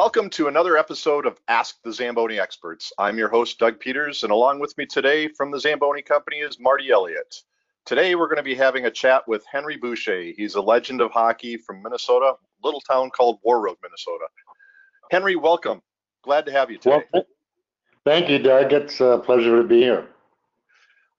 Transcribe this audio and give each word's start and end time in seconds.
Welcome 0.00 0.30
to 0.30 0.48
another 0.48 0.78
episode 0.78 1.26
of 1.26 1.38
Ask 1.46 1.82
the 1.82 1.92
Zamboni 1.92 2.40
Experts. 2.40 2.90
I'm 2.98 3.18
your 3.18 3.28
host, 3.28 3.58
Doug 3.58 3.78
Peters, 3.78 4.22
and 4.22 4.32
along 4.32 4.58
with 4.58 4.74
me 4.78 4.86
today 4.86 5.28
from 5.28 5.50
the 5.50 5.60
Zamboni 5.60 6.00
Company 6.00 6.38
is 6.38 6.58
Marty 6.58 6.90
Elliott. 6.90 7.42
Today, 7.84 8.14
we're 8.14 8.26
going 8.26 8.38
to 8.38 8.42
be 8.42 8.54
having 8.54 8.86
a 8.86 8.90
chat 8.90 9.28
with 9.28 9.44
Henry 9.44 9.76
Boucha. 9.76 10.34
He's 10.34 10.54
a 10.54 10.60
legend 10.62 11.02
of 11.02 11.10
hockey 11.10 11.58
from 11.58 11.82
Minnesota, 11.82 12.32
little 12.64 12.80
town 12.80 13.10
called 13.10 13.40
Warroad, 13.46 13.76
Minnesota. 13.82 14.24
Henry, 15.10 15.36
welcome. 15.36 15.82
Glad 16.22 16.46
to 16.46 16.52
have 16.52 16.70
you 16.70 16.78
today. 16.78 17.04
Well, 17.12 17.26
thank 18.06 18.30
you, 18.30 18.38
Doug. 18.38 18.72
It's 18.72 19.02
a 19.02 19.20
pleasure 19.22 19.60
to 19.60 19.68
be 19.68 19.80
here. 19.80 20.06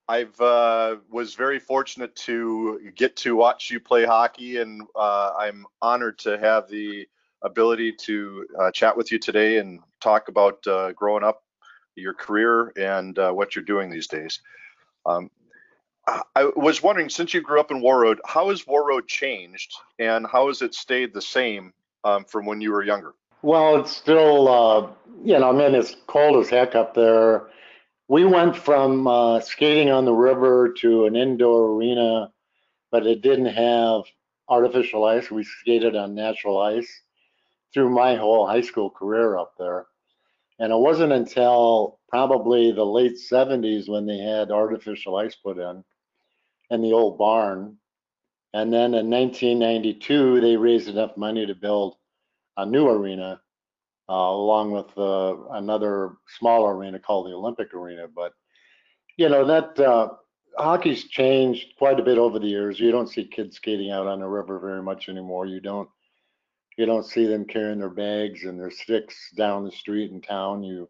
I've 0.08 0.40
uh, 0.40 0.96
was 1.08 1.36
very 1.36 1.60
fortunate 1.60 2.16
to 2.16 2.90
get 2.96 3.14
to 3.18 3.36
watch 3.36 3.70
you 3.70 3.78
play 3.78 4.04
hockey, 4.04 4.56
and 4.56 4.82
uh, 4.96 5.34
I'm 5.38 5.66
honored 5.80 6.18
to 6.20 6.36
have 6.36 6.68
the 6.68 7.06
ability 7.44 7.92
to 7.92 8.46
uh, 8.60 8.70
chat 8.70 8.96
with 8.96 9.12
you 9.12 9.18
today 9.18 9.58
and 9.58 9.80
talk 10.00 10.28
about 10.28 10.66
uh, 10.66 10.92
growing 10.92 11.24
up, 11.24 11.42
your 11.94 12.14
career, 12.14 12.72
and 12.76 13.18
uh, 13.18 13.32
what 13.32 13.54
you're 13.54 13.64
doing 13.64 13.90
these 13.90 14.06
days. 14.06 14.40
Um, 15.06 15.30
I 16.06 16.50
was 16.56 16.82
wondering, 16.82 17.08
since 17.08 17.32
you 17.32 17.40
grew 17.40 17.60
up 17.60 17.70
in 17.70 17.80
Warroad, 17.80 18.18
how 18.26 18.48
has 18.50 18.64
Warroad 18.64 19.06
changed, 19.06 19.72
and 19.98 20.26
how 20.26 20.48
has 20.48 20.60
it 20.62 20.74
stayed 20.74 21.14
the 21.14 21.22
same 21.22 21.72
um, 22.02 22.24
from 22.24 22.44
when 22.44 22.60
you 22.60 22.72
were 22.72 22.82
younger? 22.82 23.14
Well, 23.42 23.80
it's 23.80 23.96
still, 23.96 24.48
uh, 24.48 24.90
you 25.24 25.38
know, 25.38 25.50
I 25.50 25.52
mean, 25.52 25.74
it's 25.74 25.96
cold 26.06 26.42
as 26.42 26.50
heck 26.50 26.74
up 26.74 26.94
there. 26.94 27.48
We 28.08 28.24
went 28.24 28.56
from 28.56 29.06
uh, 29.06 29.40
skating 29.40 29.90
on 29.90 30.04
the 30.04 30.12
river 30.12 30.72
to 30.78 31.06
an 31.06 31.14
indoor 31.14 31.76
arena, 31.76 32.32
but 32.90 33.06
it 33.06 33.22
didn't 33.22 33.46
have 33.46 34.02
artificial 34.48 35.04
ice. 35.04 35.30
We 35.30 35.44
skated 35.44 35.94
on 35.94 36.14
natural 36.14 36.60
ice 36.60 37.01
through 37.72 37.90
my 37.90 38.16
whole 38.16 38.46
high 38.46 38.60
school 38.60 38.90
career 38.90 39.36
up 39.36 39.54
there. 39.58 39.86
And 40.58 40.72
it 40.72 40.78
wasn't 40.78 41.12
until 41.12 41.98
probably 42.08 42.72
the 42.72 42.84
late 42.84 43.16
70s 43.16 43.88
when 43.88 44.06
they 44.06 44.18
had 44.18 44.50
artificial 44.50 45.16
ice 45.16 45.34
put 45.34 45.58
in 45.58 45.82
in 46.70 46.82
the 46.82 46.92
old 46.92 47.18
barn. 47.18 47.76
And 48.54 48.72
then 48.72 48.94
in 48.94 49.08
1992, 49.10 50.40
they 50.40 50.56
raised 50.56 50.88
enough 50.88 51.16
money 51.16 51.46
to 51.46 51.54
build 51.54 51.96
a 52.56 52.66
new 52.66 52.86
arena 52.88 53.40
uh, 54.08 54.12
along 54.12 54.72
with 54.72 54.96
uh, 54.98 55.36
another 55.52 56.12
small 56.38 56.66
arena 56.66 56.98
called 56.98 57.26
the 57.26 57.34
Olympic 57.34 57.72
Arena. 57.72 58.06
But, 58.14 58.34
you 59.16 59.28
know, 59.28 59.46
that 59.46 59.80
uh, 59.80 60.10
hockey's 60.58 61.04
changed 61.08 61.74
quite 61.78 61.98
a 61.98 62.04
bit 62.04 62.18
over 62.18 62.38
the 62.38 62.46
years. 62.46 62.78
You 62.78 62.90
don't 62.90 63.08
see 63.08 63.24
kids 63.24 63.56
skating 63.56 63.90
out 63.90 64.06
on 64.06 64.20
the 64.20 64.28
river 64.28 64.58
very 64.58 64.82
much 64.82 65.08
anymore. 65.08 65.46
You 65.46 65.60
don't 65.60 65.88
you 66.76 66.86
don't 66.86 67.06
see 67.06 67.26
them 67.26 67.44
carrying 67.44 67.78
their 67.78 67.90
bags 67.90 68.44
and 68.44 68.58
their 68.58 68.70
sticks 68.70 69.30
down 69.36 69.64
the 69.64 69.72
street 69.72 70.10
in 70.10 70.20
town. 70.20 70.62
You, 70.62 70.88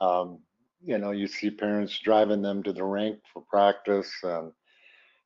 um, 0.00 0.40
you 0.82 0.98
know, 0.98 1.10
you 1.10 1.26
see 1.26 1.50
parents 1.50 1.98
driving 1.98 2.42
them 2.42 2.62
to 2.62 2.72
the 2.72 2.84
rink 2.84 3.18
for 3.32 3.42
practice, 3.42 4.12
and 4.22 4.52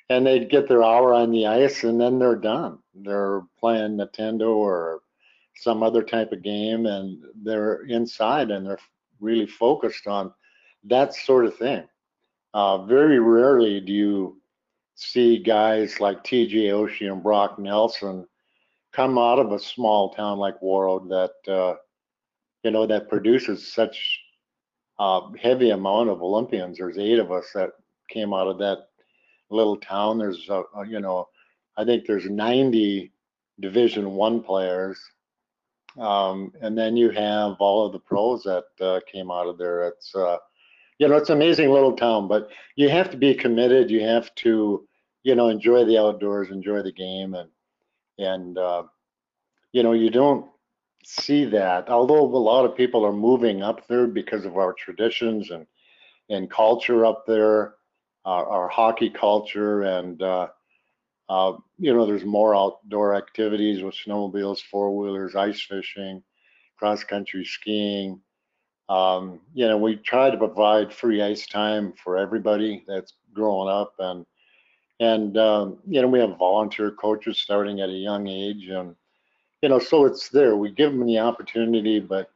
and 0.08 0.26
they 0.26 0.44
get 0.44 0.68
their 0.68 0.82
hour 0.82 1.14
on 1.14 1.30
the 1.30 1.46
ice, 1.46 1.84
and 1.84 2.00
then 2.00 2.18
they're 2.18 2.36
done. 2.36 2.78
They're 2.94 3.42
playing 3.58 3.96
Nintendo 3.96 4.54
or 4.54 5.00
some 5.56 5.82
other 5.82 6.02
type 6.02 6.32
of 6.32 6.42
game, 6.42 6.86
and 6.86 7.22
they're 7.42 7.82
inside 7.82 8.50
and 8.50 8.66
they're 8.66 8.78
really 9.20 9.46
focused 9.46 10.06
on 10.06 10.32
that 10.84 11.14
sort 11.14 11.44
of 11.44 11.56
thing. 11.56 11.84
Uh, 12.54 12.84
very 12.84 13.20
rarely 13.20 13.80
do 13.80 13.92
you 13.92 14.40
see 14.94 15.38
guys 15.38 16.00
like 16.00 16.24
T.J. 16.24 16.68
Oshie 16.68 17.10
and 17.10 17.22
Brock 17.22 17.58
Nelson 17.58 18.26
come 18.92 19.18
out 19.18 19.38
of 19.38 19.52
a 19.52 19.58
small 19.58 20.12
town 20.14 20.38
like 20.38 20.60
Warroad 20.60 21.08
that 21.08 21.52
uh, 21.52 21.76
you 22.62 22.70
know 22.70 22.86
that 22.86 23.08
produces 23.08 23.72
such 23.72 24.20
a 24.98 25.20
heavy 25.40 25.70
amount 25.70 26.10
of 26.10 26.22
Olympians. 26.22 26.78
There's 26.78 26.98
eight 26.98 27.18
of 27.18 27.32
us 27.32 27.46
that 27.54 27.70
came 28.08 28.34
out 28.34 28.48
of 28.48 28.58
that 28.58 28.78
little 29.50 29.76
town. 29.76 30.18
There's 30.18 30.48
uh, 30.50 30.62
you 30.86 31.00
know 31.00 31.28
I 31.76 31.84
think 31.84 32.06
there's 32.06 32.28
90 32.28 33.12
Division 33.60 34.10
One 34.12 34.42
players, 34.42 34.98
um, 35.98 36.52
and 36.60 36.76
then 36.76 36.96
you 36.96 37.10
have 37.10 37.56
all 37.60 37.86
of 37.86 37.92
the 37.92 38.00
pros 38.00 38.42
that 38.42 38.64
uh, 38.80 39.00
came 39.10 39.30
out 39.30 39.46
of 39.46 39.58
there. 39.58 39.88
It's 39.88 40.14
uh, 40.14 40.38
you 40.98 41.08
know 41.08 41.16
it's 41.16 41.30
an 41.30 41.36
amazing 41.36 41.70
little 41.70 41.94
town, 41.94 42.28
but 42.28 42.48
you 42.76 42.88
have 42.88 43.10
to 43.10 43.16
be 43.16 43.34
committed. 43.34 43.90
You 43.90 44.00
have 44.00 44.34
to 44.36 44.86
you 45.22 45.34
know 45.34 45.48
enjoy 45.48 45.84
the 45.84 45.98
outdoors, 45.98 46.50
enjoy 46.50 46.82
the 46.82 46.92
game, 46.92 47.34
and 47.34 47.48
and 48.20 48.58
uh, 48.58 48.82
you 49.72 49.82
know 49.82 49.92
you 49.92 50.10
don't 50.10 50.46
see 51.04 51.44
that 51.46 51.88
although 51.88 52.24
a 52.24 52.44
lot 52.52 52.64
of 52.64 52.76
people 52.76 53.04
are 53.04 53.12
moving 53.12 53.62
up 53.62 53.86
there 53.88 54.06
because 54.06 54.44
of 54.44 54.56
our 54.56 54.74
traditions 54.74 55.50
and 55.50 55.66
and 56.28 56.50
culture 56.50 57.04
up 57.04 57.24
there 57.26 57.74
our, 58.24 58.46
our 58.46 58.68
hockey 58.68 59.10
culture 59.10 59.82
and 59.82 60.22
uh, 60.22 60.48
uh, 61.28 61.52
you 61.78 61.92
know 61.94 62.06
there's 62.06 62.24
more 62.24 62.54
outdoor 62.54 63.14
activities 63.14 63.82
with 63.82 63.94
snowmobiles 63.94 64.60
four 64.60 64.96
wheelers 64.96 65.34
ice 65.34 65.62
fishing 65.62 66.22
cross 66.76 67.04
country 67.04 67.44
skiing. 67.44 68.20
Um, 68.88 69.40
you 69.54 69.68
know 69.68 69.78
we 69.78 69.96
try 69.96 70.30
to 70.30 70.36
provide 70.36 70.92
free 70.92 71.22
ice 71.22 71.46
time 71.46 71.94
for 72.02 72.18
everybody 72.18 72.84
that's 72.86 73.14
growing 73.32 73.68
up 73.72 73.94
and 73.98 74.26
and 75.00 75.36
um, 75.38 75.78
you 75.88 76.00
know 76.00 76.06
we 76.06 76.20
have 76.20 76.36
volunteer 76.36 76.92
coaches 76.92 77.38
starting 77.38 77.80
at 77.80 77.88
a 77.88 77.92
young 77.92 78.28
age 78.28 78.68
and 78.68 78.94
you 79.62 79.68
know 79.68 79.78
so 79.78 80.04
it's 80.04 80.28
there. 80.28 80.56
We 80.56 80.70
give 80.70 80.92
them 80.92 81.06
the 81.06 81.18
opportunity 81.18 81.98
but 81.98 82.30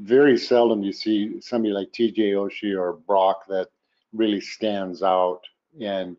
very 0.00 0.36
seldom 0.36 0.82
you 0.82 0.92
see 0.92 1.40
somebody 1.40 1.72
like 1.72 1.92
tj 1.92 2.18
oshie 2.18 2.78
or 2.78 2.94
brock 2.94 3.46
that 3.48 3.68
really 4.12 4.40
stands 4.40 5.02
out 5.02 5.40
and 5.80 6.16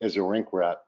is 0.00 0.16
a 0.16 0.22
rink 0.22 0.48
rat. 0.52 0.78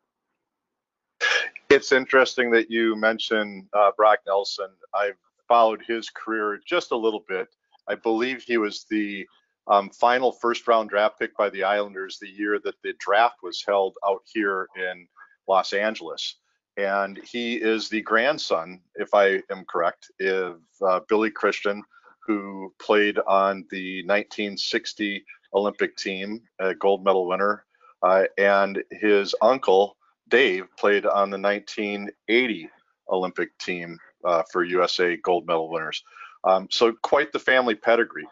It's 1.70 1.92
interesting 1.92 2.50
that 2.50 2.70
you 2.70 2.97
mentioned 2.97 3.66
uh, 3.72 3.92
brock 3.97 4.19
nelson. 4.26 4.69
I've 4.94 5.16
followed 5.47 5.82
his 5.86 6.10
career 6.10 6.60
just 6.66 6.91
a 6.91 6.97
little 6.97 7.24
bit. 7.28 7.48
I 7.88 7.94
believe 7.94 8.42
he 8.42 8.59
was 8.59 8.86
the 8.91 9.26
um, 9.67 9.91
final 9.91 10.33
first 10.33 10.67
round 10.67 10.91
draft 10.91 11.19
pick 11.19 11.37
by 11.37 11.50
the 11.50 11.65
Islanders 11.65 12.19
the 12.19 12.28
year 12.28 12.59
that 12.65 12.75
the 12.83 12.95
draft 12.99 13.37
was 13.43 13.65
held 13.67 13.97
out 14.06 14.23
here 14.33 14.69
in 14.77 15.06
Los 15.49 15.73
Angeles. 15.73 16.37
And 16.77 17.19
he 17.19 17.56
is 17.56 17.89
the 17.89 18.01
grandson, 18.03 18.81
if 18.95 19.12
I 19.15 19.43
am 19.51 19.65
correct, 19.69 20.11
of 20.21 20.61
uh, 20.81 21.01
Billy 21.09 21.31
Christian, 21.31 21.83
who 22.27 22.72
played 22.81 23.19
on 23.19 23.67
the 23.71 24.03
1960 24.06 25.25
Olympic 25.55 25.97
team, 25.97 26.41
a 26.59 26.75
gold 26.75 27.05
medal 27.05 27.27
winner. 27.27 27.65
Uh, 28.03 28.25
and 28.39 28.83
his 28.91 29.34
uncle, 29.43 29.97
Dave, 30.28 30.65
played 30.78 31.06
on 31.06 31.31
the 31.31 31.39
1980 31.39 32.71
Olympic 33.11 33.56
team 33.59 33.99
uh, 34.25 34.43
for 34.51 34.65
USA 34.65 35.17
gold 35.19 35.47
medal 35.47 35.71
winners. 35.71 36.03
Um, 36.45 36.69
so 36.71 36.93
quite 37.03 37.33
the 37.33 37.39
family 37.39 37.75
pedigree. 37.75 38.27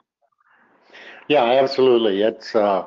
Yeah, 1.31 1.45
absolutely. 1.45 2.23
It's 2.23 2.57
uh, 2.57 2.87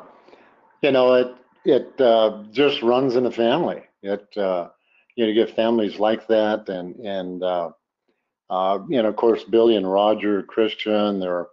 you 0.81 0.91
know 0.91 1.13
it 1.13 1.33
it 1.63 2.01
uh, 2.01 2.43
just 2.51 2.81
runs 2.83 3.15
in 3.15 3.23
the 3.23 3.31
family. 3.31 3.83
It 4.01 4.27
uh, 4.35 4.67
you 5.15 5.23
know 5.23 5.31
you 5.31 5.45
get 5.45 5.55
families 5.55 5.97
like 5.97 6.27
that, 6.27 6.67
and 6.67 6.93
and 6.97 7.41
uh, 7.41 7.69
uh, 8.49 8.79
you 8.89 9.01
know 9.01 9.07
of 9.07 9.15
course 9.15 9.45
Billy 9.45 9.77
and 9.77 9.89
Roger 9.89 10.43
Christian, 10.43 11.21
their 11.21 11.47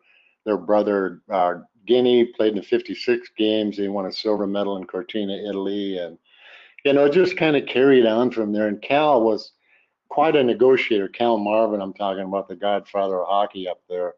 their 0.44 0.56
brother 0.56 1.22
uh, 1.30 1.54
Guinea 1.86 2.24
played 2.24 2.56
in 2.56 2.62
56 2.64 3.30
games. 3.38 3.76
He 3.76 3.86
won 3.86 4.06
a 4.06 4.12
silver 4.12 4.48
medal 4.48 4.76
in 4.76 4.84
Cortina, 4.84 5.34
Italy, 5.48 5.96
and 5.98 6.18
you 6.84 6.92
know 6.92 7.04
it 7.04 7.12
just 7.12 7.36
kind 7.36 7.54
of 7.54 7.66
carried 7.66 8.04
on 8.04 8.32
from 8.32 8.52
there. 8.52 8.66
And 8.66 8.82
Cal 8.82 9.22
was 9.22 9.52
quite 10.08 10.34
a 10.34 10.42
negotiator. 10.42 11.06
Cal 11.06 11.38
Marvin, 11.38 11.80
I'm 11.80 11.94
talking 11.94 12.24
about 12.24 12.48
the 12.48 12.56
godfather 12.56 13.20
of 13.20 13.28
hockey 13.28 13.68
up 13.68 13.80
there 13.88 14.14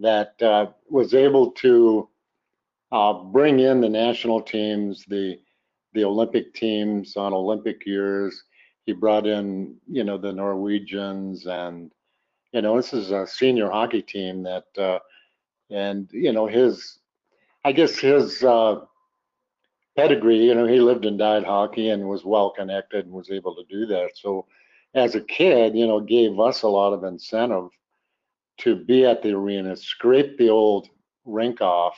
that 0.00 0.40
uh, 0.42 0.66
was 0.88 1.14
able 1.14 1.50
to 1.52 2.08
uh, 2.92 3.12
bring 3.12 3.60
in 3.60 3.80
the 3.80 3.88
national 3.88 4.40
teams, 4.42 5.04
the 5.06 5.38
the 5.94 6.04
Olympic 6.04 6.52
teams 6.54 7.16
on 7.16 7.32
Olympic 7.32 7.86
years. 7.86 8.42
He 8.86 8.92
brought 8.92 9.26
in, 9.26 9.76
you 9.88 10.04
know, 10.04 10.18
the 10.18 10.32
Norwegians, 10.32 11.46
and 11.46 11.90
you 12.52 12.62
know, 12.62 12.76
this 12.76 12.92
is 12.92 13.10
a 13.10 13.26
senior 13.26 13.70
hockey 13.70 14.02
team 14.02 14.42
that, 14.44 14.64
uh, 14.78 14.98
and 15.70 16.08
you 16.12 16.32
know, 16.32 16.46
his, 16.46 16.98
I 17.64 17.72
guess 17.72 17.98
his 17.98 18.42
uh, 18.44 18.80
pedigree. 19.96 20.44
You 20.44 20.54
know, 20.54 20.66
he 20.66 20.80
lived 20.80 21.04
and 21.04 21.18
died 21.18 21.44
hockey 21.44 21.88
and 21.90 22.08
was 22.08 22.24
well 22.24 22.50
connected 22.50 23.06
and 23.06 23.14
was 23.14 23.30
able 23.30 23.54
to 23.56 23.64
do 23.68 23.86
that. 23.86 24.10
So, 24.14 24.46
as 24.94 25.14
a 25.14 25.20
kid, 25.20 25.74
you 25.74 25.86
know, 25.86 26.00
gave 26.00 26.38
us 26.38 26.62
a 26.62 26.68
lot 26.68 26.92
of 26.92 27.04
incentive 27.04 27.70
to 28.58 28.76
be 28.76 29.04
at 29.04 29.22
the 29.22 29.32
arena, 29.32 29.76
scrape 29.76 30.38
the 30.38 30.48
old 30.48 30.88
rink 31.24 31.60
off, 31.60 31.96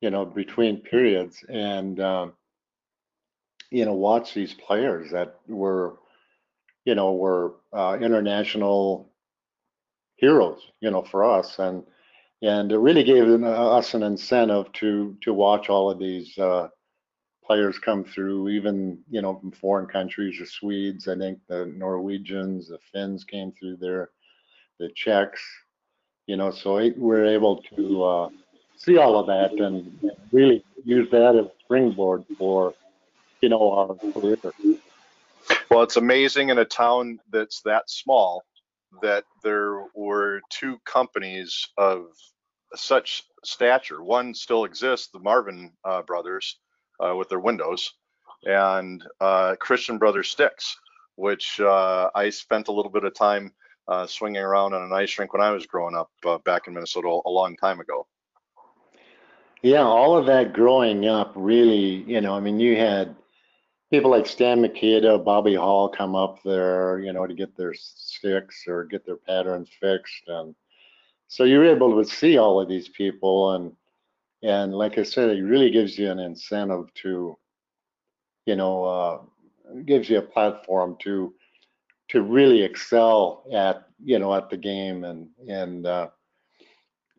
you 0.00 0.10
know, 0.10 0.24
between 0.24 0.80
periods, 0.80 1.44
and 1.48 2.00
um, 2.00 2.32
you 3.70 3.84
know, 3.84 3.92
watch 3.92 4.34
these 4.34 4.54
players 4.54 5.10
that 5.10 5.36
were, 5.46 5.96
you 6.84 6.94
know, 6.94 7.12
were 7.12 7.54
uh, 7.72 7.98
international 8.00 9.10
heroes, 10.16 10.60
you 10.80 10.90
know, 10.90 11.02
for 11.02 11.24
us. 11.24 11.58
And, 11.58 11.84
and 12.42 12.72
it 12.72 12.78
really 12.78 13.04
gave 13.04 13.28
us 13.44 13.94
an 13.94 14.02
incentive 14.02 14.72
to, 14.72 15.16
to 15.22 15.34
watch 15.34 15.68
all 15.68 15.90
of 15.90 15.98
these, 15.98 16.36
uh, 16.38 16.68
players 17.44 17.78
come 17.78 18.04
through, 18.04 18.50
even, 18.50 18.98
you 19.08 19.22
know, 19.22 19.38
from 19.38 19.50
foreign 19.50 19.86
countries, 19.86 20.38
the 20.38 20.44
Swedes, 20.44 21.08
I 21.08 21.16
think 21.16 21.38
the 21.48 21.64
Norwegians, 21.66 22.68
the 22.68 22.78
Finns 22.92 23.24
came 23.24 23.52
through 23.52 23.78
there, 23.78 24.10
the 24.78 24.90
Czechs, 24.94 25.40
you 26.28 26.36
know, 26.36 26.52
so 26.52 26.76
it, 26.76 26.96
we're 26.96 27.24
able 27.24 27.62
to, 27.74 28.04
uh, 28.04 28.28
see 28.76 28.96
all 28.98 29.18
of 29.18 29.26
that 29.26 29.52
and, 29.64 29.98
really 30.30 30.62
use 30.84 31.10
that 31.10 31.34
as 31.34 31.46
a 31.46 31.50
springboard 31.64 32.22
for, 32.38 32.74
you 33.40 33.48
know, 33.48 33.72
our 33.72 34.12
career. 34.12 34.36
Well, 35.70 35.82
it's 35.82 35.96
amazing 35.96 36.50
in 36.50 36.58
a 36.58 36.64
town 36.64 37.18
that's 37.32 37.62
that 37.62 37.88
small 37.88 38.44
that 39.02 39.24
there 39.42 39.84
were 39.94 40.40
two 40.50 40.78
companies 40.84 41.66
of 41.78 42.08
such 42.74 43.24
stature. 43.44 44.02
One 44.02 44.34
still 44.34 44.64
exists, 44.64 45.08
the 45.12 45.18
Marvin 45.18 45.72
uh, 45.84 46.02
brothers 46.02 46.58
uh, 47.00 47.16
with 47.16 47.30
their 47.30 47.40
windows, 47.40 47.90
and 48.44 49.02
uh, 49.20 49.56
Christian 49.58 49.96
Brothers 49.96 50.28
Sticks, 50.28 50.76
which 51.16 51.58
uh, 51.60 52.10
I 52.14 52.28
spent 52.30 52.68
a 52.68 52.72
little 52.72 52.92
bit 52.92 53.04
of 53.04 53.14
time 53.14 53.52
uh, 53.88 54.06
swinging 54.06 54.42
around 54.42 54.74
on 54.74 54.82
an 54.82 54.92
ice 54.92 55.18
rink 55.18 55.32
when 55.32 55.42
I 55.42 55.50
was 55.50 55.66
growing 55.66 55.96
up 55.96 56.10
uh, 56.24 56.38
back 56.38 56.68
in 56.68 56.74
Minnesota 56.74 57.08
a 57.24 57.30
long 57.30 57.56
time 57.56 57.80
ago. 57.80 58.06
Yeah, 59.62 59.82
all 59.82 60.16
of 60.16 60.26
that 60.26 60.52
growing 60.52 61.06
up 61.06 61.32
really, 61.34 62.04
you 62.06 62.20
know, 62.20 62.34
I 62.34 62.40
mean, 62.40 62.60
you 62.60 62.76
had 62.76 63.16
people 63.90 64.10
like 64.10 64.26
Stan 64.26 64.60
Mikita, 64.60 65.18
Bobby 65.18 65.56
Hull 65.56 65.88
come 65.88 66.14
up 66.14 66.42
there, 66.44 67.00
you 67.00 67.12
know, 67.12 67.26
to 67.26 67.34
get 67.34 67.56
their 67.56 67.74
sticks 67.74 68.64
or 68.68 68.84
get 68.84 69.04
their 69.04 69.16
patterns 69.16 69.70
fixed. 69.80 70.28
And 70.28 70.54
so 71.26 71.44
you're 71.44 71.64
able 71.64 72.00
to 72.00 72.08
see 72.08 72.38
all 72.38 72.60
of 72.60 72.68
these 72.68 72.88
people. 72.88 73.54
And, 73.54 73.72
and 74.42 74.74
like 74.74 74.98
I 74.98 75.02
said, 75.02 75.30
it 75.30 75.42
really 75.42 75.70
gives 75.70 75.98
you 75.98 76.10
an 76.10 76.20
incentive 76.20 76.92
to, 77.02 77.36
you 78.46 78.54
know, 78.54 78.84
uh, 78.84 79.18
gives 79.86 80.08
you 80.08 80.18
a 80.18 80.22
platform 80.22 80.96
to, 81.00 81.34
to 82.08 82.22
really 82.22 82.62
excel 82.62 83.44
at, 83.52 83.86
you 84.02 84.18
know, 84.18 84.34
at 84.34 84.50
the 84.50 84.56
game. 84.56 85.04
And, 85.04 85.28
and, 85.48 85.86
uh, 85.86 86.08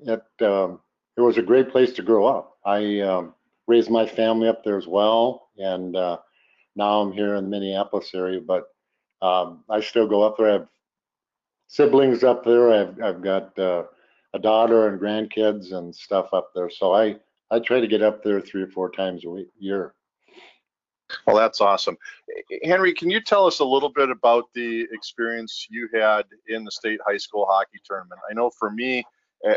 it, 0.01 0.23
um, 0.41 0.79
it 1.17 1.21
was 1.21 1.37
a 1.37 1.41
great 1.41 1.69
place 1.69 1.91
to 1.93 2.01
grow 2.01 2.25
up. 2.25 2.57
I 2.65 3.01
um, 3.01 3.33
raised 3.67 3.89
my 3.89 4.05
family 4.05 4.47
up 4.47 4.63
there 4.63 4.77
as 4.77 4.87
well, 4.87 5.49
and 5.57 5.95
uh, 5.95 6.17
now 6.75 7.01
I'm 7.01 7.11
here 7.11 7.35
in 7.35 7.43
the 7.43 7.49
Minneapolis 7.49 8.11
area. 8.13 8.39
But 8.39 8.63
um, 9.21 9.65
I 9.69 9.81
still 9.81 10.07
go 10.07 10.23
up 10.23 10.37
there. 10.37 10.49
I 10.49 10.53
have 10.53 10.67
siblings 11.67 12.23
up 12.23 12.45
there. 12.45 12.71
I've, 12.71 13.01
I've 13.01 13.21
got 13.21 13.57
uh, 13.59 13.83
a 14.33 14.39
daughter 14.39 14.87
and 14.87 14.99
grandkids 14.99 15.73
and 15.73 15.93
stuff 15.93 16.29
up 16.33 16.51
there. 16.55 16.69
So 16.69 16.93
I 16.93 17.17
I 17.51 17.59
try 17.59 17.79
to 17.79 17.87
get 17.87 18.03
up 18.03 18.23
there 18.23 18.39
three 18.39 18.61
or 18.61 18.67
four 18.67 18.91
times 18.91 19.25
a 19.25 19.29
week, 19.29 19.47
year. 19.57 19.95
Well, 21.25 21.35
that's 21.35 21.61
awesome. 21.61 21.97
Henry, 22.63 22.93
can 22.93 23.09
you 23.09 23.21
tell 23.21 23.45
us 23.45 23.59
a 23.59 23.65
little 23.65 23.89
bit 23.89 24.09
about 24.09 24.45
the 24.53 24.87
experience 24.91 25.67
you 25.69 25.89
had 25.93 26.25
in 26.47 26.63
the 26.63 26.71
state 26.71 26.99
high 27.05 27.17
school 27.17 27.47
hockey 27.49 27.79
tournament? 27.85 28.19
I 28.29 28.33
know 28.33 28.49
for 28.49 28.69
me, 28.69 29.03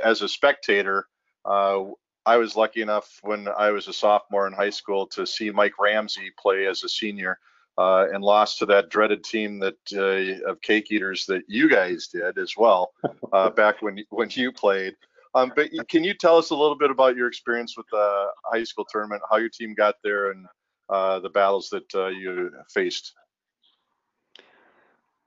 as 0.03 0.23
a 0.23 0.29
spectator, 0.29 1.07
uh, 1.45 1.85
I 2.25 2.37
was 2.37 2.57
lucky 2.57 2.83
enough 2.83 3.19
when 3.23 3.49
I 3.49 3.71
was 3.71 3.89
a 3.89 3.93
sophomore 3.93 4.47
in 4.47 4.53
high 4.53 4.71
school 4.71 5.07
to 5.09 5.27
see 5.27 5.51
Mike 5.51 5.79
Ramsey 5.81 6.31
play 6.39 6.67
as 6.67 6.85
a 6.85 6.89
senior 6.89 7.39
uh, 7.79 8.07
and 8.13 8.23
lost 8.23 8.59
to 8.59 8.67
that 8.67 8.91
dreaded 8.91 9.25
team 9.25 9.59
that 9.59 9.77
uh, 9.95 10.49
of 10.49 10.61
cake 10.61 10.91
eaters 10.91 11.27
that 11.27 11.43
you 11.49 11.69
guys 11.69 12.09
did 12.09 12.39
as 12.39 12.55
well 12.57 12.93
uh, 13.33 13.51
back 13.51 13.83
when 13.83 13.99
when 14.11 14.29
you 14.31 14.53
played. 14.53 14.95
Um, 15.35 15.53
but 15.57 15.71
can 15.89 16.05
you 16.05 16.13
tell 16.13 16.37
us 16.37 16.51
a 16.51 16.55
little 16.55 16.77
bit 16.77 16.91
about 16.91 17.17
your 17.17 17.27
experience 17.27 17.77
with 17.77 17.87
the 17.91 18.27
high 18.45 18.65
school 18.65 18.85
tournament, 18.85 19.23
how 19.31 19.39
your 19.39 19.49
team 19.49 19.75
got 19.75 19.95
there, 20.05 20.31
and 20.31 20.47
uh, 20.93 21.21
the 21.21 21.31
battles 21.31 21.71
that 21.71 21.95
uh, 21.95 22.09
you 22.09 22.51
faced? 22.69 23.15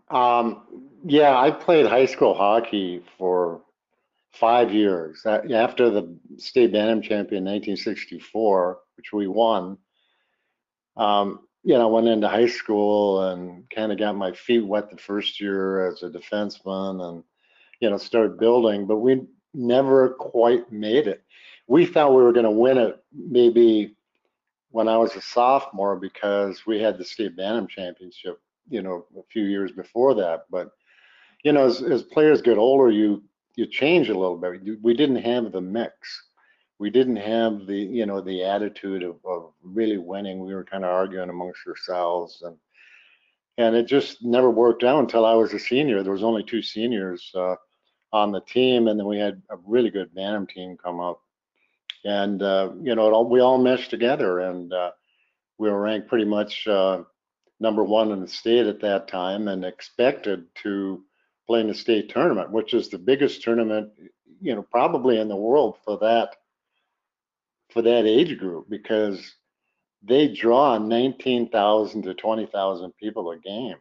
Um, 0.09 0.91
yeah, 1.03 1.35
I 1.37 1.49
played 1.49 1.87
high 1.87 2.05
school 2.05 2.35
hockey 2.35 3.03
for 3.17 3.61
five 4.33 4.71
years. 4.71 5.25
After 5.25 5.89
the 5.89 6.15
state 6.37 6.71
bantam 6.71 7.01
champion 7.01 7.47
in 7.47 7.53
1964, 7.53 8.79
which 8.97 9.11
we 9.11 9.27
won, 9.27 9.77
um, 10.97 11.39
you 11.63 11.77
know, 11.77 11.87
went 11.87 12.07
into 12.07 12.27
high 12.27 12.47
school 12.47 13.29
and 13.29 13.67
kind 13.71 13.91
of 13.91 13.97
got 13.97 14.15
my 14.15 14.33
feet 14.33 14.65
wet 14.65 14.91
the 14.91 14.97
first 14.97 15.41
year 15.41 15.87
as 15.87 16.03
a 16.03 16.09
defenseman 16.09 17.01
and, 17.01 17.23
you 17.79 17.89
know, 17.89 17.97
started 17.97 18.37
building, 18.37 18.85
but 18.85 18.97
we 18.97 19.23
never 19.55 20.09
quite 20.09 20.71
made 20.71 21.07
it. 21.07 21.23
We 21.67 21.87
thought 21.87 22.13
we 22.13 22.21
were 22.21 22.33
going 22.33 22.45
to 22.45 22.51
win 22.51 22.77
it 22.77 23.03
maybe 23.11 23.94
when 24.75 24.89
I 24.89 24.97
was 24.97 25.15
a 25.15 25.21
sophomore 25.21 25.95
because 25.95 26.65
we 26.67 26.81
had 26.81 26.97
the 26.97 27.05
state 27.05 27.37
bantam 27.37 27.65
championship, 27.65 28.41
you 28.67 28.81
know, 28.81 29.05
a 29.17 29.21
few 29.31 29.43
years 29.45 29.71
before 29.71 30.13
that. 30.15 30.47
But, 30.51 30.71
you 31.45 31.53
know, 31.53 31.65
as, 31.65 31.81
as 31.81 32.03
players 32.03 32.41
get 32.41 32.57
older, 32.57 32.91
you 32.91 33.23
you 33.55 33.67
change 33.67 34.09
a 34.09 34.19
little 34.21 34.35
bit. 34.35 34.81
We 34.83 34.93
didn't 34.93 35.23
have 35.23 35.53
the 35.53 35.61
mix. 35.61 35.93
We 36.77 36.89
didn't 36.89 37.15
have 37.15 37.67
the, 37.67 37.77
you 37.77 38.05
know, 38.05 38.19
the 38.19 38.43
attitude 38.43 39.03
of, 39.03 39.15
of 39.23 39.53
really 39.63 39.97
winning. 39.97 40.45
We 40.45 40.53
were 40.53 40.65
kind 40.65 40.83
of 40.83 40.91
arguing 40.91 41.29
amongst 41.29 41.65
ourselves 41.65 42.43
and, 42.45 42.57
and 43.57 43.77
it 43.77 43.87
just 43.87 44.25
never 44.25 44.51
worked 44.51 44.83
out 44.83 44.99
until 44.99 45.25
I 45.25 45.35
was 45.35 45.53
a 45.53 45.59
senior. 45.59 46.03
There 46.03 46.11
was 46.11 46.21
only 46.21 46.43
two 46.43 46.61
seniors 46.61 47.31
uh, 47.33 47.55
on 48.11 48.33
the 48.33 48.41
team, 48.41 48.89
and 48.89 48.99
then 48.99 49.07
we 49.07 49.19
had 49.19 49.41
a 49.49 49.55
really 49.65 49.89
good 49.89 50.13
Bantam 50.13 50.47
team 50.47 50.75
come 50.75 50.99
up, 50.99 51.21
and 52.05 52.41
uh, 52.41 52.69
you 52.81 52.95
know, 52.95 53.11
all, 53.11 53.27
we 53.27 53.41
all 53.41 53.57
meshed 53.57 53.89
together, 53.89 54.39
and 54.39 54.71
uh, 54.71 54.91
we 55.57 55.69
were 55.69 55.81
ranked 55.81 56.07
pretty 56.07 56.25
much 56.25 56.67
uh, 56.67 57.01
number 57.59 57.83
one 57.83 58.11
in 58.11 58.21
the 58.21 58.27
state 58.27 58.67
at 58.67 58.81
that 58.81 59.07
time, 59.07 59.47
and 59.47 59.65
expected 59.65 60.45
to 60.63 61.03
play 61.47 61.61
in 61.61 61.67
the 61.67 61.73
state 61.73 62.09
tournament, 62.09 62.51
which 62.51 62.73
is 62.73 62.89
the 62.89 62.97
biggest 62.97 63.41
tournament, 63.41 63.89
you 64.39 64.55
know, 64.55 64.61
probably 64.61 65.19
in 65.19 65.27
the 65.27 65.35
world 65.35 65.77
for 65.83 65.97
that 65.99 66.35
for 67.71 67.81
that 67.81 68.05
age 68.05 68.37
group 68.37 68.69
because 68.69 69.35
they 70.03 70.27
draw 70.27 70.77
19,000 70.77 72.03
to 72.03 72.13
20,000 72.13 72.93
people 72.97 73.31
a 73.31 73.37
game. 73.37 73.77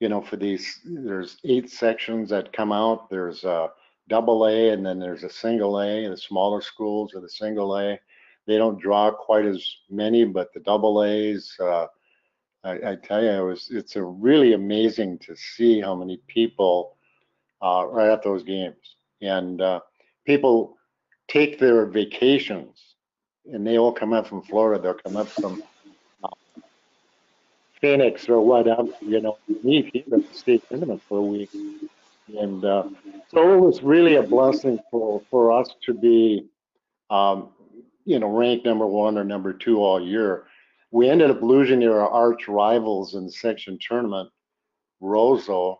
You 0.00 0.08
know, 0.08 0.22
for 0.22 0.36
these, 0.36 0.80
there's 0.84 1.36
eight 1.44 1.70
sections 1.70 2.30
that 2.30 2.52
come 2.52 2.72
out. 2.72 3.10
There's 3.10 3.44
a 3.44 3.68
double 4.08 4.46
A 4.46 4.70
and 4.70 4.84
then 4.84 4.98
there's 4.98 5.24
a 5.24 5.30
single 5.30 5.80
A. 5.80 6.08
The 6.08 6.16
smaller 6.16 6.60
schools 6.60 7.14
are 7.14 7.20
the 7.20 7.28
single 7.28 7.78
A. 7.78 7.98
They 8.46 8.58
don't 8.58 8.80
draw 8.80 9.10
quite 9.10 9.46
as 9.46 9.76
many, 9.88 10.24
but 10.24 10.52
the 10.52 10.60
double 10.60 11.02
A's, 11.04 11.56
uh, 11.60 11.86
I, 12.62 12.72
I 12.90 12.96
tell 13.02 13.22
you, 13.22 13.30
it 13.30 13.42
was 13.42 13.68
it's 13.70 13.96
really 13.96 14.52
amazing 14.52 15.18
to 15.20 15.34
see 15.36 15.80
how 15.80 15.94
many 15.94 16.18
people 16.28 16.96
uh, 17.62 17.88
are 17.88 18.10
at 18.10 18.22
those 18.22 18.42
games, 18.42 18.96
and 19.22 19.62
uh, 19.62 19.80
people 20.26 20.76
take 21.28 21.58
their 21.58 21.86
vacations, 21.86 22.96
and 23.50 23.66
they 23.66 23.78
all 23.78 23.92
come 23.92 24.12
up 24.12 24.26
from 24.26 24.42
Florida. 24.42 24.82
They'll 24.82 24.94
come 24.94 25.16
up 25.16 25.28
from 25.28 25.62
uh, 26.22 26.60
Phoenix 27.80 28.28
or 28.28 28.40
whatever, 28.40 28.88
you 29.00 29.22
know, 29.22 29.38
meet 29.62 29.90
here 29.94 30.04
at 30.12 30.28
the 30.28 30.34
state 30.34 30.62
tournament 30.68 31.00
for 31.08 31.18
a 31.18 31.22
week. 31.22 31.50
And 32.28 32.64
uh, 32.64 32.84
so 33.28 33.54
it 33.54 33.60
was 33.60 33.82
really 33.82 34.16
a 34.16 34.22
blessing 34.22 34.78
for, 34.90 35.22
for 35.30 35.52
us 35.52 35.74
to 35.84 35.94
be, 35.94 36.46
um, 37.10 37.50
you 38.04 38.18
know, 38.18 38.28
ranked 38.28 38.64
number 38.64 38.86
one 38.86 39.18
or 39.18 39.24
number 39.24 39.52
two 39.52 39.78
all 39.78 40.00
year 40.00 40.46
we 40.94 41.10
ended 41.10 41.28
up 41.28 41.42
losing 41.42 41.80
to 41.80 41.90
our 41.90 42.08
arch 42.08 42.46
rivals 42.46 43.16
in 43.16 43.26
the 43.26 43.32
section 43.32 43.76
tournament, 43.80 44.30
Roseau. 45.02 45.78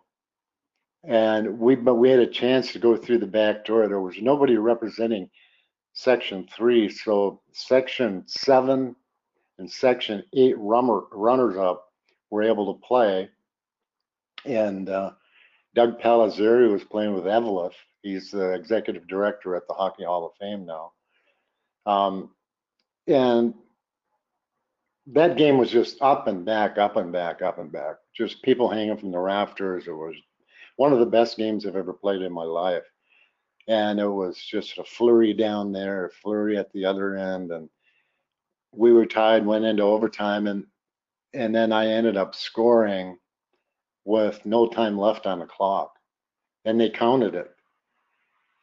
And 1.05 1.57
we, 1.61 1.77
but 1.77 1.95
we 1.95 2.11
had 2.11 2.19
a 2.19 2.27
chance 2.27 2.73
to 2.73 2.81
go 2.81 2.97
through 2.97 3.19
the 3.19 3.27
back 3.29 3.65
door. 3.65 3.87
There 3.87 4.01
was 4.01 4.21
nobody 4.21 4.57
representing 4.57 5.31
section 5.93 6.49
three. 6.53 6.89
So 6.89 7.43
section 7.53 8.25
seven 8.27 8.97
and 9.61 9.71
section 9.71 10.25
eight 10.33 10.59
runner, 10.59 11.03
runners 11.13 11.59
up 11.59 11.85
were 12.31 12.43
able 12.43 12.75
to 12.75 12.85
play. 12.85 13.29
And 14.45 14.89
uh, 14.89 15.13
Doug 15.75 16.01
Palazzari 16.01 16.71
was 16.71 16.85
playing 16.85 17.15
with 17.15 17.25
Eveleth. 17.25 17.75
He's 18.03 18.31
the 18.31 18.53
executive 18.53 19.07
director 19.07 19.57
at 19.57 19.67
the 19.67 19.75
Hockey 19.75 20.05
Hall 20.05 20.27
of 20.27 20.33
Fame 20.41 20.67
now. 20.67 20.93
Um, 21.87 22.31
and 23.07 23.55
that 25.09 25.37
game 25.37 25.59
was 25.59 25.71
just 25.71 26.01
up 26.01 26.29
and 26.29 26.45
back, 26.45 26.79
up 26.79 26.97
and 26.97 27.13
back, 27.13 27.43
up 27.43 27.59
and 27.59 27.71
back. 27.71 27.97
Just 28.17 28.43
people 28.43 28.71
hanging 28.71 28.97
from 28.97 29.11
the 29.11 29.19
rafters. 29.19 29.87
It 29.87 29.93
was 29.93 30.15
one 30.77 30.93
of 30.93 30.99
the 30.99 31.07
best 31.07 31.37
games 31.37 31.67
I've 31.67 31.77
ever 31.77 31.93
played 31.93 32.23
in 32.23 32.33
my 32.33 32.45
life. 32.45 32.85
And 33.67 33.99
it 33.99 34.09
was 34.09 34.39
just 34.39 34.79
a 34.79 34.85
flurry 34.85 35.33
down 35.33 35.73
there, 35.73 36.07
a 36.07 36.11
flurry 36.11 36.57
at 36.57 36.71
the 36.73 36.85
other 36.85 37.17
end. 37.17 37.51
And 37.51 37.69
we 38.73 38.93
were 38.93 39.07
tied, 39.07 39.45
went 39.45 39.65
into 39.65 39.83
overtime, 39.83 40.47
and 40.47 40.67
and 41.33 41.55
then 41.55 41.73
I 41.73 41.89
ended 41.89 42.17
up 42.17 42.35
scoring 42.35 43.19
with 44.05 44.45
no 44.45 44.67
time 44.69 44.99
left 44.99 45.27
on 45.27 45.39
the 45.39 45.47
clock. 45.47 45.93
and 46.65 46.81
they 46.81 46.89
counted 46.89 47.35
it. 47.35 47.51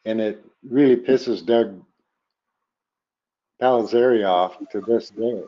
And 0.06 0.20
it 0.20 0.44
really 0.68 0.96
pisses 0.96 1.46
Doug 1.46 1.80
Palazzari 3.62 4.28
off 4.28 4.58
to 4.72 4.82
this 4.82 5.10
day. 5.12 5.44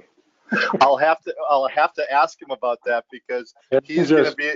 I'll 0.82 0.98
have 0.98 1.20
to 1.24 1.34
I'll 1.50 1.68
have 1.68 1.94
to 1.94 2.14
ask 2.14 2.40
him 2.40 2.52
about 2.52 2.78
that 2.86 3.06
because 3.12 3.56
he's 3.84 4.12
going 4.12 4.26
to 4.26 4.36
be 4.36 4.54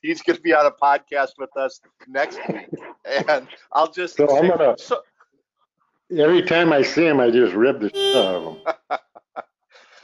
he's 0.00 0.22
to 0.22 0.40
be 0.40 0.54
on 0.54 0.66
a 0.66 0.70
podcast 0.70 1.30
with 1.38 1.56
us 1.56 1.80
next 2.06 2.38
week, 2.48 2.68
and 3.28 3.48
I'll 3.72 3.90
just 3.90 4.16
so 4.16 4.28
say, 4.28 4.38
I'm 4.38 4.48
gonna 4.48 4.76
so, 4.78 5.00
every 6.16 6.42
time 6.42 6.72
I 6.72 6.82
see 6.82 7.06
him, 7.06 7.18
I 7.18 7.30
just 7.30 7.54
rip 7.54 7.80
the 7.80 7.88
shit 7.88 8.16
out 8.16 8.34
of 8.34 8.44
him. 8.44 8.98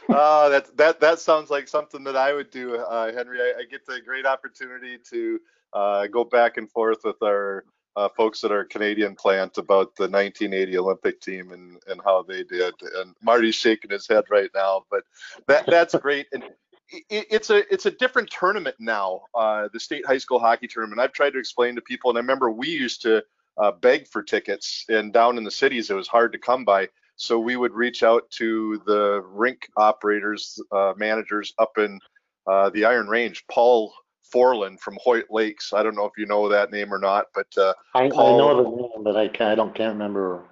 uh, 0.09 0.49
that 0.49 0.77
that 0.77 1.01
that 1.01 1.19
sounds 1.19 1.51
like 1.51 1.69
something 1.69 2.05
that 2.05 2.17
I 2.17 2.33
would 2.33 2.51
do, 2.51 2.77
uh, 2.77 3.13
Henry. 3.13 3.41
I, 3.41 3.61
I, 3.61 3.65
get 3.65 3.87
the 3.87 4.01
great 4.05 4.27
opportunity 4.27 4.99
to 5.11 5.41
uh, 5.73 6.07
go 6.07 6.25
back 6.25 6.57
and 6.57 6.71
forth 6.71 6.99
with 7.05 7.23
our 7.23 7.65
uh, 7.97 8.09
folks 8.17 8.45
at 8.45 8.53
our 8.53 8.65
Canadian 8.65 9.15
plant 9.15 9.59
about 9.59 9.97
the 9.97 10.05
1980 10.05 10.79
Olympic 10.79 11.21
team 11.21 11.53
and 11.53 11.79
and 11.89 12.01
how 12.05 12.23
they 12.23 12.45
did. 12.45 12.75
And 12.97 13.15
Marty's 13.23 13.55
shaking 13.55 13.91
his 13.91 14.07
head 14.07 14.25
right 14.31 14.51
now, 14.55 14.85
but 14.91 15.03
that 15.49 15.67
that's 15.67 15.95
great. 15.95 16.27
And 16.33 16.45
it, 16.91 17.27
it's 17.31 17.51
a 17.51 17.73
it's 17.73 17.87
a 17.87 17.91
different 17.91 18.31
tournament 18.31 18.77
now, 18.79 19.23
uh, 19.35 19.69
the 19.73 19.81
state 19.81 20.07
high 20.07 20.19
school 20.19 20.39
hockey 20.39 20.69
tournament. 20.69 21.01
I've 21.01 21.13
tried 21.13 21.31
to 21.31 21.39
explain 21.39 21.75
to 21.77 21.83
people, 21.83 22.11
and 22.11 22.19
I 22.19 22.21
remember 22.21 22.51
we 22.51 22.69
used 22.69 23.03
to 23.03 23.25
uh, 23.59 23.73
beg 23.73 24.07
for 24.07 24.23
tickets, 24.23 24.85
and 24.89 25.13
down 25.13 25.39
in 25.39 25.45
the 25.45 25.51
cities 25.51 25.91
it 25.91 25.95
was 25.95 26.09
hard 26.09 26.33
to 26.33 26.39
come 26.39 26.65
by. 26.65 26.89
So 27.17 27.39
we 27.39 27.57
would 27.57 27.73
reach 27.73 28.03
out 28.03 28.31
to 28.33 28.83
the 28.87 29.23
rink 29.27 29.69
operators, 29.77 30.61
uh, 30.71 30.93
managers 30.97 31.53
up 31.59 31.79
in 31.79 31.99
uh, 32.47 32.71
the 32.71 32.85
Iron 32.85 33.09
Range. 33.09 33.43
Paul 33.51 33.93
Forland 34.31 34.81
from 34.81 34.99
Hoyt 35.03 35.27
Lakes. 35.31 35.73
I 35.73 35.83
don't 35.83 35.95
know 35.95 36.05
if 36.05 36.13
you 36.19 36.27
know 36.27 36.49
that 36.49 36.71
name 36.71 36.93
or 36.93 36.99
not, 36.99 37.27
but 37.35 37.47
uh, 37.57 37.73
I, 37.95 38.09
Paul, 38.11 38.35
I 38.35 38.39
know 38.39 38.63
the 38.63 38.71
name, 38.71 39.03
but 39.03 39.17
I 39.17 39.29
can't, 39.29 39.51
I 39.51 39.55
don't 39.55 39.75
can't 39.75 39.93
remember. 39.93 40.43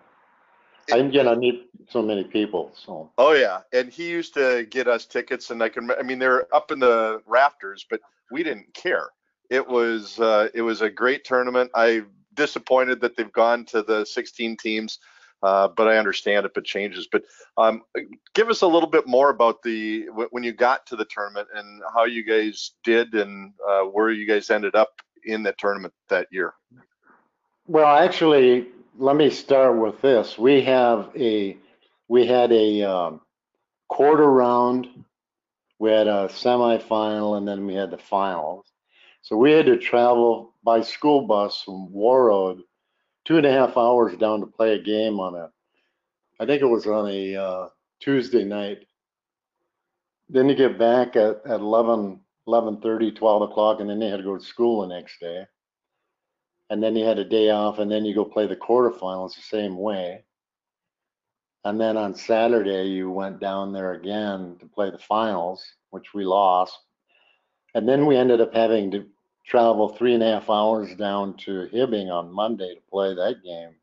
I 0.92 0.96
you 0.96 1.22
know 1.22 1.34
meet 1.34 1.70
so 1.88 2.02
many 2.02 2.24
people. 2.24 2.72
So. 2.74 3.10
Oh 3.18 3.32
yeah, 3.32 3.60
and 3.72 3.90
he 3.90 4.08
used 4.08 4.34
to 4.34 4.66
get 4.70 4.88
us 4.88 5.06
tickets, 5.06 5.50
and 5.50 5.62
I 5.62 5.68
can. 5.68 5.90
I 5.90 6.02
mean, 6.02 6.18
they're 6.18 6.54
up 6.54 6.70
in 6.70 6.78
the 6.78 7.20
rafters, 7.26 7.86
but 7.88 8.00
we 8.30 8.42
didn't 8.42 8.72
care. 8.74 9.08
It 9.50 9.66
was 9.66 10.18
uh, 10.20 10.48
it 10.54 10.62
was 10.62 10.82
a 10.82 10.90
great 10.90 11.24
tournament. 11.24 11.70
I'm 11.74 12.08
disappointed 12.34 13.00
that 13.00 13.16
they've 13.16 13.32
gone 13.32 13.64
to 13.66 13.82
the 13.82 14.04
16 14.04 14.56
teams. 14.56 14.98
Uh, 15.44 15.68
but 15.68 15.86
I 15.86 15.98
understand 15.98 16.46
if 16.46 16.56
it 16.56 16.64
changes. 16.64 17.06
But 17.12 17.24
um, 17.58 17.82
give 18.34 18.48
us 18.48 18.62
a 18.62 18.66
little 18.66 18.88
bit 18.88 19.06
more 19.06 19.28
about 19.28 19.62
the 19.62 20.06
when 20.30 20.42
you 20.42 20.54
got 20.54 20.86
to 20.86 20.96
the 20.96 21.04
tournament 21.04 21.48
and 21.54 21.82
how 21.94 22.06
you 22.06 22.24
guys 22.24 22.72
did 22.82 23.12
and 23.14 23.52
uh, 23.68 23.82
where 23.82 24.10
you 24.10 24.26
guys 24.26 24.48
ended 24.48 24.74
up 24.74 25.02
in 25.24 25.42
the 25.42 25.54
tournament 25.58 25.92
that 26.08 26.28
year. 26.30 26.54
Well, 27.66 27.94
actually, 27.94 28.68
let 28.96 29.16
me 29.16 29.28
start 29.28 29.76
with 29.76 30.00
this. 30.00 30.38
We 30.38 30.62
have 30.62 31.10
a 31.14 31.58
we 32.08 32.26
had 32.26 32.50
a 32.50 32.82
um, 32.82 33.20
quarter 33.88 34.30
round, 34.30 34.88
we 35.78 35.90
had 35.90 36.06
a 36.06 36.28
semifinal, 36.28 37.36
and 37.36 37.46
then 37.46 37.66
we 37.66 37.74
had 37.74 37.90
the 37.90 37.98
finals. 37.98 38.64
So 39.20 39.36
we 39.36 39.52
had 39.52 39.66
to 39.66 39.76
travel 39.76 40.54
by 40.64 40.80
school 40.80 41.26
bus 41.26 41.60
from 41.62 41.90
Warroad 41.90 42.62
two 43.24 43.36
and 43.36 43.46
a 43.46 43.52
half 43.52 43.76
hours 43.76 44.16
down 44.16 44.40
to 44.40 44.46
play 44.46 44.74
a 44.74 44.82
game 44.82 45.18
on 45.20 45.34
a, 45.34 45.50
I 46.40 46.46
think 46.46 46.62
it 46.62 46.66
was 46.66 46.86
on 46.86 47.08
a 47.08 47.36
uh, 47.36 47.68
Tuesday 48.00 48.44
night. 48.44 48.86
Then 50.28 50.48
you 50.48 50.54
get 50.54 50.78
back 50.78 51.16
at, 51.16 51.40
at 51.46 51.60
11, 51.60 52.20
11.30, 52.48 53.16
12 53.16 53.42
o'clock, 53.50 53.80
and 53.80 53.88
then 53.88 54.00
you 54.00 54.10
had 54.10 54.18
to 54.18 54.22
go 54.22 54.36
to 54.36 54.44
school 54.44 54.82
the 54.82 54.94
next 54.94 55.20
day. 55.20 55.46
And 56.70 56.82
then 56.82 56.96
you 56.96 57.04
had 57.04 57.18
a 57.18 57.24
day 57.24 57.50
off, 57.50 57.78
and 57.78 57.90
then 57.90 58.04
you 58.04 58.14
go 58.14 58.24
play 58.24 58.46
the 58.46 58.56
quarterfinals 58.56 59.34
the 59.34 59.42
same 59.42 59.76
way. 59.78 60.24
And 61.64 61.80
then 61.80 61.96
on 61.96 62.14
Saturday, 62.14 62.88
you 62.88 63.10
went 63.10 63.40
down 63.40 63.72
there 63.72 63.92
again 63.92 64.56
to 64.60 64.66
play 64.66 64.90
the 64.90 64.98
finals, 64.98 65.64
which 65.90 66.12
we 66.14 66.24
lost. 66.24 66.78
And 67.74 67.88
then 67.88 68.06
we 68.06 68.16
ended 68.16 68.40
up 68.40 68.54
having 68.54 68.90
to 68.90 69.06
travel 69.44 69.88
three 69.88 70.14
and 70.14 70.22
a 70.22 70.32
half 70.32 70.48
hours 70.48 70.94
down 70.96 71.36
to 71.36 71.68
Hibbing 71.72 72.10
on 72.10 72.32
Monday 72.32 72.74
to 72.74 72.80
play 72.90 73.14
that 73.14 73.42
game. 73.44 73.74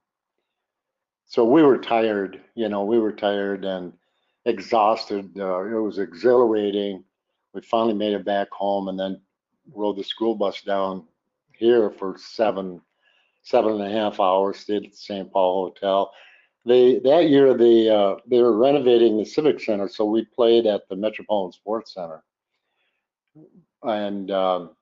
So 1.25 1.45
we 1.45 1.61
were 1.61 1.77
tired, 1.77 2.41
you 2.55 2.67
know, 2.67 2.83
we 2.83 2.99
were 2.99 3.13
tired 3.13 3.63
and 3.63 3.93
exhausted. 4.45 5.31
Uh, 5.37 5.61
it 5.63 5.79
was 5.79 5.99
exhilarating. 5.99 7.03
We 7.53 7.61
finally 7.61 7.93
made 7.93 8.13
it 8.13 8.25
back 8.25 8.49
home 8.51 8.87
and 8.87 8.99
then 8.99 9.21
rode 9.73 9.97
the 9.97 10.03
school 10.03 10.35
bus 10.35 10.61
down 10.61 11.05
here 11.57 11.91
for 11.91 12.17
seven, 12.17 12.81
seven 13.43 13.73
and 13.73 13.83
a 13.83 13.89
half 13.89 14.19
hours. 14.19 14.59
Stayed 14.59 14.85
at 14.85 14.91
the 14.91 14.97
St. 14.97 15.31
Paul 15.31 15.67
Hotel. 15.67 16.11
They 16.65 16.99
that 16.99 17.29
year 17.29 17.55
they 17.55 17.89
uh, 17.89 18.15
they 18.27 18.39
were 18.39 18.55
renovating 18.55 19.17
the 19.17 19.25
Civic 19.25 19.59
Center, 19.59 19.87
so 19.87 20.05
we 20.05 20.25
played 20.25 20.67
at 20.67 20.87
the 20.89 20.95
Metropolitan 20.95 21.53
Sports 21.53 21.95
Center, 21.95 22.23
and 23.81 24.29
um, 24.29 24.75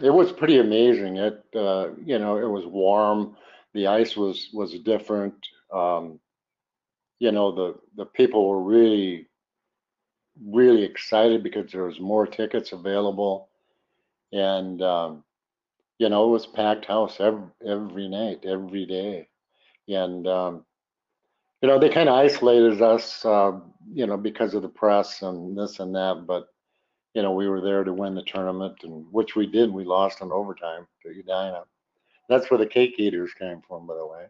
it 0.00 0.10
was 0.10 0.32
pretty 0.32 0.58
amazing. 0.58 1.16
It, 1.16 1.44
uh, 1.54 1.88
you 2.04 2.18
know, 2.18 2.38
it 2.38 2.48
was 2.48 2.64
warm. 2.66 3.36
The 3.74 3.86
ice 3.88 4.16
was 4.16 4.48
was 4.52 4.78
different. 4.80 5.34
Um, 5.72 6.18
you 7.18 7.32
know, 7.32 7.52
the 7.52 7.74
the 7.96 8.06
people 8.06 8.48
were 8.48 8.62
really, 8.62 9.28
really 10.44 10.82
excited 10.84 11.42
because 11.42 11.70
there 11.72 11.84
was 11.84 12.00
more 12.00 12.26
tickets 12.26 12.72
available, 12.72 13.48
and 14.32 14.80
um, 14.82 15.24
you 15.98 16.08
know, 16.08 16.26
it 16.26 16.30
was 16.30 16.46
packed 16.46 16.86
house 16.86 17.18
every 17.20 17.44
every 17.66 18.08
night, 18.08 18.44
every 18.44 18.86
day, 18.86 19.28
and 19.88 20.26
um, 20.26 20.64
you 21.62 21.68
know, 21.68 21.78
they 21.78 21.88
kind 21.88 22.08
of 22.08 22.16
isolated 22.16 22.82
us, 22.82 23.24
uh, 23.24 23.52
you 23.92 24.06
know, 24.06 24.16
because 24.16 24.54
of 24.54 24.62
the 24.62 24.68
press 24.68 25.22
and 25.22 25.56
this 25.56 25.78
and 25.78 25.94
that, 25.94 26.24
but 26.26 26.48
you 27.14 27.22
know, 27.22 27.32
we 27.32 27.48
were 27.48 27.60
there 27.60 27.84
to 27.84 27.92
win 27.92 28.14
the 28.14 28.22
tournament, 28.22 28.76
and 28.82 29.06
which 29.10 29.36
we 29.36 29.46
did. 29.46 29.70
We 29.70 29.84
lost 29.84 30.20
in 30.20 30.32
overtime 30.32 30.86
to 31.02 31.10
Edina. 31.10 31.64
That's 32.28 32.50
where 32.50 32.58
the 32.58 32.66
cake 32.66 32.94
eaters 32.98 33.32
came 33.34 33.60
from, 33.66 33.86
by 33.86 33.94
the 33.94 34.06
way. 34.06 34.26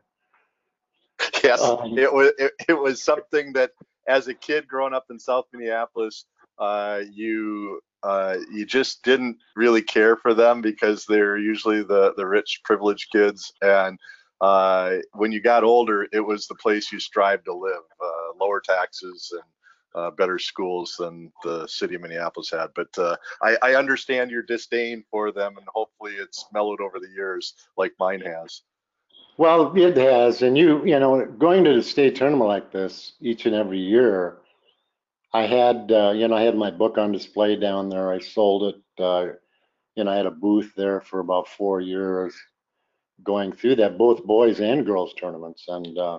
Yes, 1.44 1.60
um, 1.60 1.98
it 1.98 2.12
was 2.12 2.32
it, 2.38 2.52
it, 2.68 2.78
was 2.78 3.02
something 3.02 3.52
that 3.52 3.72
as 4.06 4.28
a 4.28 4.34
kid 4.34 4.68
growing 4.68 4.94
up 4.94 5.06
in 5.10 5.18
South 5.18 5.46
Minneapolis, 5.52 6.24
uh, 6.58 7.00
you 7.10 7.80
uh, 8.04 8.36
you 8.52 8.64
just 8.64 9.02
didn't 9.02 9.38
really 9.56 9.82
care 9.82 10.16
for 10.16 10.34
them 10.34 10.60
because 10.60 11.04
they're 11.04 11.38
usually 11.38 11.82
the 11.82 12.14
the 12.16 12.26
rich, 12.26 12.60
privileged 12.64 13.10
kids, 13.10 13.52
and 13.60 13.98
uh, 14.40 14.98
when 15.14 15.32
you 15.32 15.40
got 15.40 15.64
older, 15.64 16.06
it 16.12 16.20
was 16.20 16.46
the 16.46 16.54
place 16.56 16.92
you 16.92 17.00
strived 17.00 17.44
to 17.46 17.54
live. 17.54 17.82
Uh, 18.00 18.38
lower 18.40 18.60
taxes 18.60 19.32
and 19.32 19.42
uh, 19.94 20.10
better 20.10 20.38
schools 20.38 20.96
than 20.98 21.32
the 21.42 21.66
city 21.66 21.94
of 21.94 22.00
Minneapolis 22.00 22.50
had. 22.50 22.68
But 22.74 22.96
uh, 22.98 23.16
I, 23.42 23.56
I, 23.62 23.74
understand 23.74 24.30
your 24.30 24.42
disdain 24.42 25.04
for 25.10 25.32
them, 25.32 25.58
and 25.58 25.66
hopefully 25.68 26.12
it's 26.14 26.46
mellowed 26.52 26.80
over 26.80 26.98
the 26.98 27.10
years, 27.10 27.54
like 27.76 27.92
mine 27.98 28.20
has. 28.20 28.62
Well, 29.36 29.74
it 29.76 29.96
has, 29.96 30.42
and 30.42 30.56
you, 30.56 30.84
you 30.84 30.98
know, 30.98 31.24
going 31.26 31.64
to 31.64 31.74
the 31.74 31.82
state 31.82 32.16
tournament 32.16 32.48
like 32.48 32.70
this 32.70 33.12
each 33.20 33.46
and 33.46 33.54
every 33.54 33.78
year. 33.78 34.38
I 35.34 35.46
had, 35.46 35.90
uh, 35.90 36.12
you 36.14 36.28
know, 36.28 36.36
I 36.36 36.42
had 36.42 36.56
my 36.56 36.70
book 36.70 36.98
on 36.98 37.12
display 37.12 37.56
down 37.56 37.88
there. 37.88 38.12
I 38.12 38.18
sold 38.18 38.74
it. 38.74 39.02
Uh, 39.02 39.32
you 39.96 40.04
know, 40.04 40.10
I 40.10 40.16
had 40.16 40.26
a 40.26 40.30
booth 40.30 40.72
there 40.76 41.00
for 41.00 41.20
about 41.20 41.48
four 41.48 41.80
years, 41.80 42.34
going 43.22 43.52
through 43.52 43.76
that, 43.76 43.96
both 43.96 44.24
boys 44.24 44.60
and 44.60 44.84
girls 44.84 45.14
tournaments, 45.14 45.64
and 45.68 45.96
uh, 45.96 46.18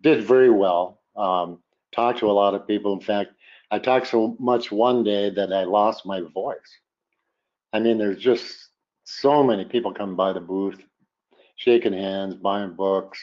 did 0.00 0.24
very 0.24 0.50
well. 0.50 1.02
Um, 1.16 1.60
talked 1.94 2.18
to 2.20 2.30
a 2.30 2.32
lot 2.32 2.54
of 2.54 2.66
people. 2.66 2.92
In 2.92 3.00
fact, 3.00 3.30
I 3.70 3.78
talked 3.78 4.08
so 4.08 4.36
much 4.40 4.72
one 4.72 5.04
day 5.04 5.30
that 5.30 5.52
I 5.52 5.64
lost 5.64 6.06
my 6.06 6.20
voice. 6.34 6.78
I 7.72 7.80
mean, 7.80 7.98
there's 7.98 8.22
just 8.22 8.68
so 9.04 9.42
many 9.42 9.64
people 9.64 9.92
coming 9.92 10.16
by 10.16 10.32
the 10.32 10.40
booth, 10.40 10.80
shaking 11.56 11.92
hands, 11.92 12.34
buying 12.34 12.74
books, 12.74 13.18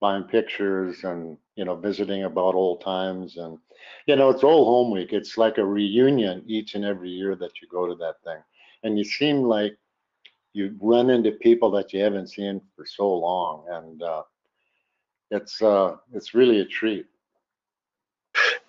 buying 0.00 0.24
pictures, 0.24 1.04
and 1.04 1.36
you 1.56 1.64
know, 1.64 1.76
visiting 1.76 2.24
about 2.24 2.54
old 2.54 2.82
times. 2.82 3.36
And 3.36 3.58
you 4.06 4.16
know, 4.16 4.30
it's 4.30 4.44
old 4.44 4.66
home 4.66 4.90
week. 4.92 5.12
It's 5.12 5.36
like 5.38 5.58
a 5.58 5.64
reunion 5.64 6.42
each 6.46 6.74
and 6.74 6.84
every 6.84 7.10
year 7.10 7.36
that 7.36 7.60
you 7.60 7.68
go 7.70 7.86
to 7.86 7.94
that 7.96 8.16
thing, 8.24 8.42
and 8.82 8.98
you 8.98 9.04
seem 9.04 9.42
like 9.42 9.76
you 10.52 10.76
run 10.80 11.10
into 11.10 11.32
people 11.32 11.70
that 11.72 11.92
you 11.92 12.02
haven't 12.02 12.28
seen 12.30 12.60
for 12.76 12.84
so 12.86 13.12
long, 13.12 13.64
and 13.70 14.02
uh, 14.02 14.22
it's 15.30 15.62
uh, 15.62 15.96
it's 16.12 16.34
really 16.34 16.60
a 16.60 16.64
treat. 16.66 17.06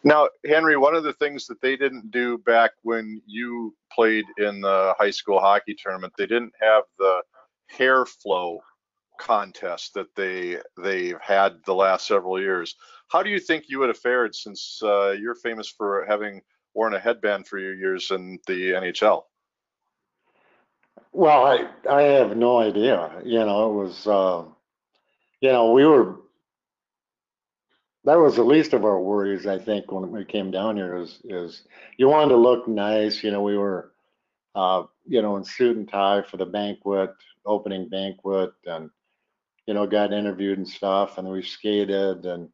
Now, 0.04 0.30
Henry, 0.46 0.78
one 0.78 0.96
of 0.96 1.04
the 1.04 1.14
things 1.14 1.46
that 1.48 1.62
they 1.62 1.76
didn't 1.76 2.12
do 2.12 2.38
back 2.40 2.72
when 2.82 3.22
you 3.26 3.76
played 3.94 4.26
in 4.38 4.62
the 4.62 4.96
high 4.98 5.12
school 5.12 5.40
hockey 5.40 5.76
tournament, 5.76 6.14
they 6.18 6.26
didn't 6.26 6.54
have 6.60 6.84
the 6.98 7.22
hair 7.68 8.06
flow 8.06 8.62
contest 9.20 9.94
that 9.94 10.08
they 10.16 10.58
they've 10.82 11.22
had 11.22 11.58
the 11.66 11.76
last 11.76 12.08
several 12.08 12.40
years. 12.40 12.76
How 13.10 13.22
do 13.22 13.30
you 13.30 13.40
think 13.40 13.66
you 13.68 13.78
would 13.80 13.90
have 13.90 14.00
fared 14.00 14.34
since 14.34 14.80
uh, 14.84 15.12
you're 15.12 15.36
famous 15.36 15.70
for 15.70 16.06
having 16.08 16.42
worn 16.74 16.96
a 16.96 17.00
headband 17.00 17.48
for 17.48 17.60
your 17.60 17.76
years 17.76 18.10
in 18.12 18.40
the 18.48 18.72
NHL? 18.72 19.24
Well, 21.14 21.46
I, 21.46 21.70
I 21.90 22.02
have 22.04 22.38
no 22.38 22.60
idea. 22.60 23.12
You 23.24 23.40
know, 23.40 23.70
it 23.70 23.74
was, 23.74 24.08
uh, 24.08 24.44
you 25.42 25.52
know, 25.52 25.72
we 25.72 25.86
were, 25.86 26.22
that 28.04 28.18
was 28.18 28.36
the 28.36 28.44
least 28.44 28.74
of 28.74 28.84
our 28.84 29.00
worries, 29.00 29.46
I 29.46 29.60
think, 29.60 29.92
when 29.92 30.10
we 30.12 30.26
came 30.26 30.52
down 30.52 30.76
here 30.76 30.96
is, 30.98 31.20
is 31.24 31.64
you 31.98 32.08
wanted 32.08 32.30
to 32.30 32.38
look 32.38 32.68
nice. 32.68 33.24
You 33.24 33.32
know, 33.32 33.42
we 33.42 33.58
were, 33.58 33.92
uh, 34.56 34.84
you 35.06 35.22
know, 35.22 35.38
in 35.38 35.44
suit 35.44 35.78
and 35.78 35.88
tie 35.88 36.24
for 36.24 36.38
the 36.38 36.46
banquet, 36.46 37.12
opening 37.46 37.90
banquet 37.90 38.54
and, 38.66 38.90
you 39.68 39.74
know, 39.74 39.86
got 39.86 40.14
interviewed 40.14 40.58
and 40.58 40.68
stuff 40.68 41.18
and 41.18 41.28
we 41.28 41.42
skated 41.44 42.26
and, 42.26 42.50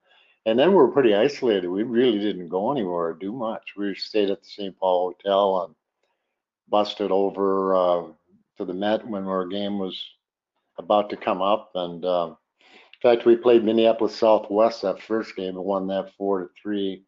and 0.46 0.60
then 0.60 0.70
we 0.70 0.76
were 0.76 0.92
pretty 0.92 1.16
isolated. 1.16 1.68
We 1.68 1.84
really 1.84 2.20
didn't 2.20 2.50
go 2.50 2.72
anywhere 2.72 3.08
or 3.08 3.14
do 3.14 3.32
much. 3.32 3.74
We 3.78 3.96
stayed 3.96 4.30
at 4.30 4.42
the 4.42 4.50
St. 4.50 4.78
Paul 4.78 5.14
Hotel 5.14 5.64
and 5.66 5.76
busted 6.70 7.12
over, 7.12 7.76
uh, 7.76 8.04
to 8.58 8.66
the 8.66 8.74
Met 8.74 9.08
when 9.08 9.24
our 9.26 9.46
game 9.46 9.78
was 9.80 10.02
about 10.78 11.10
to 11.10 11.18
come 11.18 11.42
up. 11.42 11.72
And 11.76 12.04
uh, 12.04 12.36
in 13.04 13.10
fact, 13.12 13.28
we 13.28 13.36
played 13.36 13.64
Minneapolis 13.64 14.16
Southwest 14.16 14.82
that 14.82 15.02
first 15.02 15.36
game 15.36 15.56
and 15.56 15.64
won 15.64 15.88
that 15.88 16.12
four 16.18 16.40
to 16.40 16.50
three. 16.60 17.04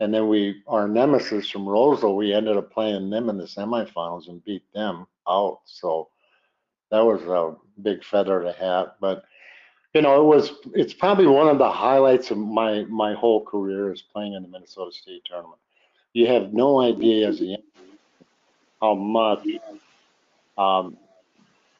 And 0.00 0.14
then 0.14 0.28
we, 0.28 0.62
our 0.66 0.88
nemesis 0.88 1.50
from 1.50 1.68
Roseville, 1.68 2.16
we 2.16 2.32
ended 2.32 2.56
up 2.56 2.72
playing 2.72 3.10
them 3.10 3.28
in 3.28 3.36
the 3.36 3.44
semifinals 3.44 4.28
and 4.28 4.44
beat 4.44 4.62
them 4.72 5.06
out. 5.28 5.60
So 5.66 6.08
that 6.90 7.00
was 7.00 7.20
a 7.24 7.56
big 7.82 8.04
feather 8.04 8.42
to 8.42 8.52
hat. 8.52 8.96
But 9.00 9.24
you 9.92 10.02
know, 10.02 10.20
it 10.20 10.24
was 10.24 10.52
it's 10.74 10.94
probably 10.94 11.26
one 11.26 11.48
of 11.48 11.58
the 11.58 11.70
highlights 11.70 12.30
of 12.30 12.38
my 12.38 12.84
my 12.84 13.14
whole 13.14 13.44
career 13.44 13.92
is 13.92 14.02
playing 14.02 14.34
in 14.34 14.42
the 14.42 14.48
Minnesota 14.48 14.92
State 14.92 15.24
tournament. 15.24 15.58
You 16.12 16.26
have 16.28 16.54
no 16.54 16.80
idea 16.80 17.28
as 17.28 17.42
a 17.42 17.56
how 18.80 18.94
much 18.94 19.46
um, 20.56 20.96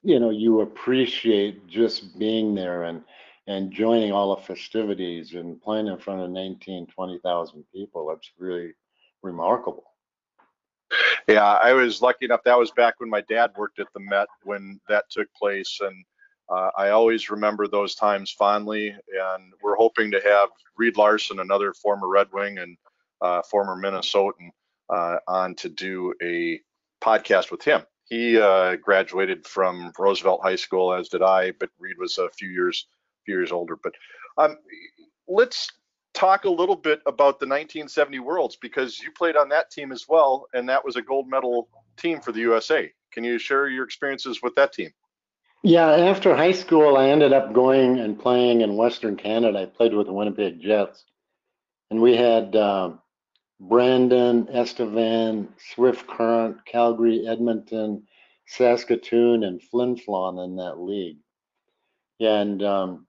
you 0.03 0.19
know, 0.21 0.31
you 0.31 0.61
appreciate 0.61 1.67
just 1.67 2.19
being 2.19 2.55
there 2.55 2.85
and, 2.85 3.03
and 3.49 3.73
joining 3.73 4.13
all 4.13 4.37
the 4.37 4.43
festivities 4.43 5.33
and 5.33 5.61
playing 5.61 5.87
in 5.87 5.97
front 5.97 6.21
of 6.21 6.31
19, 6.31 6.87
20,000 6.87 7.65
people. 7.75 8.07
That's 8.07 8.31
really 8.39 8.75
remarkable. 9.23 9.85
Yeah, 11.27 11.55
I 11.55 11.73
was 11.73 12.03
lucky 12.03 12.27
enough. 12.27 12.45
That 12.45 12.59
was 12.59 12.71
back 12.73 12.95
when 12.99 13.11
my 13.11 13.23
dad 13.23 13.53
worked 13.57 13.79
at 13.79 13.89
the 13.95 14.01
Met 14.01 14.29
when 14.45 14.79
that 14.89 15.05
took 15.11 15.29
place, 15.35 15.79
and 15.81 16.05
uh, 16.51 16.71
I 16.77 16.91
always 16.91 17.31
remember 17.31 17.67
those 17.67 17.95
times 17.95 18.31
fondly. 18.31 18.89
And 18.89 19.53
we're 19.63 19.77
hoping 19.77 20.11
to 20.13 20.21
have 20.21 20.51
Reed 20.77 20.97
Larson, 20.97 21.41
another 21.41 21.75
former 21.75 22.09
Red 22.09 22.29
Wing 22.33 22.59
and 22.59 22.77
uh, 23.21 23.43
former 23.43 23.77
Minnesotan, 23.77 24.51
uh, 24.89 25.19
on 25.27 25.55
to 25.57 25.69
do 25.69 26.15
a 26.23 26.61
podcast 27.03 27.51
with 27.51 27.63
him 27.63 27.83
he 28.09 28.41
uh, 28.41 28.77
graduated 28.77 29.47
from 29.47 29.93
Roosevelt 29.99 30.41
High 30.43 30.57
School, 30.57 30.95
as 30.95 31.11
did 31.11 31.23
I, 31.23 31.51
but 31.53 31.69
Reed 31.79 31.99
was 31.99 32.17
a 32.17 32.31
few 32.31 32.49
years 32.49 32.87
years 33.33 33.53
older. 33.53 33.77
But 33.83 33.95
um, 34.37 34.57
let's 35.27 35.71
talk 36.15 36.45
a 36.45 36.51
little 36.51 36.77
bit 36.77 37.01
about 37.07 37.39
the 37.39 37.47
1970 37.47 38.19
Worlds 38.21 38.57
because 38.57 38.99
you 39.01 39.11
played 39.13 39.37
on 39.37 39.49
that 39.51 39.71
team 39.71 39.93
as 39.93 40.07
well, 40.09 40.47
and 40.55 40.69
that 40.69 40.85
was 40.85 40.97
a 40.97 41.03
gold 41.03 41.29
medal 41.29 41.69
team 41.97 42.21
for 42.21 42.33
the 42.33 42.41
USA. 42.41 42.91
Can 43.13 43.25
you 43.25 43.39
share 43.39 43.69
your 43.69 43.85
experiences 43.85 44.41
with 44.43 44.55
that 44.57 44.73
team? 44.73 44.91
Yeah, 45.63 45.89
after 45.89 46.37
high 46.37 46.53
school, 46.53 46.97
I 46.97 47.09
ended 47.09 47.33
up 47.33 47.53
going 47.53 47.99
and 47.99 48.19
playing 48.19 48.61
in 48.61 48.77
Western 48.77 49.17
Canada. 49.17 49.63
I 49.63 49.67
played 49.67 49.93
with 49.93 50.07
the 50.07 50.13
Winnipeg 50.13 50.61
Jets, 50.61 51.05
and 51.91 52.01
we 52.01 52.17
had. 52.17 52.55
Uh, 52.57 52.93
Brandon, 53.61 54.49
Estevan, 54.51 55.49
Swift 55.75 56.07
Current, 56.07 56.65
Calgary, 56.65 57.27
Edmonton, 57.27 58.07
Saskatoon, 58.47 59.43
and 59.43 59.63
Flin 59.63 59.97
Flon 59.97 60.45
in 60.45 60.57
that 60.57 60.79
league. 60.79 61.19
And 62.21 62.63
um, 62.63 63.07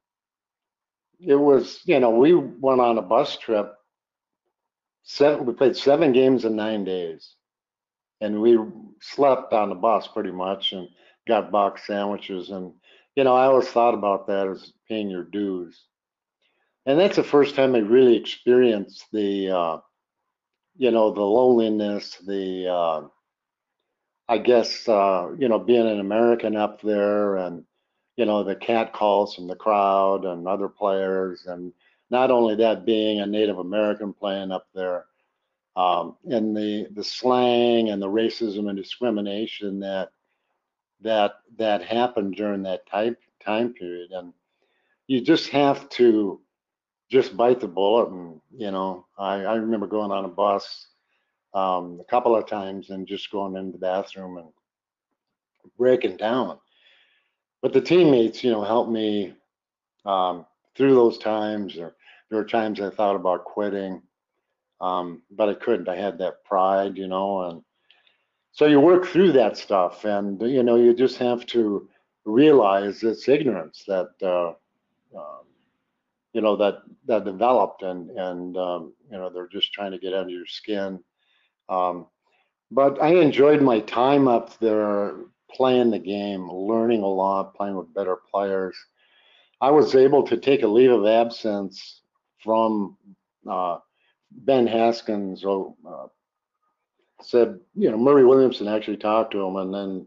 it 1.19 1.35
was, 1.35 1.81
you 1.85 1.99
know, 1.99 2.11
we 2.11 2.33
went 2.33 2.81
on 2.81 2.97
a 2.97 3.01
bus 3.01 3.37
trip. 3.37 3.73
Seven, 5.03 5.45
we 5.45 5.53
played 5.53 5.75
seven 5.75 6.11
games 6.13 6.45
in 6.45 6.55
nine 6.55 6.83
days. 6.83 7.35
And 8.21 8.41
we 8.41 8.57
slept 9.01 9.53
on 9.53 9.69
the 9.69 9.75
bus 9.75 10.07
pretty 10.07 10.31
much 10.31 10.73
and 10.73 10.87
got 11.27 11.51
box 11.51 11.87
sandwiches. 11.87 12.49
And, 12.49 12.73
you 13.15 13.23
know, 13.23 13.35
I 13.35 13.45
always 13.45 13.67
thought 13.67 13.93
about 13.93 14.27
that 14.27 14.47
as 14.47 14.73
paying 14.87 15.09
your 15.09 15.23
dues. 15.23 15.81
And 16.85 16.99
that's 16.99 17.15
the 17.15 17.23
first 17.23 17.55
time 17.55 17.75
I 17.75 17.79
really 17.79 18.15
experienced 18.15 19.05
the, 19.11 19.51
uh, 19.51 19.77
you 20.75 20.91
know, 20.91 21.11
the 21.11 21.21
loneliness, 21.21 22.17
the, 22.25 22.67
uh, 22.67 23.07
I 24.27 24.37
guess, 24.37 24.87
uh, 24.87 25.29
you 25.37 25.49
know, 25.49 25.59
being 25.59 25.87
an 25.87 25.99
American 25.99 26.55
up 26.55 26.81
there 26.81 27.37
and, 27.37 27.63
you 28.19 28.25
know, 28.25 28.43
the 28.43 28.53
cat 28.53 28.91
calls 28.91 29.33
from 29.33 29.47
the 29.47 29.55
crowd 29.55 30.25
and 30.25 30.45
other 30.45 30.67
players. 30.67 31.45
And 31.45 31.71
not 32.09 32.31
only 32.31 32.53
that, 32.55 32.85
being 32.85 33.21
a 33.21 33.25
Native 33.25 33.59
American 33.59 34.11
playing 34.11 34.51
up 34.51 34.67
there, 34.75 35.05
um, 35.77 36.17
and 36.25 36.53
the, 36.53 36.87
the 36.91 37.03
slang 37.03 37.91
and 37.91 38.01
the 38.01 38.09
racism 38.09 38.67
and 38.67 38.77
discrimination 38.77 39.79
that, 39.79 40.09
that, 40.99 41.35
that 41.57 41.81
happened 41.81 42.35
during 42.35 42.61
that 42.63 42.85
time, 42.87 43.15
time 43.41 43.73
period. 43.73 44.11
And 44.11 44.33
you 45.07 45.21
just 45.21 45.47
have 45.51 45.87
to, 45.91 46.41
just 47.09 47.37
bite 47.37 47.61
the 47.61 47.69
bullet. 47.69 48.09
And, 48.09 48.41
you 48.53 48.71
know, 48.71 49.05
I, 49.17 49.45
I 49.45 49.55
remember 49.55 49.87
going 49.87 50.11
on 50.11 50.25
a 50.25 50.27
bus 50.27 50.87
um, 51.53 52.01
a 52.01 52.11
couple 52.11 52.35
of 52.35 52.47
times 52.47 52.89
and 52.89 53.07
just 53.07 53.31
going 53.31 53.55
into 53.55 53.71
the 53.71 53.77
bathroom 53.77 54.39
and 54.39 54.49
breaking 55.77 56.17
down. 56.17 56.59
But 57.61 57.73
the 57.73 57.81
teammates, 57.81 58.43
you 58.43 58.51
know, 58.51 58.63
helped 58.63 58.91
me 58.91 59.33
um, 60.05 60.45
through 60.75 60.95
those 60.95 61.17
times. 61.17 61.77
Or 61.77 61.95
there 62.29 62.39
were 62.39 62.45
times 62.45 62.79
I 62.79 62.89
thought 62.89 63.15
about 63.15 63.45
quitting, 63.45 64.01
um, 64.79 65.21
but 65.31 65.49
I 65.49 65.53
couldn't. 65.55 65.89
I 65.89 65.95
had 65.95 66.17
that 66.19 66.43
pride, 66.45 66.97
you 66.97 67.07
know, 67.07 67.41
and 67.43 67.63
so 68.51 68.65
you 68.65 68.79
work 68.79 69.05
through 69.05 69.33
that 69.33 69.57
stuff, 69.57 70.05
and 70.05 70.41
you 70.41 70.63
know, 70.63 70.75
you 70.75 70.93
just 70.93 71.17
have 71.17 71.45
to 71.47 71.87
realize 72.25 73.03
it's 73.03 73.27
ignorance 73.27 73.83
that 73.87 74.09
uh, 74.21 74.49
um, 75.17 75.45
you 76.33 76.41
know 76.41 76.55
that 76.55 76.83
that 77.05 77.25
developed 77.25 77.81
and 77.81 78.09
and 78.11 78.57
um, 78.57 78.93
you 79.11 79.17
know 79.17 79.29
they're 79.29 79.47
just 79.47 79.73
trying 79.73 79.91
to 79.91 79.99
get 79.99 80.13
under 80.13 80.31
your 80.31 80.45
skin 80.45 80.99
um, 81.69 82.07
but 82.71 83.01
i 83.01 83.09
enjoyed 83.09 83.61
my 83.61 83.79
time 83.81 84.27
up 84.27 84.57
there 84.59 85.15
playing 85.55 85.91
the 85.91 85.99
game 85.99 86.49
learning 86.49 87.01
a 87.01 87.07
lot 87.07 87.55
playing 87.55 87.75
with 87.75 87.93
better 87.93 88.17
players 88.31 88.75
i 89.61 89.69
was 89.69 89.95
able 89.95 90.23
to 90.23 90.37
take 90.37 90.63
a 90.63 90.67
leave 90.67 90.91
of 90.91 91.05
absence 91.05 92.01
from 92.43 92.97
uh, 93.49 93.77
ben 94.31 94.67
hatskin 94.67 95.37
or 95.43 95.75
uh, 95.87 96.07
said 97.21 97.59
you 97.75 97.89
know 97.89 97.97
murray 97.97 98.23
williamson 98.23 98.67
actually 98.67 98.97
talked 98.97 99.31
to 99.31 99.41
him 99.41 99.55
and 99.57 99.73
then 99.73 100.05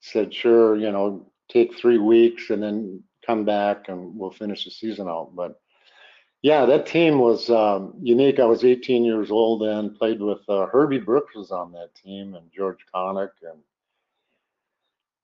said 0.00 0.32
sure 0.32 0.76
you 0.76 0.90
know 0.90 1.30
take 1.50 1.76
three 1.76 1.98
weeks 1.98 2.50
and 2.50 2.62
then 2.62 3.02
come 3.26 3.44
back 3.44 3.88
and 3.88 4.16
we'll 4.16 4.30
finish 4.30 4.64
the 4.64 4.70
season 4.70 5.08
out. 5.08 5.32
But 5.34 5.60
yeah, 6.42 6.64
that 6.66 6.86
team 6.86 7.18
was 7.18 7.50
um, 7.50 7.94
unique. 8.00 8.40
I 8.40 8.46
was 8.46 8.64
18 8.64 9.04
years 9.04 9.30
old 9.30 9.62
then, 9.62 9.94
played 9.94 10.20
with 10.20 10.40
uh, 10.48 10.66
Herbie 10.66 10.98
Brooks 10.98 11.34
was 11.34 11.50
on 11.50 11.72
that 11.72 11.94
team 11.94 12.34
and 12.34 12.50
George 12.54 12.78
Konik 12.94 13.30
and 13.42 13.60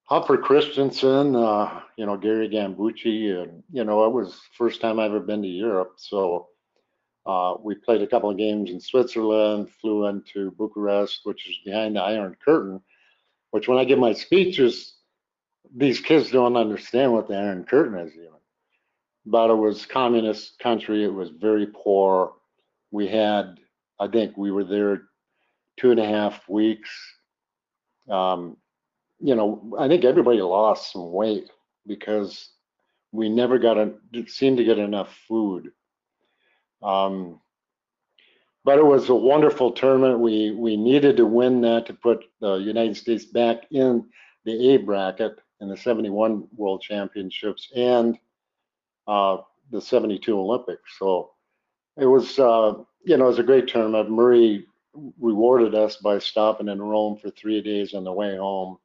Hopper 0.07 0.37
Christensen, 0.37 1.35
uh, 1.35 1.81
you 1.97 2.05
know, 2.05 2.15
Gary 2.15 2.47
Gambucci. 2.47 3.43
And, 3.43 3.61
you 3.71 3.83
know, 3.83 4.05
it 4.05 4.13
was 4.13 4.39
first 4.57 4.79
time 4.79 4.99
I 4.99 5.05
ever 5.05 5.19
been 5.19 5.41
to 5.41 5.47
Europe. 5.47 5.95
So 5.97 6.47
uh, 7.25 7.55
we 7.61 7.75
played 7.75 8.01
a 8.01 8.07
couple 8.07 8.29
of 8.29 8.37
games 8.37 8.69
in 8.69 8.79
Switzerland, 8.79 9.69
flew 9.81 10.07
into 10.07 10.51
Bucharest, 10.51 11.21
which 11.23 11.49
is 11.49 11.57
behind 11.65 11.97
the 11.97 12.01
Iron 12.01 12.37
Curtain, 12.43 12.79
which 13.51 13.67
when 13.67 13.77
I 13.77 13.83
give 13.83 13.99
my 13.99 14.13
speeches, 14.13 14.95
these 15.75 15.99
kids 15.99 16.31
don't 16.31 16.55
understand 16.55 17.11
what 17.11 17.27
the 17.27 17.35
Iron 17.35 17.65
Curtain 17.65 17.99
is 17.99 18.13
even. 18.13 18.29
But 19.25 19.49
it 19.49 19.55
was 19.55 19.85
communist 19.85 20.57
country. 20.59 21.03
It 21.03 21.13
was 21.13 21.31
very 21.31 21.67
poor. 21.67 22.35
We 22.91 23.07
had, 23.07 23.59
I 23.99 24.07
think, 24.07 24.37
we 24.37 24.51
were 24.51 24.63
there 24.63 25.01
two 25.75 25.91
and 25.91 25.99
a 25.99 26.07
half 26.07 26.47
weeks. 26.47 26.89
Um, 28.09 28.55
you 29.19 29.35
know, 29.35 29.75
I 29.77 29.87
think 29.87 30.05
everybody 30.05 30.41
lost 30.41 30.91
some 30.91 31.11
weight 31.11 31.49
because 31.85 32.49
we 33.11 33.29
never 33.29 33.57
got 33.57 33.77
a 33.77 33.93
seemed 34.27 34.57
to 34.57 34.63
get 34.63 34.79
enough 34.79 35.17
food. 35.27 35.71
Um, 36.83 37.39
but 38.63 38.77
it 38.77 38.85
was 38.85 39.09
a 39.09 39.15
wonderful 39.15 39.71
tournament. 39.71 40.19
We 40.19 40.51
we 40.51 40.75
needed 40.77 41.17
to 41.17 41.25
win 41.25 41.61
that 41.61 41.85
to 41.87 41.93
put 41.93 42.25
the 42.41 42.55
United 42.55 42.97
States 42.97 43.25
back 43.25 43.63
in 43.71 44.05
the 44.45 44.73
A 44.73 44.77
bracket 44.77 45.39
in 45.61 45.69
the 45.69 45.77
71 45.77 46.47
World 46.55 46.81
Championships 46.81 47.71
and 47.75 48.17
uh, 49.07 49.37
the 49.71 49.81
72 49.81 50.37
Olympics. 50.37 50.97
So 50.99 51.31
it 51.97 52.05
was, 52.05 52.37
uh, 52.37 52.75
you 53.03 53.17
know, 53.17 53.25
it 53.25 53.29
was 53.29 53.39
a 53.39 53.43
great 53.43 53.67
tournament. 53.67 54.09
Murray 54.11 54.65
rewarded 55.19 55.75
us 55.75 55.97
by 55.97 56.19
stopping 56.19 56.67
in 56.67 56.81
Rome 56.81 57.17
for 57.17 57.29
three 57.31 57.61
days 57.61 57.93
on 57.93 58.03
the 58.03 58.11
way 58.11 58.37
home. 58.37 58.77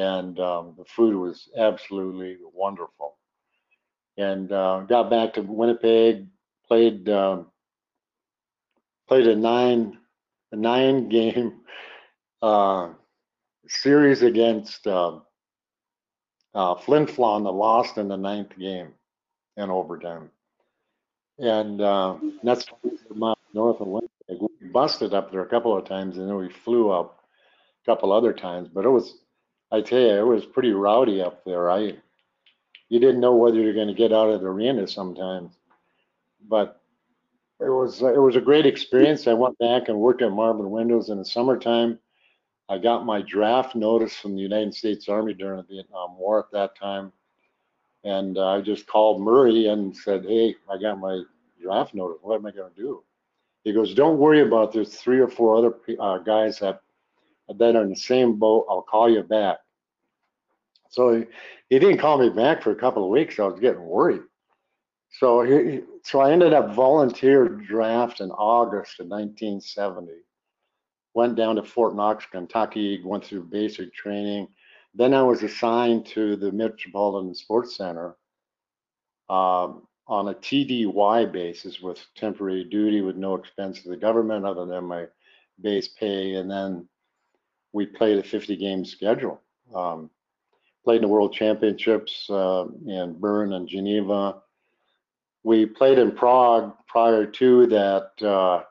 And 0.00 0.40
um, 0.40 0.74
the 0.78 0.84
food 0.86 1.14
was 1.14 1.50
absolutely 1.58 2.38
wonderful. 2.54 3.18
And 4.16 4.50
uh, 4.50 4.80
got 4.88 5.10
back 5.10 5.34
to 5.34 5.42
Winnipeg, 5.42 6.26
played 6.66 7.06
um, 7.10 7.46
played 9.08 9.26
a 9.26 9.36
nine 9.36 9.98
a 10.52 10.56
nine 10.56 11.08
game 11.16 11.60
uh, 12.40 12.90
series 13.68 14.22
against 14.22 14.86
uh, 14.86 15.18
uh, 16.54 16.74
Flin 16.76 17.04
Flon 17.06 17.44
that 17.44 17.50
lost 17.50 17.98
in 17.98 18.08
the 18.08 18.16
ninth 18.16 18.56
game 18.58 18.94
in 19.58 19.68
overtime. 19.68 20.30
And 21.38 21.80
uh, 21.80 22.16
that's 22.42 22.64
north 23.52 23.80
of 23.80 23.86
Winnipeg. 23.86 24.48
We 24.60 24.68
busted 24.68 25.12
up 25.12 25.30
there 25.30 25.42
a 25.42 25.48
couple 25.48 25.76
of 25.76 25.84
times 25.84 26.16
and 26.16 26.26
then 26.26 26.36
we 26.36 26.48
flew 26.64 26.90
up 26.90 27.20
a 27.84 27.90
couple 27.90 28.12
other 28.12 28.32
times. 28.32 28.68
But 28.72 28.84
it 28.86 28.90
was, 28.90 29.14
I 29.72 29.80
tell 29.80 30.00
you, 30.00 30.18
it 30.18 30.26
was 30.26 30.44
pretty 30.44 30.72
rowdy 30.72 31.22
up 31.22 31.44
there. 31.44 31.70
I, 31.70 31.94
you 32.88 32.98
didn't 32.98 33.20
know 33.20 33.36
whether 33.36 33.58
you're 33.60 33.74
going 33.74 33.88
to 33.88 33.94
get 33.94 34.12
out 34.12 34.30
of 34.30 34.40
the 34.40 34.48
arena 34.48 34.86
sometimes. 34.86 35.54
But 36.48 36.80
it 37.60 37.68
was 37.68 38.00
it 38.00 38.20
was 38.20 38.36
a 38.36 38.40
great 38.40 38.66
experience. 38.66 39.26
I 39.26 39.34
went 39.34 39.58
back 39.58 39.88
and 39.88 39.98
worked 39.98 40.22
at 40.22 40.32
Marvin 40.32 40.70
Windows 40.70 41.10
in 41.10 41.18
the 41.18 41.24
summertime. 41.24 41.98
I 42.70 42.78
got 42.78 43.04
my 43.04 43.20
draft 43.22 43.74
notice 43.74 44.16
from 44.16 44.34
the 44.34 44.40
United 44.40 44.74
States 44.74 45.08
Army 45.08 45.34
during 45.34 45.58
the 45.58 45.74
Vietnam 45.74 46.16
War 46.16 46.38
at 46.38 46.52
that 46.52 46.78
time. 46.78 47.12
And 48.04 48.38
uh, 48.38 48.46
I 48.46 48.60
just 48.60 48.86
called 48.86 49.20
Murray 49.20 49.66
and 49.66 49.94
said, 49.94 50.24
Hey, 50.24 50.54
I 50.70 50.78
got 50.78 50.98
my 50.98 51.22
draft 51.60 51.94
notice. 51.94 52.18
What 52.22 52.36
am 52.36 52.46
I 52.46 52.52
going 52.52 52.72
to 52.72 52.80
do? 52.80 53.02
He 53.64 53.72
goes, 53.72 53.92
Don't 53.92 54.18
worry 54.18 54.40
about 54.40 54.68
it. 54.68 54.72
There's 54.72 54.94
three 54.94 55.18
or 55.18 55.28
four 55.28 55.56
other 55.56 55.74
uh, 55.98 56.18
guys 56.18 56.60
that, 56.60 56.80
are 57.58 57.82
in 57.82 57.90
the 57.90 57.96
same 57.96 58.38
boat. 58.38 58.66
I'll 58.68 58.82
call 58.82 59.10
you 59.10 59.22
back. 59.22 59.58
So 60.90 61.14
he, 61.14 61.24
he 61.68 61.78
didn't 61.78 61.98
call 61.98 62.18
me 62.18 62.28
back 62.28 62.62
for 62.62 62.72
a 62.72 62.76
couple 62.76 63.04
of 63.04 63.10
weeks. 63.10 63.38
I 63.38 63.44
was 63.44 63.60
getting 63.60 63.82
worried. 63.82 64.22
So 65.12 65.42
he, 65.42 65.80
so 66.04 66.20
I 66.20 66.32
ended 66.32 66.52
up 66.52 66.74
volunteer 66.74 67.48
draft 67.48 68.20
in 68.20 68.30
August 68.30 69.00
of 69.00 69.06
1970. 69.06 70.12
Went 71.14 71.34
down 71.34 71.56
to 71.56 71.62
Fort 71.62 71.96
Knox, 71.96 72.24
Kentucky, 72.30 73.02
went 73.04 73.24
through 73.24 73.44
basic 73.44 73.92
training. 73.92 74.48
Then 74.94 75.14
I 75.14 75.22
was 75.22 75.42
assigned 75.42 76.06
to 76.06 76.36
the 76.36 76.52
Metropolitan 76.52 77.34
Sports 77.34 77.76
Center 77.76 78.16
um, 79.28 79.86
on 80.06 80.28
a 80.28 80.34
TDY 80.34 81.30
basis 81.32 81.80
with 81.80 82.04
temporary 82.16 82.64
duty 82.64 83.00
with 83.00 83.16
no 83.16 83.34
expense 83.34 83.82
to 83.82 83.88
the 83.88 83.96
government 83.96 84.44
other 84.44 84.66
than 84.66 84.84
my 84.84 85.06
base 85.60 85.88
pay. 85.88 86.34
And 86.34 86.50
then 86.50 86.88
we 87.72 87.86
played 87.86 88.18
a 88.18 88.22
50 88.22 88.56
game 88.56 88.84
schedule. 88.84 89.40
Um, 89.74 90.10
played 90.84 90.96
in 90.96 91.02
the 91.02 91.08
World 91.08 91.32
Championships 91.32 92.28
uh, 92.30 92.64
in 92.86 93.16
Bern 93.18 93.52
and 93.52 93.68
Geneva 93.68 94.42
we 95.42 95.66
played 95.66 95.98
in 95.98 96.12
Prague 96.12 96.74
prior 96.86 97.26
to 97.26 97.66
that 97.66 98.26
uh, 98.26 98.62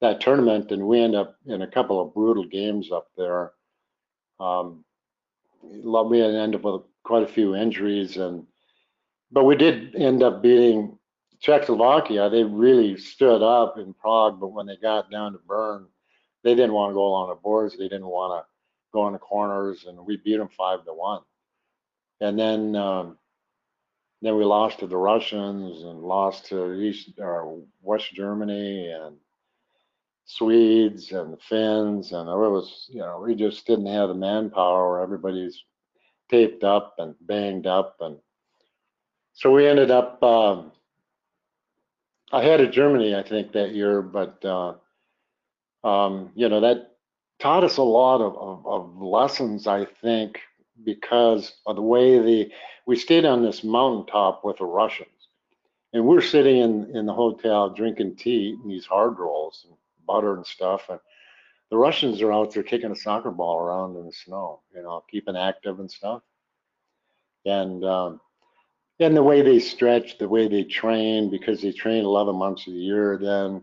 that 0.00 0.20
tournament, 0.20 0.70
and 0.70 0.86
we 0.86 1.00
ended 1.00 1.20
up 1.20 1.36
in 1.46 1.62
a 1.62 1.66
couple 1.66 2.00
of 2.00 2.14
brutal 2.14 2.44
games 2.44 2.92
up 2.92 3.08
there. 3.16 3.52
Um, 4.38 4.84
we 5.62 6.22
ended 6.22 6.56
up 6.56 6.62
with 6.62 6.82
quite 7.04 7.22
a 7.22 7.32
few 7.32 7.54
injuries, 7.54 8.16
and 8.16 8.46
but 9.32 9.44
we 9.44 9.56
did 9.56 9.94
end 9.96 10.22
up 10.22 10.42
beating 10.42 10.98
Czechoslovakia. 11.40 12.30
They 12.30 12.44
really 12.44 12.96
stood 12.96 13.42
up 13.42 13.78
in 13.78 13.94
Prague, 13.94 14.38
but 14.38 14.52
when 14.52 14.66
they 14.66 14.76
got 14.76 15.10
down 15.10 15.32
to 15.32 15.38
Bern, 15.38 15.86
they 16.44 16.54
didn't 16.54 16.74
want 16.74 16.90
to 16.90 16.94
go 16.94 17.06
along 17.06 17.30
the 17.30 17.34
boards. 17.34 17.76
They 17.76 17.88
didn't 17.88 18.06
want 18.06 18.44
to 18.44 18.48
go 18.92 19.06
in 19.08 19.14
the 19.14 19.18
corners, 19.18 19.86
and 19.88 19.98
we 19.98 20.18
beat 20.18 20.36
them 20.36 20.50
five 20.56 20.84
to 20.84 20.92
one. 20.92 21.22
And 22.20 22.38
then 22.38 22.76
um, 22.76 23.18
then 24.22 24.36
we 24.36 24.44
lost 24.44 24.78
to 24.78 24.86
the 24.86 24.96
Russians 24.96 25.82
and 25.82 26.02
lost 26.02 26.46
to 26.46 26.74
East 26.74 27.10
or 27.18 27.62
West 27.82 28.14
Germany 28.14 28.88
and 28.88 29.16
Swedes 30.26 31.12
and 31.12 31.32
the 31.32 31.38
Finns, 31.48 32.12
and 32.12 32.28
it 32.28 32.32
was 32.32 32.86
you 32.90 33.00
know 33.00 33.24
we 33.26 33.34
just 33.34 33.66
didn't 33.66 33.86
have 33.86 34.08
the 34.08 34.14
manpower. 34.14 35.00
Everybody's 35.00 35.64
taped 36.30 36.62
up 36.62 36.94
and 36.98 37.14
banged 37.22 37.66
up, 37.66 37.96
and 38.00 38.18
so 39.32 39.50
we 39.50 39.66
ended 39.66 39.90
up. 39.90 40.22
Um, 40.22 40.72
I 42.32 42.42
had 42.42 42.60
a 42.60 42.68
Germany, 42.70 43.14
I 43.14 43.22
think, 43.22 43.52
that 43.52 43.74
year, 43.74 44.02
but 44.02 44.44
uh, 44.44 44.74
um, 45.84 46.30
you 46.34 46.48
know 46.48 46.60
that 46.60 46.92
taught 47.38 47.64
us 47.64 47.76
a 47.76 47.82
lot 47.82 48.20
of, 48.20 48.36
of, 48.36 48.66
of 48.66 49.02
lessons. 49.02 49.66
I 49.66 49.84
think 49.84 50.40
because 50.84 51.52
of 51.66 51.76
the 51.76 51.82
way 51.82 52.18
the 52.18 52.50
we 52.86 52.96
stayed 52.96 53.24
on 53.24 53.42
this 53.42 53.62
mountaintop 53.62 54.44
with 54.44 54.58
the 54.58 54.64
Russians, 54.64 55.28
and 55.92 56.04
we're 56.04 56.20
sitting 56.20 56.58
in 56.58 56.96
in 56.96 57.06
the 57.06 57.12
hotel 57.14 57.70
drinking 57.70 58.16
tea 58.16 58.56
and 58.60 58.70
these 58.70 58.86
hard 58.86 59.18
rolls 59.18 59.66
and 59.68 59.76
butter 60.06 60.34
and 60.34 60.46
stuff, 60.46 60.86
and 60.88 60.98
the 61.70 61.76
Russians 61.76 62.22
are 62.22 62.32
out 62.32 62.52
there 62.52 62.62
kicking 62.62 62.90
a 62.90 62.96
soccer 62.96 63.30
ball 63.30 63.58
around 63.58 63.96
in 63.96 64.06
the 64.06 64.12
snow, 64.12 64.60
you 64.74 64.82
know, 64.82 65.04
keeping 65.10 65.36
active 65.36 65.80
and 65.80 65.90
stuff, 65.90 66.22
and 67.44 67.84
um, 67.84 68.20
and 69.00 69.16
the 69.16 69.22
way 69.22 69.42
they 69.42 69.58
stretch, 69.58 70.18
the 70.18 70.28
way 70.28 70.48
they 70.48 70.64
train, 70.64 71.30
because 71.30 71.60
they 71.60 71.72
train 71.72 72.04
11 72.04 72.36
months 72.36 72.66
a 72.68 72.70
year, 72.70 73.18
then 73.20 73.62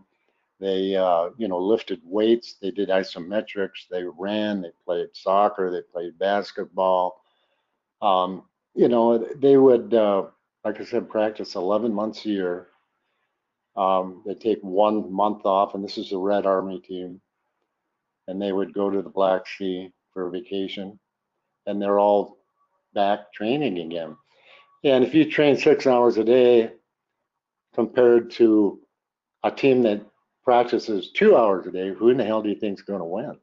they, 0.62 0.94
uh, 0.94 1.30
you 1.38 1.48
know, 1.48 1.58
lifted 1.58 2.00
weights. 2.04 2.54
They 2.62 2.70
did 2.70 2.88
isometrics. 2.88 3.88
They 3.90 4.04
ran. 4.04 4.62
They 4.62 4.70
played 4.84 5.08
soccer. 5.12 5.72
They 5.72 5.82
played 5.82 6.16
basketball. 6.20 7.20
Um, 8.00 8.44
you 8.72 8.88
know, 8.88 9.18
they 9.18 9.56
would, 9.56 9.92
uh, 9.92 10.26
like 10.64 10.80
I 10.80 10.84
said, 10.84 11.10
practice 11.10 11.56
11 11.56 11.92
months 11.92 12.24
a 12.24 12.28
year. 12.28 12.68
Um, 13.74 14.22
they 14.24 14.34
take 14.34 14.60
one 14.62 15.12
month 15.12 15.44
off, 15.46 15.74
and 15.74 15.82
this 15.82 15.98
is 15.98 16.12
a 16.12 16.18
Red 16.18 16.46
Army 16.46 16.78
team, 16.78 17.20
and 18.28 18.40
they 18.40 18.52
would 18.52 18.72
go 18.72 18.88
to 18.88 19.02
the 19.02 19.10
Black 19.10 19.48
Sea 19.48 19.90
for 20.12 20.30
vacation, 20.30 20.96
and 21.66 21.82
they're 21.82 21.98
all 21.98 22.38
back 22.94 23.32
training 23.32 23.80
again. 23.80 24.16
And 24.84 25.02
if 25.02 25.12
you 25.12 25.28
train 25.28 25.56
six 25.56 25.88
hours 25.88 26.18
a 26.18 26.24
day 26.24 26.70
compared 27.74 28.30
to 28.32 28.78
a 29.42 29.50
team 29.50 29.82
that 29.82 30.02
practices 30.44 31.10
two 31.14 31.36
hours 31.36 31.66
a 31.66 31.70
day, 31.70 31.92
who 31.92 32.08
in 32.08 32.16
the 32.16 32.24
hell 32.24 32.42
do 32.42 32.48
you 32.48 32.56
think 32.56 32.78
is 32.78 32.84
going 32.84 33.00
to 33.00 33.04
win? 33.04 33.36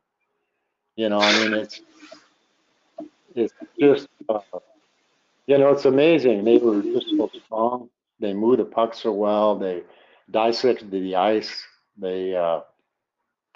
You 0.96 1.10
know, 1.10 1.20
I 1.20 1.32
mean, 1.40 1.54
it's 1.54 1.82
it's 3.36 3.54
just 3.80 4.08
uh, 4.28 4.40
you 5.48 5.58
know, 5.58 5.72
it's 5.72 5.86
amazing. 5.86 6.44
They 6.44 6.58
were 6.58 6.82
just 6.82 7.10
so 7.10 7.30
strong. 7.46 7.90
They 8.20 8.34
moved 8.34 8.60
the 8.60 8.66
puck 8.66 8.94
so 8.94 9.12
well. 9.12 9.58
They 9.58 9.82
dissected 10.30 10.92
the 10.92 11.16
ice. 11.16 11.64
They, 11.98 12.36
uh, 12.36 12.62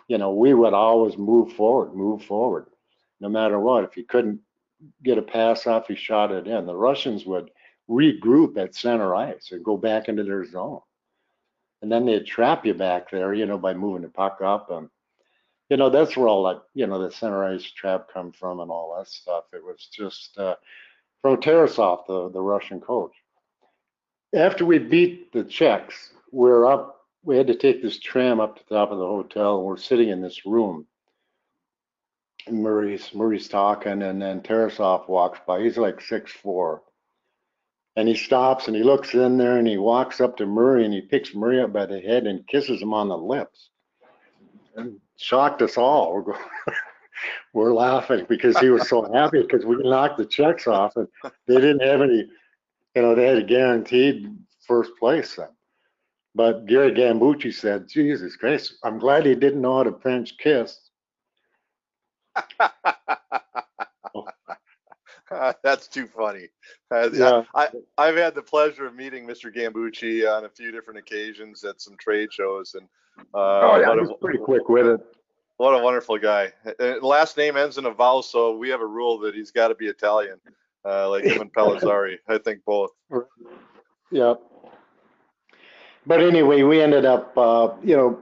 you 0.08 0.17
know, 0.17 0.34
we 0.34 0.53
would 0.53 0.73
always 0.73 1.17
move 1.17 1.53
forward, 1.53 1.93
move 1.93 2.23
forward, 2.23 2.65
no 3.19 3.29
matter 3.29 3.60
what. 3.60 3.84
If 3.84 3.95
you 3.95 4.06
couldn't 4.06 4.39
get 5.03 5.17
a 5.17 5.21
pass 5.21 5.67
off, 5.67 5.89
you 5.89 5.95
shot 5.95 6.32
it 6.32 6.47
in. 6.47 6.65
The 6.65 6.75
Russians 6.75 7.25
would 7.25 7.51
regroup 7.89 8.58
at 8.58 8.73
center 8.73 9.13
ice 9.15 9.51
and 9.51 9.63
go 9.63 9.77
back 9.77 10.08
into 10.08 10.23
their 10.23 10.45
zone. 10.45 10.82
And 11.84 11.91
then 11.91 12.06
they'd 12.06 12.26
trap 12.26 12.65
you 12.65 12.74
back 12.74 13.12
there, 13.12 13.34
you 13.34 13.46
know, 13.46 13.58
by 13.58 13.74
moving 13.74 14.04
the 14.04 14.08
puck 14.08 14.39
up. 14.41 14.72
And, 14.72 14.88
you 15.69 15.76
know, 15.76 15.89
that's 15.89 16.15
where 16.15 16.30
all 16.30 16.46
that, 16.46 16.63
you 16.74 16.88
know, 16.88 16.98
the 16.98 17.12
center 17.12 17.43
ice 17.43 17.69
trap 17.69 18.08
come 18.13 18.32
from 18.32 18.62
and 18.62 18.72
all 18.72 18.96
that 18.98 19.10
stuff. 19.10 19.43
It 19.52 19.62
was 19.62 19.89
just, 19.93 20.38
uh, 20.38 20.56
from 21.22 21.41
Tarasov, 21.41 22.08
the, 22.08 22.30
the 22.30 22.39
Russian 22.39 22.80
coach. 22.80 23.12
After 24.34 24.65
we 24.65 24.80
beat 24.80 25.34
the 25.34 25.43
Czechs, 25.43 26.13
we're 26.32 26.65
up, 26.65 27.02
we 27.22 27.36
had 27.36 27.48
to 27.48 27.56
take 27.56 27.82
this 27.82 28.00
tram 28.00 28.39
up 28.39 28.56
to 28.56 28.63
the 28.69 28.76
top 28.76 28.91
of 28.91 28.98
the 28.98 29.06
hotel, 29.06 29.58
and 29.58 29.65
we're 29.65 29.76
sitting 29.76 30.08
in 30.08 30.22
this 30.22 30.46
room. 30.46 30.88
And 32.48 32.63
Murray's, 32.63 33.13
Murray's 33.13 33.50
talking, 33.50 34.04
and 34.04 34.22
then 34.22 34.39
Tarasov 34.39 35.10
walks 35.10 35.39
by. 35.46 35.62
He's 35.62 35.78
like 35.78 36.00
six 36.00 36.32
four, 36.32 36.82
And 37.95 38.08
he 38.08 38.15
stops 38.15 38.67
and 38.67 38.75
he 38.75 38.84
looks 38.84 39.13
in 39.13 39.38
there 39.38 39.58
and 39.58 39.67
he 39.67 39.77
walks 39.77 40.19
up 40.19 40.36
to 40.38 40.45
Murray 40.45 40.84
and 40.86 40.93
he 40.93 41.01
picks 41.01 41.36
Murray 41.36 41.62
up 41.62 41.71
by 41.71 41.86
the 41.86 41.99
head 41.99 42.25
and 42.25 42.47
kisses 42.47 42.82
him 42.82 42.93
on 42.93 43.08
the 43.08 43.17
lips. 43.17 43.69
And 44.75 44.99
shocked 45.17 45.62
us 45.62 45.77
all. 45.77 46.25
We're 47.53 47.73
laughing 47.73 48.25
because 48.27 48.58
he 48.58 48.69
was 48.69 48.89
so 48.89 49.12
happy 49.13 49.43
because 49.43 49.65
we 49.65 49.75
knocked 49.77 50.17
the 50.17 50.25
Czechs 50.25 50.65
off 50.65 50.95
and 50.95 51.08
they 51.47 51.56
didn't 51.56 51.84
have 51.84 52.01
any, 52.01 52.27
you 52.95 53.01
know, 53.01 53.13
they 53.13 53.27
had 53.27 53.38
a 53.38 53.43
guaranteed 53.43 54.36
first 54.65 54.91
place 54.99 55.36
then. 55.36 55.49
But 56.36 56.65
Gary 56.65 56.91
Gambucci 56.91 57.53
said, 57.53 57.88
Jesus 57.88 58.36
Christ, 58.36 58.75
I'm 58.84 58.97
glad 58.97 59.25
he 59.25 59.36
didn't 59.36 59.62
know 59.62 59.77
how 59.77 59.84
to 59.84 59.99
French 59.99 60.36
kiss. 60.39 60.79
That's 65.63 65.88
too 65.88 66.08
funny. 66.08 66.48
Uh, 66.91 67.10
yeah. 67.12 67.43
I, 67.56 67.69
I've 67.98 68.15
had 68.17 68.36
the 68.36 68.41
pleasure 68.41 68.86
of 68.86 68.96
meeting 68.96 69.28
Mr. 69.28 69.54
Gambucci 69.54 70.30
on 70.30 70.46
a 70.46 70.50
few 70.50 70.72
different 70.72 71.00
occasions 71.00 71.63
at 71.63 71.82
some 71.82 71.96
trade 71.98 72.32
shows, 72.32 72.76
and 72.76 72.88
uh, 73.34 73.62
oh 73.62 73.80
yeah, 73.80 74.00
he's 74.00 74.15
pretty 74.22 74.39
quick 74.39 74.69
with 74.69 74.88
it 74.88 75.02
what 75.58 75.80
a 75.80 75.84
wonderful 75.84 76.17
guy. 76.17 76.52
Uh, 76.80 76.96
last 77.02 77.38
name 77.38 77.58
ends 77.58 77.78
in 77.78 77.86
a 77.86 77.91
vowel, 77.91 78.22
so 78.22 78.58
we 78.58 78.69
have 78.69 78.82
a 78.82 78.86
rule 78.86 79.19
that 79.19 79.36
he's 79.36 79.52
got 79.52 79.69
to 79.69 79.76
be 79.76 79.88
Italian, 79.88 80.39
uh, 80.86 81.10
like 81.10 81.24
him 81.24 81.41
and 81.41 81.54
Palazzari. 81.58 82.17
I 82.28 82.38
think 82.38 82.63
both. 82.65 82.91
Yeah. 84.12 84.36
But 86.06 86.22
anyway, 86.22 86.63
we 86.63 86.82
ended 86.82 87.06
up, 87.06 87.38
uh, 87.38 87.69
you 87.84 87.96
know, 87.96 88.22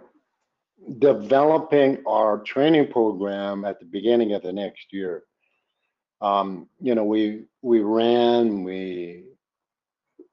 developing 0.99 2.03
our 2.07 2.39
training 2.39 2.91
program 2.91 3.65
at 3.65 3.79
the 3.79 3.85
beginning 3.85 4.33
of 4.33 4.43
the 4.43 4.53
next 4.53 4.91
year. 4.91 5.23
Um, 6.21 6.67
you 6.79 6.93
know, 6.95 7.03
we 7.03 7.45
we 7.61 7.79
ran, 7.81 8.63
we, 8.63 9.23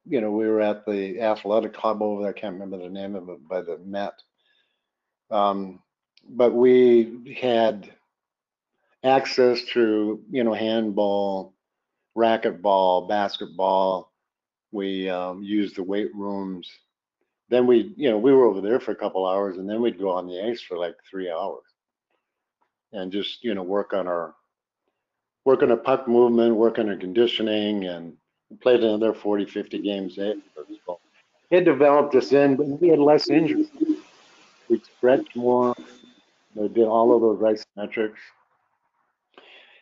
you 0.06 0.20
know, 0.20 0.30
we 0.30 0.46
were 0.46 0.60
at 0.60 0.84
the 0.86 1.20
athletic 1.20 1.72
club 1.72 2.02
over 2.02 2.22
there. 2.22 2.30
I 2.30 2.38
can't 2.38 2.54
remember 2.54 2.78
the 2.78 2.90
name 2.90 3.14
of 3.14 3.28
it, 3.28 3.48
by 3.48 3.62
the 3.62 3.78
Met. 3.78 4.14
Um, 5.30 5.80
but 6.28 6.54
we 6.54 7.36
had 7.40 7.90
access 9.04 9.62
to, 9.72 10.22
you 10.30 10.44
know, 10.44 10.54
handball, 10.54 11.54
racquetball, 12.16 13.08
basketball. 13.08 14.12
We 14.72 15.08
um, 15.08 15.42
used 15.42 15.76
the 15.76 15.82
weight 15.82 16.14
rooms. 16.14 16.70
Then 17.48 17.66
we, 17.66 17.94
you 17.96 18.10
know, 18.10 18.18
we 18.18 18.32
were 18.32 18.44
over 18.44 18.60
there 18.60 18.80
for 18.80 18.90
a 18.90 18.96
couple 18.96 19.26
hours, 19.26 19.56
and 19.56 19.68
then 19.68 19.80
we'd 19.80 19.98
go 19.98 20.10
on 20.10 20.26
the 20.26 20.42
ice 20.42 20.60
for 20.60 20.76
like 20.76 20.96
three 21.08 21.30
hours, 21.30 21.64
and 22.92 23.10
just, 23.10 23.42
you 23.42 23.54
know, 23.54 23.62
work 23.62 23.94
on 23.94 24.06
our, 24.06 24.34
work 25.48 25.62
on 25.62 25.78
puck 25.78 26.06
movement, 26.06 26.54
working 26.54 26.90
on 26.90 27.00
conditioning, 27.00 27.86
and 27.86 28.12
played 28.60 28.84
another 28.84 29.14
40, 29.14 29.46
50 29.46 29.78
games 29.78 30.18
It 31.50 31.64
developed 31.64 32.14
us 32.14 32.32
in, 32.32 32.56
but 32.56 32.66
we 32.66 32.88
had 32.88 32.98
less 32.98 33.30
injuries. 33.30 33.70
We 34.68 34.78
stretched 34.98 35.34
more. 35.34 35.74
We 36.54 36.68
did 36.68 36.86
all 36.86 37.14
of 37.14 37.22
those 37.22 37.64
isometrics. 37.78 38.20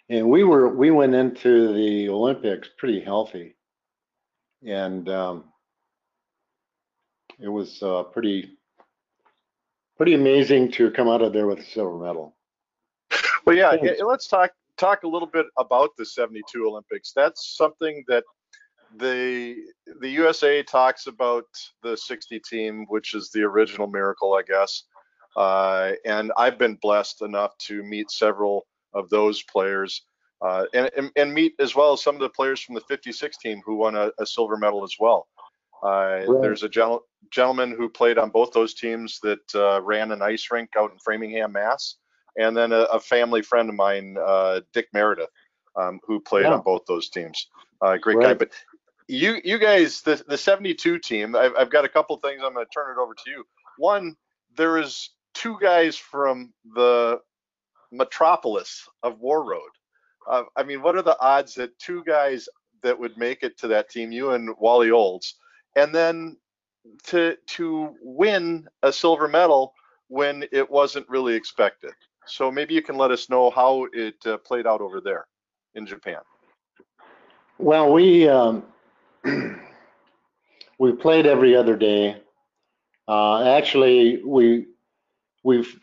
And 0.08 0.30
we 0.30 0.44
were 0.44 0.68
we 0.68 0.92
went 0.92 1.16
into 1.16 1.74
the 1.74 2.10
Olympics 2.10 2.68
pretty 2.78 3.00
healthy, 3.00 3.56
and 4.64 5.08
um, 5.08 5.44
it 7.40 7.48
was 7.48 7.82
uh, 7.82 8.04
pretty 8.04 8.56
pretty 9.96 10.14
amazing 10.14 10.70
to 10.72 10.92
come 10.92 11.08
out 11.08 11.22
of 11.22 11.32
there 11.32 11.48
with 11.48 11.58
a 11.58 11.64
silver 11.64 11.98
medal. 11.98 12.36
Well, 13.44 13.56
yeah, 13.56 13.74
let's 14.04 14.28
talk 14.28 14.52
talk 14.76 15.02
a 15.02 15.08
little 15.08 15.28
bit 15.28 15.46
about 15.58 15.90
the 15.96 16.04
72 16.04 16.66
Olympics. 16.66 17.12
That's 17.14 17.56
something 17.56 18.04
that 18.08 18.24
the 18.96 19.56
the 20.00 20.08
USA 20.08 20.62
talks 20.62 21.06
about 21.06 21.44
the 21.82 21.96
60 21.96 22.40
team, 22.48 22.86
which 22.88 23.14
is 23.14 23.30
the 23.30 23.42
original 23.42 23.86
miracle, 23.86 24.34
I 24.34 24.42
guess. 24.42 24.84
Uh, 25.36 25.92
and 26.04 26.32
I've 26.36 26.58
been 26.58 26.76
blessed 26.76 27.22
enough 27.22 27.56
to 27.66 27.82
meet 27.82 28.10
several 28.10 28.66
of 28.94 29.10
those 29.10 29.42
players 29.42 30.02
uh, 30.40 30.64
and, 30.74 30.90
and, 30.96 31.10
and, 31.16 31.32
meet 31.32 31.54
as 31.58 31.74
well 31.74 31.92
as 31.92 32.02
some 32.02 32.14
of 32.14 32.20
the 32.20 32.28
players 32.28 32.60
from 32.60 32.74
the 32.74 32.80
56 32.82 33.36
team 33.38 33.62
who 33.64 33.76
won 33.76 33.96
a, 33.96 34.10
a 34.18 34.26
silver 34.26 34.56
medal 34.56 34.84
as 34.84 34.94
well. 34.98 35.26
Uh, 35.82 36.22
right. 36.26 36.42
There's 36.42 36.62
a 36.62 36.68
gen- 36.68 36.98
gentleman 37.30 37.70
who 37.70 37.88
played 37.88 38.18
on 38.18 38.30
both 38.30 38.52
those 38.52 38.74
teams 38.74 39.18
that 39.22 39.54
uh, 39.54 39.80
ran 39.82 40.12
an 40.12 40.22
ice 40.22 40.48
rink 40.50 40.70
out 40.76 40.92
in 40.92 40.98
Framingham, 40.98 41.52
Mass. 41.52 41.96
And 42.38 42.56
then 42.56 42.72
a, 42.72 42.82
a 42.82 43.00
family 43.00 43.42
friend 43.42 43.68
of 43.68 43.74
mine, 43.74 44.16
uh, 44.22 44.60
Dick 44.72 44.88
Meredith, 44.92 45.30
um, 45.76 46.00
who 46.04 46.20
played 46.20 46.44
yeah. 46.44 46.54
on 46.54 46.62
both 46.62 46.84
those 46.86 47.08
teams. 47.08 47.48
Uh, 47.80 47.96
great 47.96 48.16
right. 48.16 48.28
guy. 48.28 48.34
But 48.34 48.50
you 49.08 49.40
you 49.44 49.58
guys, 49.58 50.02
the, 50.02 50.22
the 50.26 50.38
72 50.38 50.98
team, 50.98 51.36
I've, 51.36 51.52
I've 51.56 51.70
got 51.70 51.84
a 51.84 51.88
couple 51.88 52.16
things 52.16 52.42
I'm 52.44 52.54
going 52.54 52.66
to 52.66 52.72
turn 52.72 52.96
it 52.96 53.00
over 53.00 53.14
to 53.14 53.30
you. 53.30 53.44
One, 53.78 54.16
there 54.56 54.78
is 54.78 55.10
two 55.34 55.58
guys 55.60 55.96
from 55.96 56.52
the 56.74 57.20
metropolis 57.92 58.88
of 59.02 59.20
Warroad. 59.20 59.60
Uh, 60.28 60.44
I 60.56 60.62
mean, 60.62 60.82
what 60.82 60.96
are 60.96 61.02
the 61.02 61.18
odds 61.20 61.54
that 61.54 61.78
two 61.78 62.02
guys 62.04 62.48
that 62.82 62.98
would 62.98 63.16
make 63.16 63.42
it 63.42 63.58
to 63.58 63.68
that 63.68 63.90
team, 63.90 64.12
you 64.12 64.32
and 64.32 64.50
Wally 64.58 64.90
Olds, 64.90 65.36
and 65.76 65.94
then 65.94 66.36
to 67.04 67.36
to 67.46 67.94
win 68.00 68.66
a 68.82 68.92
silver 68.92 69.28
medal 69.28 69.72
when 70.08 70.44
it 70.52 70.68
wasn't 70.68 71.08
really 71.08 71.34
expected? 71.34 71.92
So 72.26 72.50
maybe 72.50 72.74
you 72.74 72.82
can 72.82 72.96
let 72.96 73.10
us 73.10 73.30
know 73.30 73.50
how 73.50 73.86
it 73.92 74.16
uh, 74.26 74.38
played 74.38 74.66
out 74.66 74.80
over 74.80 75.00
there 75.00 75.26
in 75.74 75.86
Japan. 75.86 76.20
Well, 77.58 77.92
we 77.92 78.28
um, 78.28 78.64
we 80.78 80.92
played 80.92 81.26
every 81.26 81.56
other 81.56 81.76
day. 81.76 82.22
Uh, 83.08 83.44
actually, 83.44 84.22
we 84.24 84.66
we've 85.44 85.78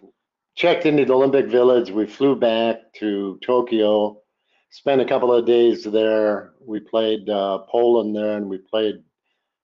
checked 0.55 0.85
into 0.85 1.05
the 1.05 1.13
Olympic 1.13 1.47
Village. 1.47 1.89
We 1.89 2.05
flew 2.05 2.35
back 2.35 2.93
to 2.99 3.39
Tokyo, 3.43 4.21
spent 4.69 5.01
a 5.01 5.05
couple 5.05 5.33
of 5.33 5.45
days 5.45 5.83
there. 5.83 6.53
We 6.59 6.79
played 6.79 7.29
uh, 7.29 7.59
Poland 7.69 8.15
there, 8.15 8.37
and 8.37 8.49
we 8.49 8.57
played 8.57 9.03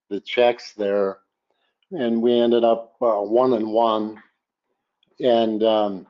the 0.09 0.19
Czechs 0.21 0.73
there, 0.73 1.19
and 1.91 2.21
we 2.21 2.39
ended 2.39 2.63
up 2.63 2.95
uh, 3.01 3.21
one 3.21 3.53
and 3.53 3.67
one. 3.71 4.21
And 5.19 5.61
um, 5.63 6.07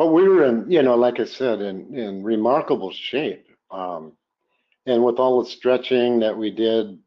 but 0.00 0.14
we 0.14 0.26
were 0.26 0.46
in, 0.46 0.64
you 0.70 0.82
know, 0.82 0.94
like 0.94 1.20
I 1.20 1.26
said, 1.26 1.60
in 1.60 1.94
in 1.94 2.22
remarkable 2.22 2.90
shape. 2.90 3.46
Um, 3.70 4.14
and 4.86 5.04
with 5.04 5.18
all 5.18 5.44
the 5.44 5.50
stretching 5.50 6.20
that 6.20 6.38
we 6.38 6.50
did 6.50 6.98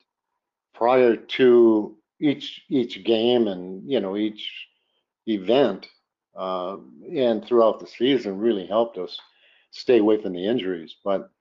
prior 0.75 1.15
to 1.15 1.97
each 2.19 2.61
each 2.69 3.03
game 3.03 3.47
and 3.47 3.89
you 3.89 3.99
know 3.99 4.15
each 4.15 4.47
event 5.27 5.87
uh, 6.35 6.77
and 7.11 7.43
throughout 7.43 7.79
the 7.79 7.87
season 7.87 8.37
really 8.37 8.67
helped 8.67 8.99
us 8.99 9.19
stay 9.71 9.97
away 9.97 10.21
from 10.21 10.33
the 10.33 10.45
injuries. 10.45 10.95
But 11.03 11.31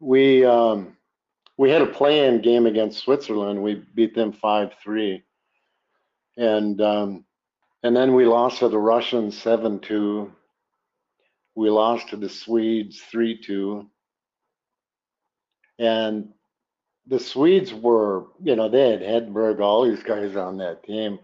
we 0.00 0.44
um, 0.44 0.96
we 1.56 1.70
had 1.70 1.82
a 1.82 1.86
play-in 1.86 2.42
game 2.42 2.66
against 2.66 3.04
Switzerland. 3.04 3.62
We 3.62 3.84
beat 3.94 4.16
them 4.16 4.32
five 4.32 4.72
three, 4.82 5.22
and 6.36 6.80
um, 6.80 7.24
and 7.84 7.94
then 7.94 8.16
we 8.16 8.26
lost 8.26 8.58
to 8.58 8.68
the 8.68 8.78
Russians 8.80 9.38
seven 9.38 9.78
two. 9.78 10.32
We 11.56 11.70
lost 11.70 12.08
to 12.10 12.16
the 12.16 12.28
Swedes 12.28 13.00
three 13.00 13.36
two. 13.40 13.90
And 15.78 16.28
the 17.06 17.18
Swedes 17.18 17.74
were, 17.74 18.26
you 18.42 18.54
know, 18.56 18.68
they 18.68 18.90
had 18.90 19.00
Hedberg, 19.00 19.60
all 19.60 19.84
these 19.84 20.02
guys 20.02 20.36
on 20.36 20.58
that 20.58 20.84
team. 20.84 21.18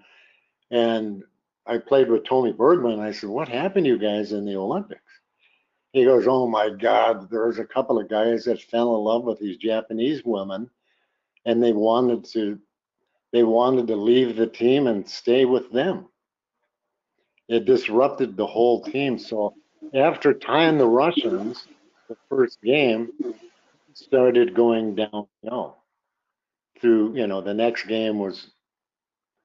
And 0.70 1.22
I 1.66 1.78
played 1.78 2.08
with 2.08 2.24
Tony 2.24 2.52
Bergman. 2.52 2.98
I 2.98 3.12
said, 3.12 3.30
What 3.30 3.48
happened 3.48 3.84
to 3.84 3.90
you 3.90 3.98
guys 3.98 4.32
in 4.32 4.44
the 4.44 4.56
Olympics? 4.56 5.00
He 5.92 6.04
goes, 6.04 6.26
Oh 6.26 6.48
my 6.48 6.70
God, 6.70 7.30
there's 7.30 7.58
a 7.60 7.64
couple 7.64 8.00
of 8.00 8.08
guys 8.08 8.44
that 8.46 8.60
fell 8.60 8.96
in 8.96 9.02
love 9.02 9.24
with 9.24 9.38
these 9.38 9.58
Japanese 9.58 10.22
women 10.24 10.68
and 11.44 11.62
they 11.62 11.72
wanted 11.72 12.24
to 12.24 12.58
they 13.32 13.42
wanted 13.42 13.86
to 13.86 13.96
leave 13.96 14.36
the 14.36 14.46
team 14.46 14.86
and 14.86 15.08
stay 15.08 15.46
with 15.46 15.72
them. 15.72 16.06
It 17.48 17.64
disrupted 17.64 18.36
the 18.36 18.46
whole 18.46 18.82
team. 18.82 19.18
So 19.18 19.54
after 19.94 20.32
tying 20.32 20.78
the 20.78 20.86
Russians, 20.86 21.66
the 22.08 22.16
first 22.28 22.60
game, 22.62 23.10
started 23.94 24.54
going 24.54 24.94
downhill. 24.94 25.78
Through, 26.80 27.14
you 27.16 27.26
know, 27.28 27.40
the 27.40 27.54
next 27.54 27.84
game 27.86 28.18
was 28.18 28.48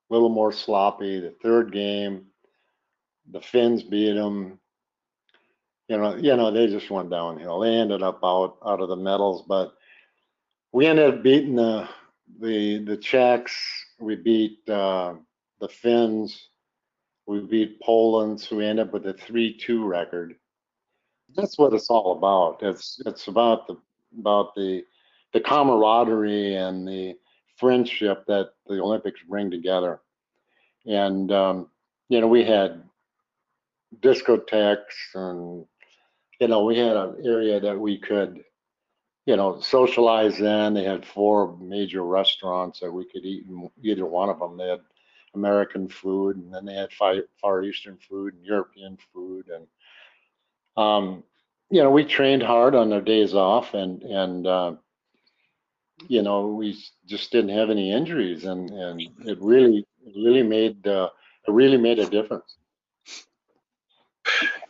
a 0.09 0.13
little 0.13 0.29
more 0.29 0.51
sloppy. 0.51 1.19
The 1.19 1.35
third 1.43 1.71
game, 1.71 2.25
the 3.31 3.41
Finns 3.41 3.83
beat 3.83 4.13
them. 4.13 4.59
You 5.87 5.97
know, 5.97 6.15
you 6.15 6.35
know, 6.35 6.51
they 6.51 6.67
just 6.67 6.89
went 6.89 7.11
downhill. 7.11 7.59
They 7.59 7.75
ended 7.75 8.01
up 8.01 8.19
out 8.23 8.57
out 8.65 8.81
of 8.81 8.89
the 8.89 8.95
medals, 8.95 9.43
but 9.47 9.73
we 10.71 10.87
ended 10.87 11.13
up 11.13 11.23
beating 11.23 11.55
the 11.55 11.87
the 12.39 12.83
the 12.83 12.97
Czechs. 12.97 13.55
We 13.99 14.15
beat 14.15 14.67
uh, 14.67 15.15
the 15.59 15.69
Finns. 15.69 16.49
We 17.27 17.39
beat 17.41 17.81
Poland, 17.81 18.39
so 18.39 18.55
we 18.55 18.65
end 18.65 18.79
up 18.79 18.93
with 18.93 19.05
a 19.05 19.13
three-two 19.13 19.85
record. 19.85 20.35
That's 21.35 21.57
what 21.57 21.73
it's 21.73 21.89
all 21.89 22.17
about. 22.17 22.59
It's 22.63 23.01
it's 23.05 23.27
about 23.27 23.67
the 23.67 23.77
about 24.17 24.55
the 24.55 24.83
the 25.33 25.41
camaraderie 25.41 26.55
and 26.55 26.87
the 26.87 27.15
friendship 27.57 28.25
that 28.27 28.51
the 28.65 28.79
Olympics 28.81 29.19
bring 29.27 29.51
together. 29.51 29.99
And 30.85 31.31
um, 31.31 31.67
you 32.07 32.21
know, 32.21 32.27
we 32.27 32.45
had 32.45 32.83
discotheques 34.01 35.13
and 35.15 35.65
you 36.39 36.47
know, 36.47 36.63
we 36.63 36.77
had 36.77 36.95
an 36.95 37.15
area 37.25 37.59
that 37.59 37.77
we 37.79 37.97
could, 37.97 38.43
you 39.25 39.35
know, 39.35 39.59
socialize 39.59 40.39
in. 40.39 40.73
They 40.73 40.83
had 40.83 41.05
four 41.05 41.57
major 41.57 42.03
restaurants 42.03 42.79
that 42.79 42.91
we 42.91 43.05
could 43.05 43.25
eat 43.25 43.45
in 43.47 43.69
either 43.83 44.05
one 44.05 44.29
of 44.29 44.39
them. 44.39 44.57
They 44.57 44.69
had 44.69 44.81
American 45.37 45.87
food 45.87 46.37
and 46.37 46.53
then 46.53 46.65
they 46.65 46.73
had 46.73 46.89
Far 47.41 47.63
Eastern 47.63 47.97
food 47.97 48.33
and 48.33 48.45
European 48.45 48.97
food 49.13 49.49
and 49.53 49.67
um, 50.77 51.23
you 51.69 51.83
know, 51.83 51.89
we 51.89 52.05
trained 52.05 52.43
hard 52.43 52.75
on 52.75 52.93
our 52.93 53.01
days 53.01 53.33
off, 53.33 53.73
and 53.73 54.01
and 54.03 54.47
uh, 54.47 54.73
you 56.07 56.21
know, 56.21 56.47
we 56.47 56.77
just 57.05 57.31
didn't 57.31 57.49
have 57.49 57.69
any 57.69 57.91
injuries, 57.91 58.45
and 58.45 58.69
and 58.69 59.01
it 59.25 59.37
really 59.41 59.85
it 60.05 60.13
really 60.15 60.43
made 60.43 60.87
uh, 60.87 61.09
it 61.47 61.51
really 61.51 61.77
made 61.77 61.99
a 61.99 62.09
difference. 62.09 62.57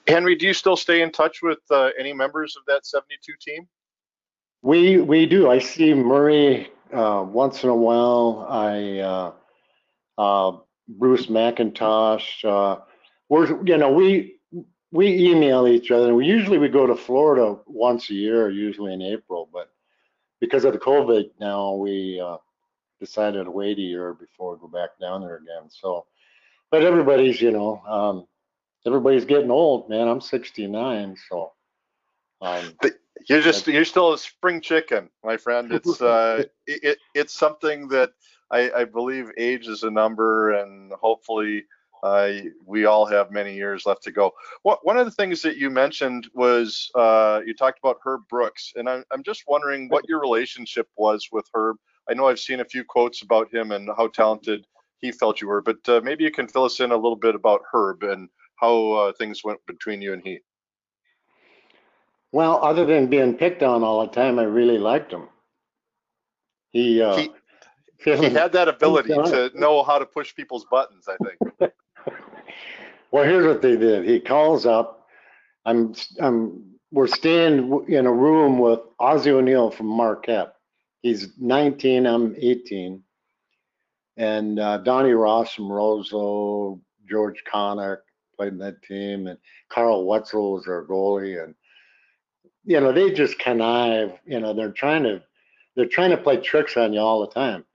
Henry, 0.07 0.35
do 0.35 0.47
you 0.47 0.53
still 0.53 0.77
stay 0.77 1.01
in 1.01 1.11
touch 1.11 1.41
with 1.43 1.59
uh, 1.69 1.89
any 1.99 2.13
members 2.13 2.55
of 2.55 2.63
that 2.67 2.85
72 2.85 3.33
team? 3.39 3.67
We 4.61 4.99
we 4.99 5.25
do. 5.25 5.51
I 5.51 5.59
see 5.59 5.93
Murray 5.93 6.71
uh, 6.91 7.23
once 7.27 7.63
in 7.63 7.69
a 7.69 7.75
while. 7.75 8.47
I 8.49 8.99
uh, 8.99 9.31
Bruce 10.17 11.27
McIntosh. 11.27 12.43
Uh, 12.43 12.81
we're 13.29 13.63
you 13.65 13.77
know 13.77 13.91
we 13.91 14.35
we 14.91 15.29
email 15.29 15.67
each 15.67 15.91
other. 15.91 16.07
and 16.07 16.15
We 16.15 16.25
usually 16.25 16.57
we 16.57 16.69
go 16.69 16.87
to 16.87 16.95
Florida 16.95 17.57
once 17.67 18.09
a 18.09 18.13
year, 18.13 18.49
usually 18.49 18.93
in 18.93 19.01
April. 19.01 19.49
But 19.51 19.69
because 20.39 20.65
of 20.65 20.73
the 20.73 20.79
COVID 20.79 21.31
now, 21.39 21.73
we 21.73 22.21
uh, 22.23 22.37
decided 22.99 23.43
to 23.43 23.51
wait 23.51 23.77
a 23.77 23.81
year 23.81 24.13
before 24.13 24.53
we 24.53 24.61
go 24.61 24.67
back 24.67 24.91
down 24.99 25.21
there 25.21 25.37
again. 25.37 25.69
So, 25.69 26.05
but 26.71 26.83
everybody's 26.83 27.41
you 27.41 27.51
know 27.51 27.81
um, 27.87 28.27
everybody's 28.85 29.25
getting 29.25 29.51
old, 29.51 29.89
man. 29.89 30.07
I'm 30.07 30.21
69, 30.21 31.15
so. 31.29 31.53
Um, 32.39 32.77
you're 33.27 33.41
just 33.41 33.67
you're 33.67 33.83
still 33.83 34.13
a 34.13 34.17
spring 34.17 34.61
chicken, 34.61 35.09
my 35.23 35.37
friend. 35.37 35.71
It's 35.73 36.01
uh, 36.01 36.43
it, 36.67 36.99
it's 37.15 37.33
something 37.33 37.87
that 37.89 38.11
I, 38.51 38.71
I 38.71 38.83
believe 38.85 39.31
age 39.37 39.67
is 39.67 39.83
a 39.83 39.91
number, 39.91 40.53
and 40.53 40.91
hopefully 40.93 41.65
uh, 42.03 42.31
we 42.65 42.85
all 42.85 43.05
have 43.05 43.31
many 43.31 43.55
years 43.55 43.85
left 43.85 44.03
to 44.03 44.11
go. 44.11 44.31
What, 44.63 44.85
one 44.85 44.97
of 44.97 45.05
the 45.05 45.11
things 45.11 45.41
that 45.41 45.57
you 45.57 45.69
mentioned 45.69 46.29
was 46.33 46.89
uh, 46.95 47.41
you 47.45 47.53
talked 47.53 47.79
about 47.79 47.97
Herb 48.03 48.21
Brooks, 48.29 48.73
and 48.75 48.87
I'm, 48.89 49.03
I'm 49.11 49.23
just 49.23 49.43
wondering 49.47 49.89
what 49.89 50.07
your 50.07 50.19
relationship 50.19 50.87
was 50.95 51.27
with 51.31 51.45
Herb. 51.53 51.77
I 52.09 52.13
know 52.13 52.27
I've 52.27 52.39
seen 52.39 52.61
a 52.61 52.65
few 52.65 52.83
quotes 52.83 53.21
about 53.21 53.53
him 53.53 53.71
and 53.71 53.89
how 53.97 54.07
talented 54.07 54.65
he 54.99 55.11
felt 55.11 55.41
you 55.41 55.47
were, 55.47 55.61
but 55.61 55.77
uh, 55.87 56.01
maybe 56.03 56.23
you 56.23 56.31
can 56.31 56.47
fill 56.47 56.63
us 56.63 56.79
in 56.79 56.91
a 56.91 56.95
little 56.95 57.17
bit 57.17 57.35
about 57.35 57.61
Herb 57.71 58.03
and 58.03 58.29
how 58.55 58.91
uh, 58.93 59.13
things 59.13 59.43
went 59.43 59.59
between 59.67 60.01
you 60.01 60.13
and 60.13 60.23
he. 60.23 60.39
Well, 62.31 62.63
other 62.63 62.85
than 62.85 63.07
being 63.07 63.35
picked 63.35 63.63
on 63.63 63.83
all 63.83 64.05
the 64.05 64.11
time, 64.11 64.39
I 64.39 64.43
really 64.43 64.77
liked 64.77 65.11
him. 65.11 65.29
He 66.71 67.01
uh, 67.01 67.15
he, 67.15 67.31
he 68.03 68.29
had 68.29 68.51
that 68.53 68.67
ability 68.67 69.09
to 69.09 69.51
know 69.55 69.83
how 69.83 69.97
to 69.99 70.05
push 70.05 70.35
people's 70.35 70.65
buttons. 70.65 71.07
I 71.07 71.17
think. 71.17 71.71
well, 73.11 73.23
here's 73.23 73.45
what 73.45 73.61
they 73.61 73.75
did. 73.75 74.05
He 74.05 74.19
calls 74.19 74.65
up. 74.65 75.07
I'm 75.65 75.93
I'm 76.19 76.63
we're 76.91 77.07
staying 77.07 77.85
in 77.89 78.05
a 78.05 78.11
room 78.11 78.59
with 78.59 78.79
Ozzie 78.99 79.31
O'Neill 79.31 79.71
from 79.71 79.87
Marquette. 79.87 80.53
He's 81.01 81.27
19. 81.37 82.05
I'm 82.05 82.35
18. 82.37 83.03
And 84.15 84.59
uh, 84.59 84.77
Donnie 84.79 85.11
Ross 85.11 85.53
from 85.53 85.69
Roseau, 85.69 86.79
George 87.07 87.43
Konik, 87.51 87.99
played 88.37 88.53
in 88.53 88.59
that 88.59 88.81
team, 88.83 89.27
and 89.27 89.37
Carl 89.69 90.05
Wetzel 90.05 90.53
was 90.53 90.67
our 90.67 90.85
goalie, 90.85 91.43
and 91.43 91.55
you 92.63 92.79
know 92.79 92.91
they 92.91 93.11
just 93.11 93.37
connive. 93.39 94.17
You 94.25 94.39
know 94.39 94.53
they're 94.53 94.71
trying 94.71 95.03
to 95.03 95.21
they're 95.75 95.87
trying 95.87 96.11
to 96.11 96.17
play 96.17 96.37
tricks 96.37 96.77
on 96.77 96.93
you 96.93 96.99
all 96.99 97.21
the 97.21 97.33
time. 97.33 97.65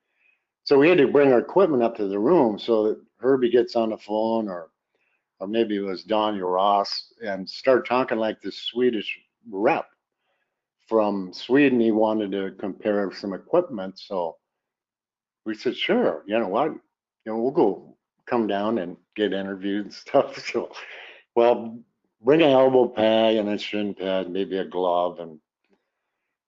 So 0.64 0.78
we 0.78 0.88
had 0.88 0.98
to 0.98 1.08
bring 1.08 1.32
our 1.32 1.40
equipment 1.40 1.82
up 1.82 1.96
to 1.96 2.06
the 2.06 2.18
room 2.18 2.58
so 2.58 2.88
that 2.88 3.00
Herbie 3.18 3.50
gets 3.50 3.76
on 3.76 3.90
the 3.90 3.98
phone, 3.98 4.48
or 4.48 4.70
or 5.40 5.48
maybe 5.48 5.76
it 5.76 5.80
was 5.80 6.04
Don 6.04 6.38
Ross, 6.38 7.12
and 7.24 7.48
start 7.48 7.86
talking 7.86 8.18
like 8.18 8.40
this 8.40 8.58
Swedish 8.58 9.18
rep 9.50 9.86
from 10.86 11.32
Sweden. 11.32 11.80
He 11.80 11.90
wanted 11.90 12.30
to 12.32 12.52
compare 12.58 13.10
some 13.12 13.32
equipment, 13.32 13.98
so 13.98 14.36
we 15.44 15.54
said, 15.54 15.76
sure. 15.76 16.22
You 16.26 16.38
know 16.38 16.48
what? 16.48 16.70
You 16.70 16.80
know 17.32 17.38
we'll 17.38 17.50
go 17.50 17.96
come 18.26 18.46
down 18.46 18.78
and 18.78 18.96
get 19.16 19.32
interviewed 19.32 19.86
and 19.86 19.94
stuff. 20.06 20.38
So, 20.46 20.70
well, 21.34 21.78
bring 22.22 22.42
an 22.42 22.50
elbow 22.50 22.88
pad 22.88 23.36
and 23.36 23.48
a 23.48 23.58
shin 23.58 23.94
pad, 23.94 24.30
maybe 24.30 24.58
a 24.58 24.64
glove. 24.64 25.20
And 25.20 25.38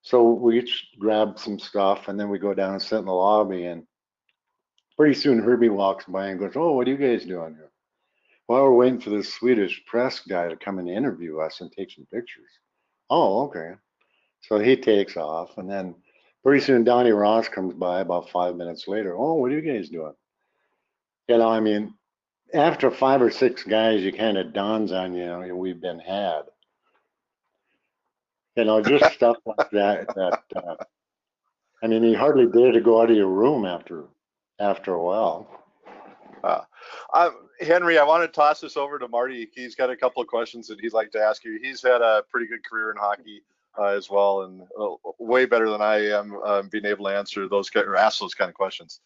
so 0.03 0.31
we 0.31 0.61
each 0.61 0.89
grab 0.99 1.39
some 1.39 1.59
stuff 1.59 2.09
and 2.09 2.19
then 2.19 2.29
we 2.29 2.39
go 2.39 2.55
down 2.55 2.73
and 2.73 2.83
sit 2.83 2.99
in 2.99 3.07
the 3.07 3.13
lobby. 3.13 3.67
And 3.67 3.85
pretty 4.97 5.15
soon 5.15 5.39
Herbie 5.39 5.69
walks 5.69 6.05
by 6.07 6.29
and 6.29 6.39
goes, 6.39 6.53
Oh, 6.57 6.73
what 6.73 6.87
are 6.87 6.91
you 6.91 6.97
guys 6.97 7.25
doing 7.25 7.55
here? 7.55 7.71
Well, 8.49 8.63
we're 8.63 8.75
waiting 8.75 9.01
for 9.01 9.11
this 9.11 9.33
Swedish 9.33 9.85
press 9.87 10.21
guy 10.21 10.49
to 10.49 10.57
come 10.57 10.79
and 10.79 10.89
interview 10.89 11.39
us 11.39 11.61
and 11.61 11.73
take 11.73 11.91
some 11.91 12.07
pictures. 12.13 12.51
Oh, 13.09 13.45
okay. 13.47 13.73
So 14.43 14.59
he 14.59 14.77
takes 14.77 15.17
off 15.17 15.57
and 15.57 15.71
then 15.71 15.95
pretty 16.43 16.65
soon 16.65 16.85
Donnie 16.85 17.13
Ross 17.13 17.49
comes 17.49 17.75
by 17.75 18.01
about 18.01 18.31
five 18.31 18.57
minutes 18.57 18.87
later. 18.87 19.17
Oh, 19.17 19.35
what 19.35 19.51
are 19.51 19.59
you 19.59 19.63
guys 19.63 19.89
doing? 19.89 20.13
You 21.29 21.39
know, 21.39 21.49
I 21.49 21.61
mean, 21.61 21.95
after 22.53 22.91
five 22.91 23.23
or 23.23 23.31
six 23.31 23.65
guys, 23.65 24.03
you 24.03 24.13
kind 24.13 24.37
of 24.37 24.53
dawns 24.53 24.93
on 24.93 25.15
you, 25.15 25.25
know, 25.25 25.57
we've 25.57 25.81
been 25.81 25.99
had. 25.99 26.43
You 28.57 28.65
know, 28.67 28.83
just 28.83 29.15
stuff 29.15 29.39
like 29.47 29.71
that. 29.71 30.15
That 30.15 30.43
uh, 30.55 30.77
I 31.83 31.87
mean, 31.87 32.03
you 32.05 32.17
hardly 32.17 32.47
dare 32.47 32.73
to 32.73 32.81
go 32.81 33.01
out 33.01 33.11
of 33.11 33.17
your 33.17 33.29
room 33.29 33.65
after 33.65 34.05
after 34.59 34.95
a 34.95 35.03
while. 35.03 35.65
Uh, 36.43 37.31
Henry, 37.61 37.99
I 37.99 38.05
want 38.05 38.23
to 38.23 38.29
toss 38.29 38.61
this 38.61 38.77
over 38.77 38.99
to 38.99 39.09
Marty. 39.09 39.49
He's 39.55 39.75
got 39.75 39.91
a 39.91 39.97
couple 39.97 40.21
of 40.21 40.29
questions 40.29 40.67
that 40.69 40.81
he'd 40.81 40.93
like 40.93 41.11
to 41.13 41.19
ask 41.19 41.45
you. 41.45 41.59
He's 41.63 41.83
had 41.83 42.03
a 42.03 42.23
pretty 42.31 42.47
good 42.47 42.65
career 42.65 42.91
in 42.91 42.97
hockey 42.97 43.43
uh, 43.79 43.87
as 43.87 44.11
well, 44.11 44.43
and 44.43 44.63
uh, 44.79 44.95
way 45.19 45.47
better 45.47 45.71
than 45.71 45.81
I 45.81 46.11
am 46.11 46.37
um, 46.45 46.69
being 46.69 46.85
able 46.85 47.07
to 47.07 47.17
answer 47.17 47.49
those 47.49 47.71
or 47.75 47.97
ask 47.97 48.21
those 48.21 48.35
kind 48.35 48.49
of 48.49 48.55
questions. 48.55 49.01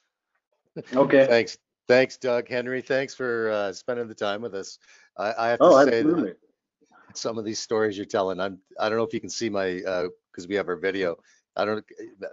Okay. 0.95 1.27
Thanks. 1.27 1.59
Thanks, 1.87 2.19
Doug. 2.19 2.49
Henry, 2.49 2.83
thanks 2.83 3.15
for 3.15 3.51
uh, 3.51 3.73
spending 3.73 4.09
the 4.09 4.15
time 4.15 4.43
with 4.43 4.55
us. 4.55 4.79
I, 5.17 5.35
I 5.39 5.49
have 5.49 5.59
to 5.61 5.65
oh, 5.65 5.85
say 5.87 6.01
absolutely. 6.01 6.31
that 6.33 7.17
some 7.17 7.39
of 7.39 7.47
these 7.47 7.59
stories 7.59 7.97
you're 7.97 8.05
telling, 8.05 8.41
I'm, 8.41 8.59
I 8.79 8.89
don't 8.89 8.99
know 8.99 9.05
if 9.05 9.15
you 9.15 9.21
can 9.21 9.31
see 9.31 9.49
my, 9.49 9.75
because 9.77 10.45
uh, 10.45 10.49
we 10.49 10.55
have 10.57 10.69
our 10.69 10.77
video. 10.77 11.17
I 11.59 11.65
don't, 11.65 11.85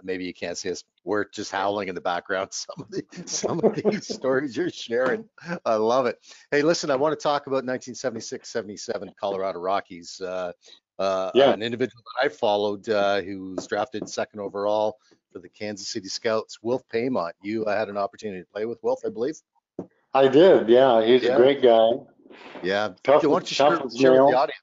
maybe 0.02 0.24
you 0.24 0.32
can't 0.32 0.56
see 0.56 0.70
us. 0.70 0.84
We're 1.04 1.28
just 1.28 1.50
howling 1.50 1.88
in 1.88 1.94
the 1.94 2.00
background. 2.00 2.50
Some 2.52 2.76
of 2.78 2.90
the, 2.90 3.04
some 3.26 3.60
of 3.60 3.74
these 3.74 4.14
stories 4.14 4.56
you're 4.56 4.70
sharing. 4.70 5.28
I 5.64 5.74
love 5.74 6.06
it. 6.06 6.18
Hey, 6.50 6.62
listen, 6.62 6.90
I 6.90 6.96
want 6.96 7.18
to 7.18 7.22
talk 7.22 7.46
about 7.46 7.64
1976, 7.64 8.48
77 8.48 9.12
Colorado 9.18 9.58
Rockies. 9.58 10.20
Uh, 10.20 10.52
uh, 10.98 11.30
yeah. 11.34 11.52
An 11.52 11.62
individual 11.62 12.02
that 12.04 12.26
I 12.26 12.28
followed 12.28 12.88
uh, 12.88 13.20
who 13.20 13.54
was 13.56 13.66
drafted 13.66 14.08
second 14.08 14.40
overall 14.40 14.96
for 15.32 15.40
the 15.40 15.48
Kansas 15.48 15.88
City 15.88 16.08
Scouts, 16.08 16.58
Wilf 16.62 16.82
Paiement. 16.88 17.32
You 17.42 17.64
uh, 17.64 17.76
had 17.76 17.88
an 17.88 17.96
opportunity 17.96 18.40
to 18.40 18.46
play 18.46 18.64
with 18.64 18.78
Wilf, 18.82 19.00
I 19.04 19.10
believe. 19.10 19.36
I 20.14 20.28
did. 20.28 20.68
Yeah, 20.68 21.04
he's 21.04 21.24
yeah. 21.24 21.34
a 21.34 21.36
great 21.36 21.62
guy. 21.62 21.90
Yeah. 22.62 22.92
Tough, 23.02 23.24
Why 23.24 23.40
don't 23.40 23.50
you 23.50 23.54
share, 23.54 23.76
share 23.94 24.24
with 24.24 24.32
the 24.32 24.38
audience? 24.38 24.60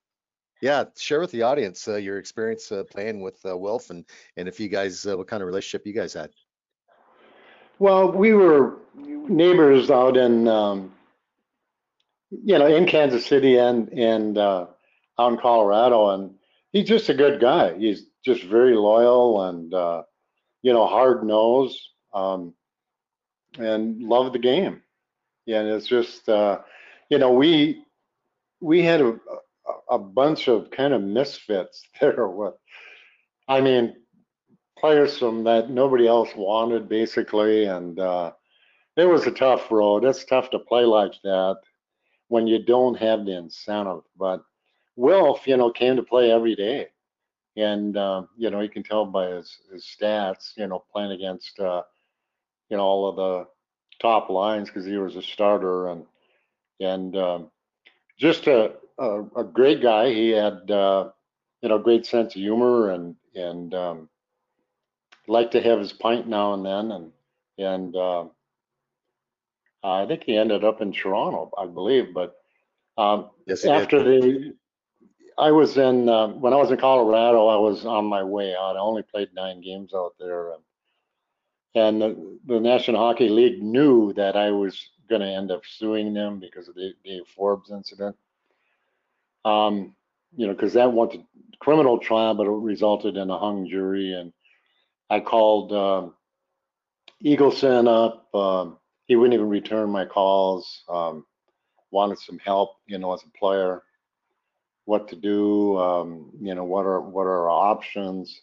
Yeah, 0.63 0.85
share 0.95 1.19
with 1.19 1.31
the 1.31 1.41
audience 1.41 1.89
uh, 1.89 1.97
your 1.97 2.17
experience 2.17 2.71
uh, 2.71 2.85
playing 2.89 3.19
with 3.19 3.37
uh, 3.45 3.57
Wilf 3.57 3.89
and 3.89 4.05
and 4.37 4.47
if 4.47 4.61
you 4.61 4.69
guys 4.69 5.05
uh, 5.05 5.17
what 5.17 5.27
kind 5.27 5.43
of 5.43 5.47
relationship 5.47 5.85
you 5.85 5.91
guys 5.91 6.13
had. 6.13 6.29
Well, 7.79 8.13
we 8.13 8.31
were 8.33 8.77
neighbors 8.95 9.91
out 9.91 10.15
in 10.15 10.47
um, 10.47 10.93
you 12.31 12.57
know 12.57 12.65
in 12.65 12.85
Kansas 12.85 13.25
City 13.25 13.57
and 13.57 13.89
and 13.89 14.37
uh, 14.37 14.67
out 15.19 15.33
in 15.33 15.37
Colorado, 15.37 16.11
and 16.11 16.35
he's 16.71 16.87
just 16.87 17.09
a 17.09 17.13
good 17.13 17.41
guy. 17.41 17.77
He's 17.77 18.05
just 18.23 18.43
very 18.43 18.77
loyal 18.77 19.43
and 19.49 19.73
uh, 19.73 20.03
you 20.61 20.71
know 20.71 20.87
hard 20.87 21.25
nosed 21.25 21.89
um, 22.13 22.53
and 23.59 24.01
love 24.01 24.31
the 24.31 24.39
game. 24.39 24.81
Yeah, 25.45 25.59
and 25.59 25.67
it's 25.71 25.87
just 25.87 26.25
you 26.29 27.17
know 27.17 27.33
we 27.33 27.83
we 28.61 28.81
had 28.81 29.01
a, 29.01 29.19
a 29.93 29.99
bunch 29.99 30.47
of 30.47 30.71
kind 30.71 30.93
of 30.93 31.01
misfits 31.01 31.83
there 32.01 32.27
with 32.27 32.55
I 33.47 33.61
mean 33.61 33.95
players 34.77 35.17
from 35.17 35.43
that 35.45 35.69
nobody 35.69 36.07
else 36.07 36.29
wanted 36.35 36.89
basically 36.89 37.65
and 37.65 37.99
uh, 37.99 38.31
it 38.95 39.05
was 39.05 39.25
a 39.25 39.31
tough 39.31 39.71
road. 39.71 40.05
It's 40.05 40.25
tough 40.25 40.49
to 40.51 40.59
play 40.59 40.83
like 40.85 41.13
that 41.23 41.57
when 42.27 42.47
you 42.47 42.63
don't 42.63 42.95
have 42.95 43.25
the 43.25 43.35
incentive. 43.37 44.03
But 44.17 44.43
Wilf, 44.95 45.47
you 45.47 45.57
know, 45.57 45.71
came 45.71 45.95
to 45.95 46.03
play 46.03 46.31
every 46.31 46.55
day. 46.55 46.87
And, 47.55 47.97
uh, 47.97 48.23
you 48.37 48.49
know, 48.49 48.61
you 48.61 48.69
can 48.69 48.83
tell 48.83 49.05
by 49.05 49.29
his, 49.29 49.57
his 49.71 49.85
stats, 49.85 50.51
you 50.57 50.67
know, 50.67 50.83
playing 50.91 51.11
against, 51.11 51.59
uh, 51.59 51.83
you 52.69 52.77
know, 52.77 52.83
all 52.83 53.09
of 53.09 53.15
the 53.15 53.47
top 54.01 54.29
lines 54.29 54.69
because 54.69 54.85
he 54.85 54.97
was 54.97 55.15
a 55.15 55.21
starter 55.21 55.89
and, 55.89 56.05
and 56.79 57.15
um, 57.15 57.51
just 58.17 58.47
a, 58.47 58.73
a, 58.97 59.23
a, 59.35 59.43
great 59.43 59.81
guy. 59.81 60.13
He 60.13 60.29
had, 60.29 60.69
uh, 60.69 61.09
you 61.61 61.69
know, 61.69 61.79
great 61.79 62.05
sense 62.05 62.35
of 62.35 62.41
humor 62.41 62.91
and, 62.91 63.15
and 63.35 63.73
um, 63.73 64.09
liked 65.27 65.53
to 65.53 65.61
have 65.61 65.79
his 65.79 65.93
pint 65.93 66.27
now 66.27 66.53
and 66.53 66.65
then. 66.65 66.91
And, 66.91 67.11
and 67.57 67.95
uh, 67.95 68.25
I 69.83 70.05
think 70.05 70.23
he 70.23 70.37
ended 70.37 70.63
up 70.63 70.81
in 70.81 70.91
Toronto, 70.91 71.51
I 71.57 71.65
believe. 71.65 72.13
But 72.13 72.35
um, 72.97 73.29
yes, 73.47 73.65
after 73.65 74.03
the 74.03 74.53
I 75.37 75.51
was 75.51 75.77
in 75.77 76.09
uh, 76.09 76.27
when 76.27 76.53
I 76.53 76.57
was 76.57 76.71
in 76.71 76.77
Colorado. 76.77 77.47
I 77.47 77.57
was 77.57 77.85
on 77.85 78.05
my 78.05 78.23
way 78.23 78.55
out. 78.55 78.75
I 78.75 78.79
only 78.79 79.03
played 79.03 79.29
nine 79.33 79.61
games 79.61 79.93
out 79.93 80.13
there, 80.19 80.51
and, 80.53 80.61
and 81.75 82.01
the, 82.01 82.39
the, 82.45 82.59
National 82.59 82.99
Hockey 82.99 83.29
League 83.29 83.61
knew 83.61 84.13
that 84.13 84.35
I 84.35 84.51
was 84.51 84.89
going 85.09 85.21
to 85.21 85.27
end 85.27 85.51
up 85.51 85.61
suing 85.65 86.13
them 86.13 86.39
because 86.39 86.67
of 86.67 86.75
the 86.75 86.93
Dave 87.03 87.27
Forbes 87.35 87.71
incident. 87.71 88.15
Um, 89.45 89.95
you 90.35 90.47
know, 90.47 90.53
because 90.53 90.73
that 90.73 90.93
went 90.93 91.11
to 91.11 91.23
criminal 91.59 91.99
trial, 91.99 92.33
but 92.33 92.47
it 92.47 92.49
resulted 92.49 93.17
in 93.17 93.29
a 93.29 93.37
hung 93.37 93.67
jury. 93.67 94.13
And 94.13 94.33
I 95.09 95.19
called 95.19 95.71
um, 95.71 96.13
Eagleson 97.23 97.87
up. 97.87 98.33
Um, 98.35 98.77
he 99.05 99.15
wouldn't 99.15 99.33
even 99.33 99.49
return 99.49 99.89
my 99.89 100.05
calls. 100.05 100.83
Um, 100.89 101.25
wanted 101.91 102.19
some 102.19 102.39
help, 102.39 102.71
you 102.87 102.97
know, 102.97 103.13
as 103.13 103.23
a 103.23 103.37
player, 103.37 103.83
what 104.85 105.07
to 105.09 105.15
do. 105.15 105.77
Um, 105.77 106.31
you 106.41 106.55
know, 106.55 106.63
what 106.63 106.85
are 106.85 107.01
what 107.01 107.23
are 107.23 107.49
our 107.49 107.49
options? 107.49 108.41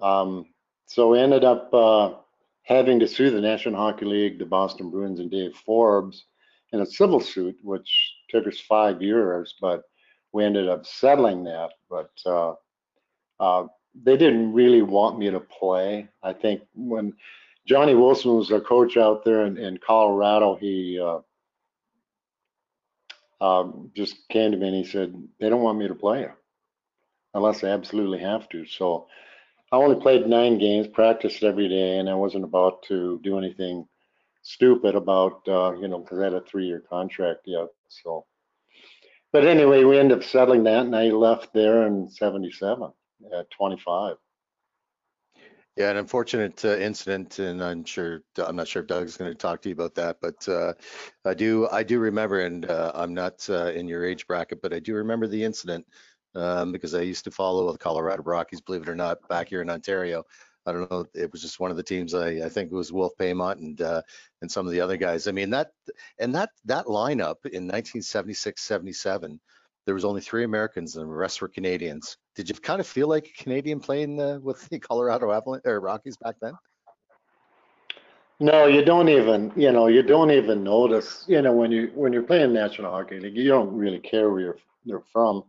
Um, 0.00 0.46
so 0.86 1.10
we 1.10 1.20
ended 1.20 1.44
up 1.44 1.72
uh, 1.72 2.14
having 2.62 2.98
to 3.00 3.08
sue 3.08 3.30
the 3.30 3.40
National 3.40 3.76
Hockey 3.76 4.06
League, 4.06 4.38
the 4.38 4.46
Boston 4.46 4.90
Bruins, 4.90 5.20
and 5.20 5.30
Dave 5.30 5.54
Forbes 5.54 6.24
in 6.72 6.80
a 6.80 6.86
civil 6.86 7.20
suit, 7.20 7.56
which 7.62 8.14
took 8.30 8.46
us 8.46 8.58
five 8.58 9.00
years, 9.00 9.54
but 9.60 9.82
we 10.34 10.44
ended 10.44 10.68
up 10.68 10.84
settling 10.84 11.44
that. 11.44 11.70
But 11.88 12.10
uh, 12.26 12.54
uh, 13.40 13.68
they 13.94 14.16
didn't 14.16 14.52
really 14.52 14.82
want 14.82 15.18
me 15.18 15.30
to 15.30 15.40
play. 15.40 16.08
I 16.22 16.32
think 16.32 16.62
when 16.74 17.14
Johnny 17.66 17.94
Wilson 17.94 18.34
was 18.34 18.50
a 18.50 18.60
coach 18.60 18.96
out 18.96 19.24
there 19.24 19.46
in, 19.46 19.56
in 19.56 19.78
Colorado, 19.78 20.56
he 20.56 21.00
uh, 21.00 21.20
um, 23.40 23.90
just 23.94 24.28
came 24.28 24.50
to 24.50 24.56
me 24.56 24.66
and 24.68 24.76
he 24.76 24.84
said, 24.84 25.14
they 25.38 25.48
don't 25.48 25.62
want 25.62 25.78
me 25.78 25.88
to 25.88 25.94
play 25.94 26.26
unless 27.34 27.62
I 27.62 27.68
absolutely 27.68 28.18
have 28.18 28.48
to. 28.50 28.66
So 28.66 29.06
I 29.72 29.76
only 29.76 30.00
played 30.00 30.26
nine 30.26 30.58
games, 30.58 30.88
practiced 30.88 31.42
every 31.42 31.68
day, 31.68 31.98
and 31.98 32.08
I 32.08 32.14
wasn't 32.14 32.44
about 32.44 32.82
to 32.84 33.20
do 33.22 33.38
anything 33.38 33.86
stupid 34.42 34.94
about, 34.94 35.42
uh, 35.48 35.74
you 35.80 35.88
know, 35.88 35.98
because 35.98 36.18
I 36.18 36.24
had 36.24 36.34
a 36.34 36.42
three-year 36.42 36.84
contract 36.88 37.40
yet. 37.46 37.68
So, 37.88 38.26
but 39.34 39.44
anyway, 39.44 39.82
we 39.82 39.98
ended 39.98 40.16
up 40.16 40.24
settling 40.24 40.62
that, 40.62 40.86
and 40.86 40.94
I 40.94 41.06
left 41.06 41.52
there 41.52 41.88
in 41.88 42.08
'77 42.08 42.92
at 43.36 43.50
25. 43.50 44.16
Yeah, 45.76 45.90
an 45.90 45.96
unfortunate 45.96 46.64
uh, 46.64 46.76
incident, 46.76 47.40
and 47.40 47.60
I'm 47.60 47.84
sure 47.84 48.20
I'm 48.38 48.54
not 48.54 48.68
sure 48.68 48.82
if 48.82 48.88
Doug's 48.88 49.16
going 49.16 49.32
to 49.32 49.36
talk 49.36 49.60
to 49.62 49.68
you 49.68 49.72
about 49.72 49.96
that, 49.96 50.18
but 50.22 50.48
uh, 50.48 50.74
I 51.24 51.34
do 51.34 51.68
I 51.72 51.82
do 51.82 51.98
remember, 51.98 52.42
and 52.42 52.64
uh, 52.64 52.92
I'm 52.94 53.12
not 53.12 53.44
uh, 53.50 53.72
in 53.72 53.88
your 53.88 54.04
age 54.04 54.24
bracket, 54.28 54.62
but 54.62 54.72
I 54.72 54.78
do 54.78 54.94
remember 54.94 55.26
the 55.26 55.42
incident 55.42 55.84
um, 56.36 56.70
because 56.70 56.94
I 56.94 57.00
used 57.00 57.24
to 57.24 57.32
follow 57.32 57.72
the 57.72 57.78
Colorado 57.78 58.22
Rockies, 58.22 58.60
believe 58.60 58.82
it 58.82 58.88
or 58.88 58.94
not, 58.94 59.18
back 59.28 59.48
here 59.48 59.62
in 59.62 59.68
Ontario. 59.68 60.22
I 60.66 60.72
don't 60.72 60.90
know. 60.90 61.04
It 61.14 61.30
was 61.30 61.42
just 61.42 61.60
one 61.60 61.70
of 61.70 61.76
the 61.76 61.82
teams. 61.82 62.14
I, 62.14 62.28
I 62.44 62.48
think 62.48 62.72
it 62.72 62.74
was 62.74 62.92
Wolf 62.92 63.12
Paiement 63.18 63.58
and 63.58 63.80
uh, 63.80 64.02
and 64.40 64.50
some 64.50 64.66
of 64.66 64.72
the 64.72 64.80
other 64.80 64.96
guys. 64.96 65.28
I 65.28 65.32
mean 65.32 65.50
that 65.50 65.70
and 66.18 66.34
that 66.34 66.50
that 66.64 66.86
lineup 66.86 67.44
in 67.44 67.68
1976, 67.68 68.62
77, 68.62 69.40
there 69.84 69.94
was 69.94 70.04
only 70.04 70.20
three 70.20 70.44
Americans 70.44 70.96
and 70.96 71.08
the 71.08 71.14
rest 71.14 71.42
were 71.42 71.48
Canadians. 71.48 72.16
Did 72.34 72.48
you 72.48 72.54
kind 72.54 72.80
of 72.80 72.86
feel 72.86 73.08
like 73.08 73.26
a 73.26 73.42
Canadian 73.42 73.80
playing 73.80 74.20
uh, 74.20 74.38
with 74.42 74.66
the 74.68 74.78
Colorado 74.78 75.30
Avalanche 75.32 75.66
or 75.66 75.80
Rockies 75.80 76.16
back 76.16 76.36
then? 76.40 76.54
No, 78.40 78.66
you 78.66 78.84
don't 78.84 79.08
even, 79.08 79.52
you 79.54 79.70
know, 79.70 79.86
you 79.86 80.02
don't 80.02 80.30
even 80.30 80.64
notice, 80.64 81.24
you 81.28 81.40
know, 81.40 81.52
when 81.52 81.70
you 81.70 81.92
when 81.94 82.12
you're 82.12 82.22
playing 82.22 82.52
National 82.52 82.90
Hockey 82.90 83.20
League, 83.20 83.36
you 83.36 83.48
don't 83.48 83.72
really 83.76 84.00
care 84.00 84.30
where 84.30 84.40
you're 84.40 84.58
you're 84.84 85.04
from 85.12 85.44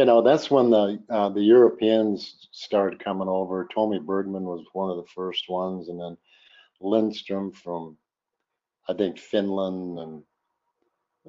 you 0.00 0.06
know, 0.06 0.22
that's 0.22 0.50
when 0.50 0.70
the 0.70 0.98
uh, 1.10 1.28
the 1.28 1.42
Europeans 1.42 2.48
started 2.52 3.04
coming 3.04 3.28
over. 3.28 3.68
Tommy 3.74 3.98
Bergman 3.98 4.44
was 4.44 4.64
one 4.72 4.90
of 4.90 4.96
the 4.96 5.10
first 5.14 5.50
ones, 5.50 5.90
and 5.90 6.00
then 6.00 6.16
Lindstrom 6.80 7.52
from, 7.52 7.98
I 8.88 8.94
think 8.94 9.18
Finland, 9.18 9.98
and 9.98 10.22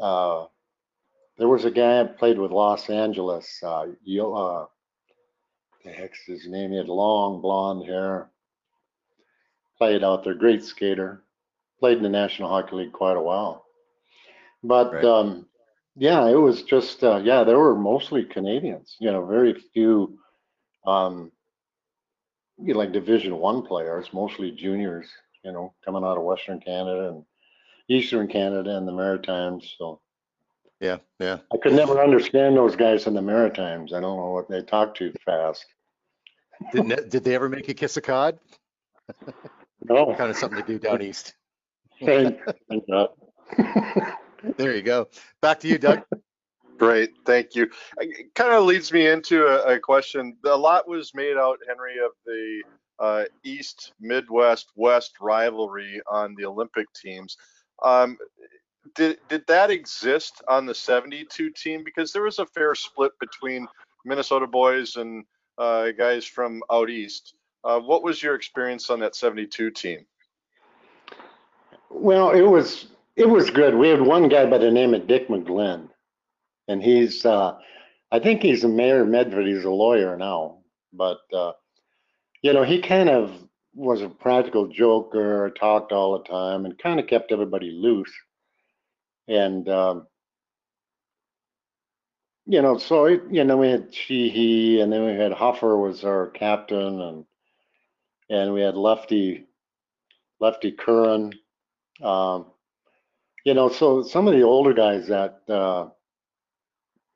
uh, 0.01 0.45
there 1.37 1.49
was 1.49 1.65
a 1.65 1.69
guy 1.69 2.01
that 2.01 2.17
played 2.17 2.39
with 2.39 2.51
Los 2.51 2.89
Angeles. 2.89 3.61
Uh, 3.61 3.87
Yo, 4.05 4.33
uh, 4.33 4.65
the 5.83 5.91
heck's 5.91 6.23
his 6.25 6.47
name? 6.47 6.71
He 6.71 6.77
had 6.77 6.87
long 6.87 7.41
blonde 7.41 7.85
hair. 7.85 8.29
Played 9.77 10.01
out 10.01 10.23
there, 10.23 10.33
great 10.33 10.63
skater. 10.63 11.25
Played 11.81 11.97
in 11.97 12.03
the 12.03 12.09
National 12.09 12.47
Hockey 12.47 12.77
League 12.77 12.93
quite 12.93 13.17
a 13.17 13.21
while. 13.21 13.65
But 14.63 14.93
right. 14.93 15.03
um, 15.03 15.47
yeah, 15.95 16.27
it 16.27 16.35
was 16.35 16.63
just 16.63 17.03
uh, 17.03 17.21
yeah, 17.23 17.43
there 17.43 17.59
were 17.59 17.75
mostly 17.75 18.23
Canadians. 18.23 18.95
You 18.99 19.11
know, 19.11 19.25
very 19.25 19.53
few, 19.73 20.17
um, 20.85 21.31
you 22.57 22.73
know, 22.73 22.79
like 22.79 22.91
Division 22.91 23.37
One 23.37 23.61
players, 23.63 24.07
mostly 24.13 24.51
juniors. 24.51 25.07
You 25.43 25.51
know, 25.51 25.73
coming 25.83 26.03
out 26.03 26.17
of 26.17 26.23
Western 26.23 26.59
Canada 26.59 27.09
and 27.09 27.25
Eastern 27.89 28.27
Canada 28.27 28.77
and 28.77 28.87
the 28.87 28.91
Maritimes. 28.91 29.75
So 29.77 29.99
yeah, 30.79 30.97
yeah. 31.19 31.39
I 31.53 31.57
could 31.57 31.73
never 31.73 32.01
understand 32.01 32.55
those 32.55 32.75
guys 32.75 33.07
in 33.07 33.13
the 33.13 33.21
Maritimes. 33.21 33.93
I 33.93 33.99
don't 33.99 34.17
know 34.17 34.31
what 34.31 34.49
they 34.49 34.61
talk 34.61 34.95
too 34.95 35.13
fast. 35.25 35.65
Did 36.73 37.09
did 37.09 37.23
they 37.23 37.35
ever 37.35 37.49
make 37.49 37.67
you 37.67 37.73
kiss 37.73 37.97
a 37.97 38.01
cod? 38.01 38.39
No. 39.83 40.13
kind 40.15 40.29
of 40.29 40.37
something 40.37 40.61
to 40.61 40.65
do 40.65 40.79
down 40.79 41.01
east. 41.01 41.33
Thank, 42.03 42.39
thank 42.69 42.87
God. 42.87 43.09
There 44.43 44.75
you 44.75 44.81
go. 44.81 45.07
Back 45.41 45.59
to 45.61 45.67
you, 45.67 45.77
Doug. 45.77 46.03
Great, 46.77 47.11
thank 47.25 47.53
you. 47.53 47.69
It 47.99 48.33
kind 48.33 48.53
of 48.53 48.65
leads 48.65 48.91
me 48.91 49.07
into 49.07 49.45
a, 49.45 49.75
a, 49.75 49.79
question. 49.79 50.35
A 50.45 50.57
lot 50.57 50.87
was 50.87 51.13
made 51.13 51.37
out, 51.37 51.59
Henry, 51.67 51.97
of 52.03 52.11
the 52.25 52.63
uh, 52.99 53.25
East, 53.43 53.93
Midwest, 53.99 54.71
West 54.75 55.13
rivalry 55.21 56.01
on 56.09 56.33
the 56.35 56.45
Olympic 56.45 56.87
teams. 56.93 57.37
Um, 57.83 58.17
did 58.95 59.19
did 59.29 59.45
that 59.47 59.69
exist 59.69 60.41
on 60.47 60.65
the 60.65 60.73
72 60.73 61.51
team? 61.51 61.83
Because 61.83 62.11
there 62.11 62.23
was 62.23 62.39
a 62.39 62.47
fair 62.47 62.73
split 62.73 63.11
between 63.19 63.67
Minnesota 64.05 64.47
boys 64.47 64.95
and 64.95 65.23
uh, 65.59 65.91
guys 65.91 66.25
from 66.25 66.63
out 66.71 66.89
east. 66.89 67.35
Uh, 67.63 67.79
what 67.79 68.03
was 68.03 68.23
your 68.23 68.33
experience 68.33 68.89
on 68.89 68.99
that 68.99 69.15
72 69.15 69.69
team? 69.71 70.05
Well, 71.91 72.31
it 72.31 72.41
was 72.41 72.87
it 73.15 73.29
was 73.29 73.49
good. 73.49 73.75
We 73.75 73.89
had 73.89 74.01
one 74.01 74.29
guy 74.29 74.45
by 74.45 74.57
the 74.57 74.71
name 74.71 74.93
of 74.93 75.07
Dick 75.07 75.27
McGlynn, 75.27 75.89
and 76.67 76.81
he's, 76.81 77.25
uh, 77.25 77.57
I 78.11 78.19
think 78.19 78.41
he's 78.41 78.63
a 78.63 78.69
mayor 78.69 79.01
of 79.01 79.09
Medford. 79.09 79.47
He's 79.47 79.65
a 79.65 79.69
lawyer 79.69 80.17
now, 80.17 80.59
but 80.93 81.19
uh, 81.33 81.53
you 82.41 82.53
know, 82.53 82.63
he 82.63 82.81
kind 82.81 83.09
of 83.09 83.31
was 83.73 84.01
a 84.01 84.09
practical 84.09 84.67
joker, 84.67 85.51
talked 85.57 85.91
all 85.91 86.17
the 86.17 86.29
time, 86.29 86.65
and 86.65 86.77
kind 86.77 86.99
of 86.99 87.07
kept 87.07 87.31
everybody 87.31 87.71
loose. 87.71 88.11
And 89.27 89.67
um, 89.69 90.07
you 92.45 92.61
know, 92.61 92.77
so 92.77 93.05
it, 93.05 93.23
you 93.29 93.43
know, 93.43 93.57
we 93.57 93.69
had 93.69 93.93
Sheehy, 93.93 94.81
and 94.81 94.91
then 94.91 95.05
we 95.05 95.13
had 95.13 95.31
Huffer 95.31 95.81
was 95.81 96.03
our 96.03 96.27
captain, 96.31 97.01
and 97.01 97.25
and 98.29 98.53
we 98.53 98.61
had 98.61 98.75
Lefty, 98.75 99.45
Lefty 100.39 100.71
Curran. 100.71 101.33
Um, 102.01 102.47
you 103.45 103.53
know, 103.53 103.69
so 103.69 104.03
some 104.03 104.27
of 104.27 104.33
the 104.33 104.43
older 104.43 104.73
guys 104.73 105.07
that, 105.07 105.41
uh, 105.49 105.89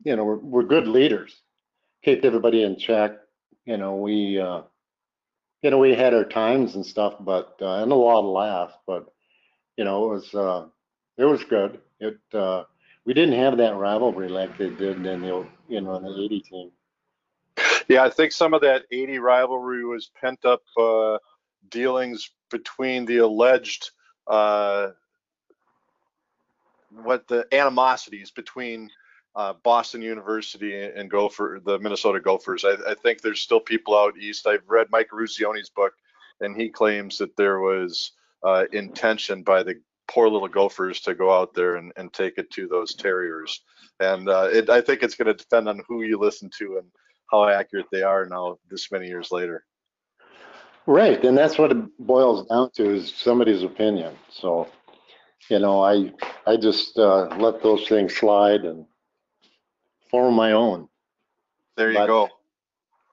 you 0.03 0.15
know, 0.15 0.23
were, 0.23 0.37
were 0.37 0.63
good 0.63 0.87
leaders, 0.87 1.41
kept 2.03 2.25
everybody 2.25 2.63
in 2.63 2.77
check. 2.77 3.11
You 3.65 3.77
know, 3.77 3.95
we, 3.95 4.39
uh, 4.39 4.61
you 5.61 5.71
know, 5.71 5.77
we 5.79 5.95
had 5.95 6.13
our 6.13 6.25
times 6.25 6.75
and 6.75 6.85
stuff, 6.85 7.15
but, 7.19 7.57
uh, 7.61 7.81
and 7.81 7.91
a 7.91 7.95
lot 7.95 8.19
of 8.19 8.25
laughs, 8.25 8.75
but, 8.85 9.07
you 9.77 9.83
know, 9.83 10.05
it 10.05 10.13
was, 10.15 10.35
uh, 10.35 10.65
it 11.17 11.25
was 11.25 11.43
good. 11.43 11.79
It, 11.99 12.19
uh, 12.33 12.63
we 13.05 13.13
didn't 13.13 13.39
have 13.39 13.57
that 13.57 13.75
rivalry 13.75 14.29
like 14.29 14.57
they 14.57 14.69
did 14.69 15.05
in 15.05 15.21
the, 15.21 15.47
you 15.67 15.81
know, 15.81 15.95
in 15.95 16.03
the 16.03 16.23
80 16.25 16.41
team. 16.41 16.71
Yeah, 17.87 18.03
I 18.03 18.09
think 18.09 18.31
some 18.31 18.53
of 18.53 18.61
that 18.61 18.83
80 18.91 19.19
rivalry 19.19 19.85
was 19.85 20.09
pent 20.19 20.43
up, 20.43 20.63
uh, 20.77 21.19
dealings 21.69 22.31
between 22.49 23.05
the 23.05 23.17
alleged, 23.17 23.91
uh, 24.27 24.89
what 27.03 27.27
the 27.27 27.45
animosities 27.51 28.31
between 28.31 28.89
uh, 29.35 29.53
Boston 29.63 30.01
University 30.01 30.81
and 30.83 31.09
Gopher, 31.09 31.59
the 31.63 31.77
Minnesota 31.79 32.19
Gophers. 32.19 32.63
I, 32.63 32.75
I, 32.89 32.95
think 32.95 33.21
there's 33.21 33.41
still 33.41 33.59
people 33.59 33.97
out 33.97 34.17
east. 34.17 34.47
I've 34.47 34.63
read 34.67 34.87
Mike 34.91 35.09
Eruzione's 35.11 35.69
book, 35.69 35.93
and 36.39 36.55
he 36.55 36.69
claims 36.69 37.17
that 37.17 37.35
there 37.35 37.59
was 37.59 38.11
uh, 38.45 38.63
intention 38.71 39.43
by 39.43 39.61
the 39.61 39.75
poor 40.07 40.29
little 40.29 40.47
Gophers 40.47 41.01
to 41.01 41.15
go 41.15 41.33
out 41.33 41.53
there 41.53 41.75
and, 41.75 41.91
and 41.97 42.13
take 42.13 42.37
it 42.37 42.49
to 42.51 42.67
those 42.67 42.95
Terriers. 42.95 43.61
And 43.99 44.29
uh, 44.29 44.49
it, 44.51 44.69
I 44.69 44.79
think 44.81 45.03
it's 45.03 45.15
going 45.15 45.27
to 45.27 45.33
depend 45.33 45.67
on 45.67 45.81
who 45.87 46.03
you 46.03 46.17
listen 46.17 46.49
to 46.59 46.77
and 46.77 46.87
how 47.29 47.47
accurate 47.47 47.87
they 47.91 48.03
are 48.03 48.25
now, 48.25 48.57
this 48.69 48.91
many 48.91 49.07
years 49.07 49.31
later. 49.31 49.65
Right, 50.87 51.23
and 51.25 51.35
that's 51.35 51.57
what 51.57 51.71
it 51.71 51.97
boils 51.99 52.47
down 52.47 52.69
to 52.75 52.91
is 52.91 53.11
somebody's 53.13 53.63
opinion. 53.63 54.15
So 54.29 54.69
you 55.49 55.59
know, 55.59 55.81
I 55.83 56.11
I 56.45 56.57
just 56.57 56.97
uh, 56.97 57.27
let 57.37 57.61
those 57.63 57.87
things 57.87 58.15
slide 58.15 58.61
and 58.61 58.85
form 60.11 60.35
my 60.35 60.53
own. 60.53 60.87
There 61.77 61.91
you 61.91 61.97
but, 61.97 62.07
go. 62.07 62.29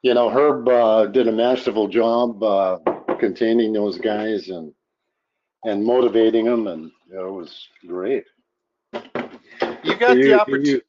You 0.02 0.14
know, 0.14 0.30
Herb 0.30 0.68
uh, 0.68 1.06
did 1.06 1.28
a 1.28 1.32
masterful 1.32 1.88
job 1.88 2.42
uh, 2.42 2.78
containing 3.18 3.72
those 3.72 3.98
guys 3.98 4.48
and 4.48 4.72
and 5.64 5.84
motivating 5.84 6.46
them, 6.46 6.66
and 6.66 6.90
you 7.08 7.14
know, 7.16 7.28
it 7.28 7.32
was 7.32 7.68
great. 7.86 8.24
You 9.84 9.96
got 9.96 10.20
the 10.22 10.34
opportunity. 10.34 10.82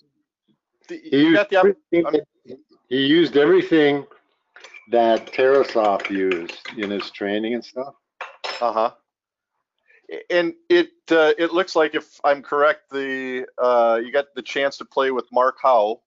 He 0.89 0.95
You 1.11 1.29
used, 1.29 1.33
got 1.33 1.49
the, 1.49 1.57
opp- 1.57 1.77
everything- 1.93 2.25
he 2.89 3.05
used 3.05 3.37
everything 3.37 4.05
that 4.91 5.31
Tarasov 5.33 6.09
used 6.09 6.67
in 6.77 6.89
his 6.91 7.09
training 7.11 7.53
and 7.55 7.63
stuff. 7.63 7.95
uh-huh. 8.61 8.91
And 10.29 10.53
it, 10.69 10.89
uh, 11.11 11.33
it 11.37 11.53
looks 11.53 11.75
like 11.75 11.95
if 11.95 12.19
I'm 12.23 12.41
correct, 12.41 12.89
the, 12.91 13.45
uh, 13.57 13.99
you 14.03 14.11
got 14.11 14.25
the 14.35 14.41
chance 14.41 14.77
to 14.77 14.85
play 14.85 15.11
with 15.11 15.25
Mark 15.31 15.57
Howe. 15.61 16.01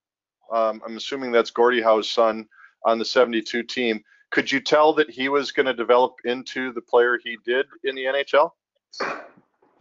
Um, 0.53 0.81
I'm 0.87 0.97
assuming 0.97 1.33
that's 1.33 1.51
Gordie 1.51 1.83
Howe's 1.83 2.09
son 2.09 2.47
on 2.85 2.99
the 2.99 3.05
72 3.05 3.63
team. 3.65 4.03
Could 4.31 4.51
you 4.51 4.61
tell 4.61 4.93
that 4.95 5.11
he 5.11 5.29
was 5.29 5.53
going 5.53 5.67
to 5.67 5.75
develop 5.75 6.15
into 6.25 6.73
the 6.73 6.81
player 6.81 7.19
he 7.23 7.39
did 7.45 7.67
in 7.85 7.95
the 7.95 8.05
NHL? 8.05 8.51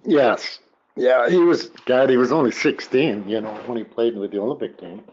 Yes. 0.05 0.59
Yeah, 0.95 1.29
he 1.29 1.37
was, 1.37 1.71
God, 1.85 2.09
he 2.09 2.15
was 2.15 2.31
only 2.31 2.51
16, 2.51 3.27
you 3.27 3.41
know, 3.41 3.53
when 3.65 3.77
he 3.77 3.83
played 3.83 4.15
with 4.15 4.31
the 4.31 4.39
Olympic 4.39 4.79
team. 4.79 5.03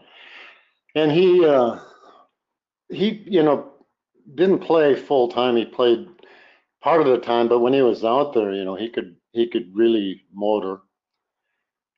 And 0.95 1.11
he, 1.11 1.45
uh, 1.45 1.79
he, 2.89 3.23
you 3.25 3.43
know, 3.43 3.73
didn't 4.35 4.59
play 4.59 4.95
full 4.95 5.27
time. 5.27 5.57
He 5.57 5.65
played 5.65 6.07
part 6.83 7.01
of 7.01 7.07
the 7.07 7.17
time, 7.17 7.47
but 7.47 7.59
when 7.59 7.73
he 7.73 7.81
was 7.81 8.03
out 8.03 8.33
there, 8.33 8.53
you 8.53 8.65
know, 8.65 8.75
he 8.75 8.89
could, 8.89 9.15
he 9.31 9.47
could 9.47 9.73
really 9.73 10.25
motor. 10.33 10.81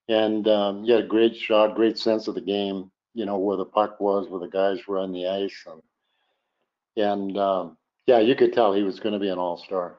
And, 0.08 0.48
um, 0.48 0.84
he 0.84 0.92
had 0.92 1.06
a 1.06 1.08
great 1.08 1.36
shot, 1.36 1.76
great 1.76 1.98
sense 1.98 2.28
of 2.28 2.36
the 2.36 2.42
game, 2.42 2.92
you 3.16 3.26
know, 3.26 3.40
where 3.40 3.58
the 3.58 3.66
puck 3.66 4.00
was, 4.00 4.30
where 4.30 4.40
the 4.40 4.48
guys 4.48 4.86
were 4.88 5.00
on 5.00 5.12
the 5.12 5.28
ice. 5.28 5.66
And, 5.66 7.04
and, 7.04 7.38
um, 7.38 7.78
yeah, 8.06 8.20
you 8.20 8.36
could 8.36 8.54
tell 8.54 8.72
he 8.72 8.84
was 8.84 9.00
going 9.00 9.14
to 9.14 9.20
be 9.20 9.30
an 9.30 9.40
all-star. 9.40 9.98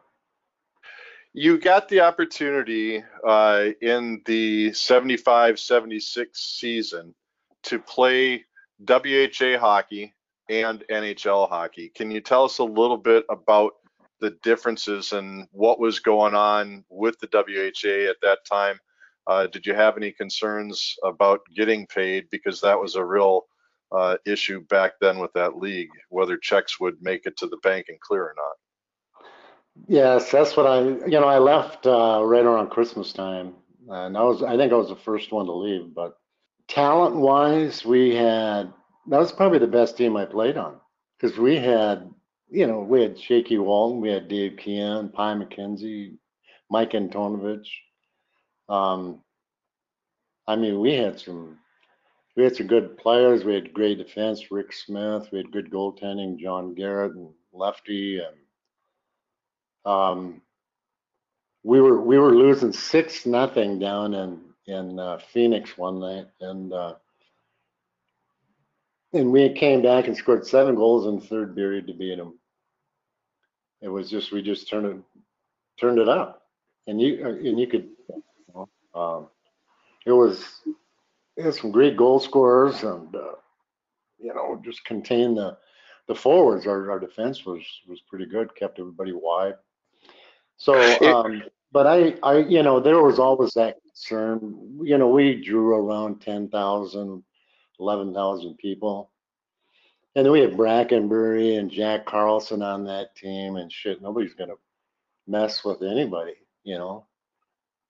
You 1.32 1.58
got 1.58 1.88
the 1.88 2.00
opportunity 2.00 3.02
uh, 3.26 3.66
in 3.82 4.22
the 4.24 4.72
75 4.72 5.58
76 5.58 6.40
season 6.40 7.14
to 7.64 7.78
play 7.80 8.44
WHA 8.88 9.58
hockey 9.58 10.14
and 10.48 10.84
NHL 10.88 11.48
hockey. 11.48 11.90
Can 11.94 12.10
you 12.10 12.20
tell 12.20 12.44
us 12.44 12.58
a 12.58 12.64
little 12.64 12.96
bit 12.96 13.24
about 13.28 13.72
the 14.20 14.30
differences 14.42 15.12
and 15.12 15.46
what 15.52 15.78
was 15.78 16.00
going 16.00 16.34
on 16.34 16.84
with 16.88 17.16
the 17.20 17.28
WHA 17.32 18.10
at 18.10 18.16
that 18.22 18.38
time? 18.50 18.78
Uh, 19.26 19.46
did 19.46 19.66
you 19.66 19.74
have 19.74 19.96
any 19.96 20.12
concerns 20.12 20.94
about 21.04 21.40
getting 21.54 21.86
paid? 21.86 22.24
Because 22.30 22.60
that 22.60 22.78
was 22.78 22.94
a 22.94 23.04
real 23.04 23.46
uh, 23.92 24.16
issue 24.24 24.60
back 24.66 24.92
then 25.00 25.18
with 25.18 25.32
that 25.34 25.56
league, 25.56 25.90
whether 26.08 26.36
checks 26.36 26.80
would 26.80 26.96
make 27.00 27.26
it 27.26 27.36
to 27.38 27.46
the 27.46 27.58
bank 27.58 27.86
and 27.88 28.00
clear 28.00 28.22
or 28.22 28.34
not. 28.36 28.56
Yes, 29.88 30.30
that's 30.30 30.56
what 30.56 30.66
I, 30.66 30.80
you 30.80 31.20
know, 31.20 31.26
I 31.26 31.38
left 31.38 31.86
uh, 31.86 32.22
right 32.24 32.44
around 32.44 32.70
Christmas 32.70 33.12
time, 33.12 33.54
and 33.88 34.16
I 34.16 34.22
was, 34.22 34.42
I 34.42 34.56
think 34.56 34.72
I 34.72 34.76
was 34.76 34.88
the 34.88 34.96
first 34.96 35.32
one 35.32 35.46
to 35.46 35.52
leave. 35.52 35.94
But 35.94 36.16
talent-wise, 36.68 37.84
we 37.84 38.14
had 38.14 38.72
that 39.08 39.18
was 39.18 39.32
probably 39.32 39.58
the 39.58 39.66
best 39.66 39.96
team 39.96 40.16
I 40.16 40.24
played 40.24 40.56
on 40.56 40.80
because 41.18 41.38
we 41.38 41.56
had, 41.56 42.10
you 42.48 42.66
know, 42.66 42.80
we 42.80 43.02
had 43.02 43.18
Shaky 43.18 43.58
Walton, 43.58 44.00
we 44.00 44.10
had 44.10 44.28
Dave 44.28 44.56
Keon, 44.56 45.10
Pie 45.10 45.34
McKenzie, 45.34 46.16
Mike 46.70 46.92
Antonovich. 46.92 47.68
Um, 48.68 49.22
I 50.46 50.56
mean, 50.56 50.80
we 50.80 50.94
had 50.94 51.18
some, 51.18 51.58
we 52.36 52.44
had 52.44 52.56
some 52.56 52.66
good 52.66 52.98
players. 52.98 53.44
We 53.44 53.54
had 53.54 53.72
great 53.72 53.98
defense, 53.98 54.50
Rick 54.50 54.72
Smith. 54.72 55.28
We 55.32 55.38
had 55.38 55.52
good 55.52 55.70
goaltending, 55.70 56.38
John 56.38 56.74
Garrett 56.74 57.14
and 57.14 57.30
Lefty, 57.52 58.20
and 58.20 58.36
um, 59.92 60.42
we 61.62 61.80
were 61.80 62.00
we 62.00 62.18
were 62.18 62.34
losing 62.34 62.72
six 62.72 63.26
nothing 63.26 63.78
down 63.78 64.14
in 64.14 64.40
in 64.66 64.98
uh, 64.98 65.18
Phoenix 65.32 65.76
one 65.78 66.00
night, 66.00 66.26
and 66.40 66.72
uh, 66.72 66.94
and 69.16 69.32
we 69.32 69.52
came 69.52 69.82
back 69.82 70.06
and 70.06 70.16
scored 70.16 70.46
seven 70.46 70.74
goals 70.74 71.06
in 71.06 71.18
the 71.18 71.26
third 71.26 71.54
period 71.54 71.86
to 71.86 71.94
beat 71.94 72.16
them. 72.16 72.38
It 73.82 73.88
was 73.88 74.10
just 74.10 74.32
we 74.32 74.42
just 74.42 74.68
turned 74.68 74.86
it 74.86 75.20
turned 75.78 75.98
it 75.98 76.08
up, 76.08 76.42
and 76.86 77.00
you 77.00 77.22
uh, 77.24 77.28
and 77.30 77.58
you 77.58 77.66
could. 77.66 77.88
Um, 78.94 79.28
it 80.06 80.12
was 80.12 80.62
it 81.36 81.44
had 81.44 81.54
some 81.54 81.70
great 81.70 81.96
goal 81.96 82.18
scorers, 82.18 82.82
and 82.82 83.14
uh, 83.14 83.34
you 84.18 84.32
know 84.32 84.60
just 84.64 84.84
contained 84.84 85.36
the 85.36 85.56
the 86.08 86.14
forwards. 86.14 86.66
Our 86.66 86.90
our 86.90 86.98
defense 86.98 87.44
was 87.44 87.62
was 87.86 88.00
pretty 88.08 88.26
good, 88.26 88.54
kept 88.54 88.78
everybody 88.78 89.12
wide. 89.12 89.54
So, 90.56 90.74
um, 91.14 91.42
but 91.72 91.86
I, 91.86 92.14
I, 92.22 92.38
you 92.38 92.62
know, 92.62 92.80
there 92.80 93.02
was 93.02 93.18
always 93.18 93.52
that 93.54 93.76
concern. 93.82 94.80
You 94.82 94.98
know, 94.98 95.08
we 95.08 95.42
drew 95.42 95.74
around 95.74 96.20
10,000, 96.20 97.22
11,000 97.80 98.56
people. 98.58 99.10
And 100.14 100.24
then 100.24 100.32
we 100.32 100.40
had 100.40 100.56
Brackenbury 100.56 101.58
and 101.58 101.70
Jack 101.70 102.06
Carlson 102.06 102.62
on 102.62 102.84
that 102.84 103.14
team 103.16 103.56
and 103.56 103.70
shit. 103.72 104.00
Nobody's 104.02 104.34
going 104.34 104.50
to 104.50 104.56
mess 105.26 105.64
with 105.64 105.82
anybody, 105.82 106.34
you 106.64 106.78
know. 106.78 107.06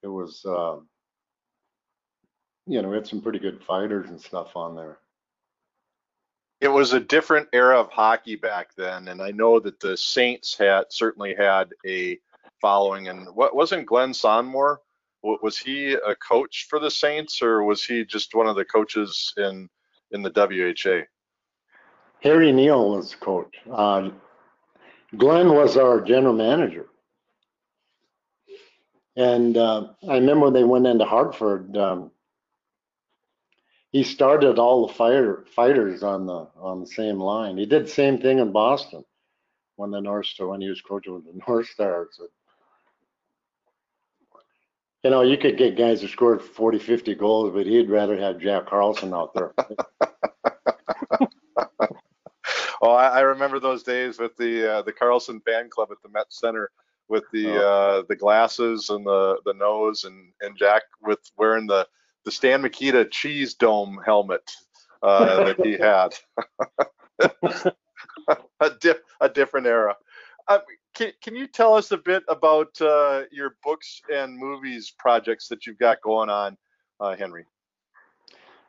It 0.02 0.08
was, 0.08 0.44
uh, 0.44 0.78
you 2.66 2.82
know, 2.82 2.88
we 2.88 2.96
had 2.96 3.06
some 3.06 3.20
pretty 3.20 3.38
good 3.38 3.62
fighters 3.62 4.10
and 4.10 4.20
stuff 4.20 4.56
on 4.56 4.74
there. 4.76 4.98
it 6.60 6.68
was 6.68 6.92
a 6.92 7.00
different 7.00 7.48
era 7.52 7.78
of 7.78 7.90
hockey 7.90 8.36
back 8.36 8.74
then, 8.76 9.08
and 9.08 9.22
I 9.22 9.30
know 9.30 9.60
that 9.60 9.78
the 9.80 9.96
Saints 9.96 10.56
had 10.58 10.86
certainly 10.90 11.34
had 11.34 11.70
a 11.86 12.18
following. 12.60 13.08
And 13.08 13.28
what 13.34 13.54
wasn't 13.54 13.86
Glen 13.86 14.12
Sonmor? 14.12 14.78
Was 15.22 15.58
he 15.58 15.92
a 15.94 16.14
coach 16.16 16.66
for 16.70 16.78
the 16.78 16.90
Saints, 16.90 17.42
or 17.42 17.64
was 17.64 17.84
he 17.84 18.04
just 18.04 18.34
one 18.34 18.46
of 18.48 18.56
the 18.56 18.64
coaches 18.64 19.32
in 19.36 19.68
in 20.12 20.22
the 20.22 20.30
WHA? 20.30 21.04
Harry 22.22 22.52
Neale 22.52 22.90
was 22.90 23.10
the 23.10 23.16
coach. 23.18 23.54
Uh, 23.70 24.10
Glen 25.16 25.50
was 25.50 25.76
our 25.76 26.00
general 26.00 26.34
manager. 26.34 26.86
And 29.16 29.56
uh, 29.56 29.88
I 30.08 30.14
remember 30.14 30.44
when 30.46 30.52
they 30.52 30.64
went 30.64 30.86
into 30.86 31.04
Hartford, 31.04 31.76
um, 31.76 32.10
he 33.92 34.02
started 34.02 34.58
all 34.58 34.86
the 34.86 34.92
fighter, 34.92 35.46
fighters 35.54 36.02
on 36.02 36.26
the 36.26 36.48
on 36.56 36.80
the 36.80 36.86
same 36.86 37.18
line. 37.18 37.56
He 37.56 37.64
did 37.64 37.84
the 37.86 37.90
same 37.90 38.18
thing 38.18 38.40
in 38.40 38.52
Boston 38.52 39.04
when 39.76 39.90
the 39.90 40.00
North 40.00 40.26
Star 40.26 40.48
when 40.48 40.60
he 40.60 40.68
was 40.68 40.82
coaching 40.82 41.14
with 41.14 41.24
the 41.24 41.40
North 41.48 41.68
Stars. 41.68 42.20
You 45.06 45.10
know, 45.10 45.22
you 45.22 45.38
could 45.38 45.56
get 45.56 45.76
guys 45.76 46.00
who 46.00 46.08
scored 46.08 46.42
40, 46.42 46.80
50 46.80 47.14
goals, 47.14 47.54
but 47.54 47.64
he'd 47.64 47.88
rather 47.88 48.18
have 48.18 48.40
Jack 48.40 48.66
Carlson 48.66 49.14
out 49.14 49.32
there. 49.34 49.54
Oh, 52.82 52.90
I, 52.90 53.06
I 53.06 53.20
remember 53.20 53.58
those 53.58 53.82
days 53.82 54.18
with 54.18 54.36
the 54.36 54.70
uh, 54.70 54.82
the 54.82 54.92
Carlson 54.92 55.40
Fan 55.40 55.70
Club 55.70 55.88
at 55.90 55.96
the 56.02 56.10
Met 56.10 56.26
Center 56.28 56.70
with 57.08 57.24
the 57.32 57.48
uh, 57.56 58.02
the 58.08 58.14
glasses 58.14 58.90
and 58.90 59.06
the 59.06 59.38
the 59.46 59.54
nose, 59.54 60.04
and 60.04 60.30
and 60.42 60.56
Jack 60.58 60.82
with 61.00 61.18
wearing 61.38 61.66
the 61.66 61.88
the 62.24 62.30
Stan 62.30 62.60
Mikita 62.60 63.06
cheese 63.06 63.54
dome 63.54 63.98
helmet 64.04 64.48
uh, 65.02 65.44
that 65.44 65.64
he 65.64 65.72
had. 65.72 66.14
a, 68.60 68.70
di- 68.78 69.02
a 69.22 69.28
different 69.30 69.66
era. 69.66 69.96
Uh, 70.46 70.58
can, 70.96 71.34
you 71.34 71.46
tell 71.46 71.74
us 71.74 71.92
a 71.92 71.96
bit 71.96 72.22
about 72.28 72.80
uh, 72.80 73.22
your 73.30 73.56
books 73.62 74.00
and 74.12 74.36
movies 74.36 74.92
projects 74.98 75.48
that 75.48 75.66
you've 75.66 75.78
got 75.78 76.00
going 76.02 76.30
on, 76.30 76.56
uh, 77.00 77.14
Henry? 77.16 77.44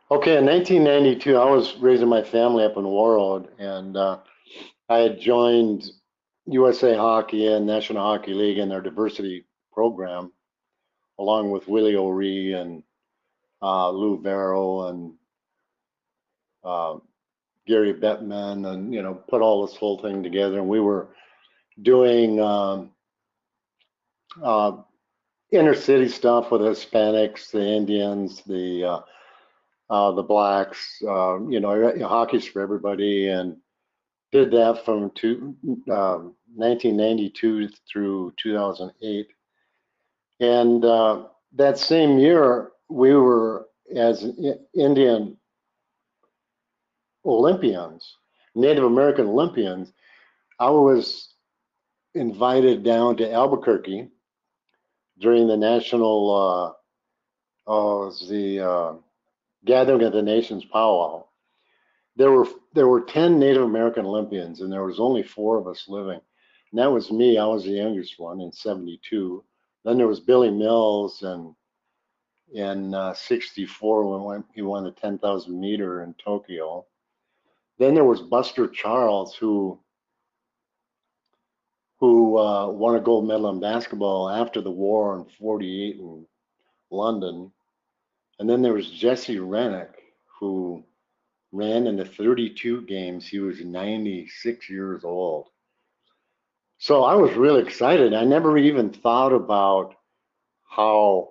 Okay, 0.10 0.38
in 0.38 0.46
1992, 0.46 1.36
I 1.36 1.50
was 1.50 1.76
raising 1.78 2.08
my 2.08 2.24
family 2.24 2.64
up 2.64 2.78
in 2.78 2.84
Warroad, 2.84 3.48
and 3.60 3.98
uh, 3.98 4.20
I 4.90 5.00
had 5.00 5.20
joined 5.20 5.90
USA 6.46 6.96
Hockey 6.96 7.48
and 7.48 7.66
National 7.66 8.04
Hockey 8.04 8.34
League 8.34 8.58
in 8.58 8.70
their 8.70 8.82
diversity 8.82 9.46
program, 9.74 10.32
along 11.20 11.52
with 11.52 11.68
Willie 11.68 11.98
O'Ree 11.98 12.54
and 12.54 12.84
uh, 13.62 13.90
Lou 13.90 14.22
Vairo 14.22 14.90
and 14.90 15.14
uh, 16.64 17.00
Gary 17.66 17.94
Bettman, 17.94 18.66
and 18.72 18.94
you 18.94 19.02
know, 19.02 19.14
put 19.14 19.42
all 19.42 19.66
this 19.66 19.76
whole 19.76 20.00
thing 20.00 20.24
together. 20.24 20.60
And 20.60 20.70
we 20.70 20.80
were 20.80 21.10
doing 21.82 22.40
um, 22.42 22.92
uh, 24.42 24.78
inner 25.52 25.76
city 25.76 26.10
stuff 26.10 26.52
with 26.52 26.62
Hispanics, 26.62 27.52
the 27.52 27.66
Indians, 27.66 28.42
the 28.46 28.84
uh, 28.84 29.00
uh, 29.90 30.12
the 30.12 30.24
blacks, 30.24 31.02
uh, 31.08 31.40
you 31.48 31.60
know, 31.60 31.94
hockey's 32.08 32.46
for 32.46 32.62
everybody, 32.62 33.30
and 33.30 33.56
did 34.34 34.52
that 34.52 34.84
from 34.84 35.12
two, 35.12 35.56
um, 35.90 36.36
1992 36.56 37.70
through 37.90 38.34
2008. 38.42 39.28
And 40.42 40.84
uh, 40.84 41.24
that 41.56 41.78
same 41.78 42.20
year, 42.20 42.72
we 42.90 43.14
were 43.14 43.68
as 43.96 44.26
Indian 44.76 45.38
Olympians, 47.26 48.18
Native 48.56 48.84
American 48.84 49.28
Olympians. 49.28 49.94
I 50.60 50.70
was 50.70 51.34
invited 52.20 52.84
down 52.84 53.18
to 53.18 53.32
Albuquerque 53.32 54.10
during 55.20 55.48
the 55.48 55.58
national, 55.58 56.76
uh, 57.68 57.70
oh, 57.72 58.12
the 58.30 58.60
uh, 58.60 58.94
gathering 59.66 60.04
of 60.04 60.14
the 60.14 60.22
nations 60.22 60.66
powwow, 60.66 61.26
there 62.16 62.32
were 62.32 62.48
there 62.74 62.88
were 62.88 63.02
10 63.02 63.40
Native 63.40 63.64
American 63.64 64.06
Olympians 64.06 64.62
and 64.62 64.72
there 64.72 64.84
was 64.84 65.00
only 65.00 65.24
four 65.24 65.58
of 65.58 65.68
us 65.68 65.86
living. 65.88 66.20
And 66.72 66.80
that 66.80 66.92
was 66.92 67.12
me. 67.12 67.38
I 67.38 67.46
was 67.46 67.64
the 67.64 67.72
youngest 67.72 68.20
one 68.20 68.42
in 68.42 68.52
72. 68.52 69.44
Then 69.86 69.98
there 69.98 70.08
was 70.08 70.20
Billy 70.20 70.52
Mills 70.52 71.24
and 71.24 71.56
in 72.54 72.94
uh, 72.94 73.14
64 73.14 74.26
when 74.26 74.44
he 74.54 74.62
won 74.62 74.84
the 74.84 74.92
10,000 74.92 75.60
meter 75.60 76.04
in 76.04 76.14
Tokyo. 76.16 76.86
Then 77.78 77.94
there 77.94 78.04
was 78.04 78.22
Buster 78.22 78.68
Charles 78.68 79.36
who 79.36 79.80
who 82.00 82.38
uh, 82.38 82.68
won 82.68 82.96
a 82.96 83.00
gold 83.00 83.28
medal 83.28 83.50
in 83.50 83.60
basketball 83.60 84.30
after 84.30 84.62
the 84.62 84.72
war 84.72 85.18
in 85.18 85.26
48 85.26 85.96
in 85.98 86.26
London. 86.92 87.52
And 88.40 88.50
then 88.50 88.62
there 88.62 88.74
was 88.74 88.90
Jesse 88.90 89.38
Renick 89.38 89.90
who 90.40 90.84
ran 91.52 91.88
into 91.88 92.06
32 92.06 92.84
games. 92.84 93.28
He 93.28 93.40
was 93.40 93.64
96 93.64 94.70
years 94.70 95.04
old. 95.04 95.48
So 96.78 97.04
I 97.04 97.16
was 97.16 97.34
really 97.34 97.64
excited. 97.64 98.14
I 98.14 98.24
never 98.24 98.58
even 98.58 98.92
thought 98.92 99.34
about 99.34 99.96
how 100.70 101.30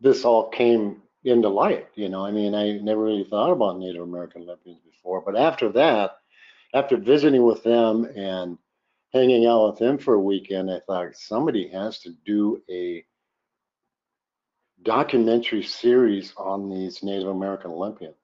this 0.00 0.24
all 0.24 0.48
came 0.50 1.02
into 1.24 1.48
light. 1.48 1.88
You 1.96 2.08
know, 2.08 2.24
I 2.24 2.30
mean, 2.30 2.54
I 2.54 2.72
never 2.78 3.02
really 3.02 3.24
thought 3.24 3.50
about 3.50 3.78
Native 3.78 4.02
American 4.02 4.42
Olympians 4.42 4.78
before. 4.84 5.22
But 5.22 5.36
after 5.36 5.70
that, 5.72 6.18
after 6.74 6.96
visiting 6.96 7.42
with 7.42 7.64
them 7.64 8.04
and 8.16 8.58
hanging 9.14 9.46
out 9.46 9.68
with 9.68 9.78
them 9.78 9.96
for 9.96 10.14
a 10.14 10.20
weekend, 10.20 10.70
I 10.70 10.80
thought 10.80 11.14
somebody 11.14 11.68
has 11.68 12.00
to 12.00 12.10
do 12.26 12.60
a 12.68 13.04
documentary 14.82 15.62
series 15.62 16.34
on 16.36 16.68
these 16.68 17.02
Native 17.02 17.28
American 17.28 17.70
Olympians. 17.70 18.16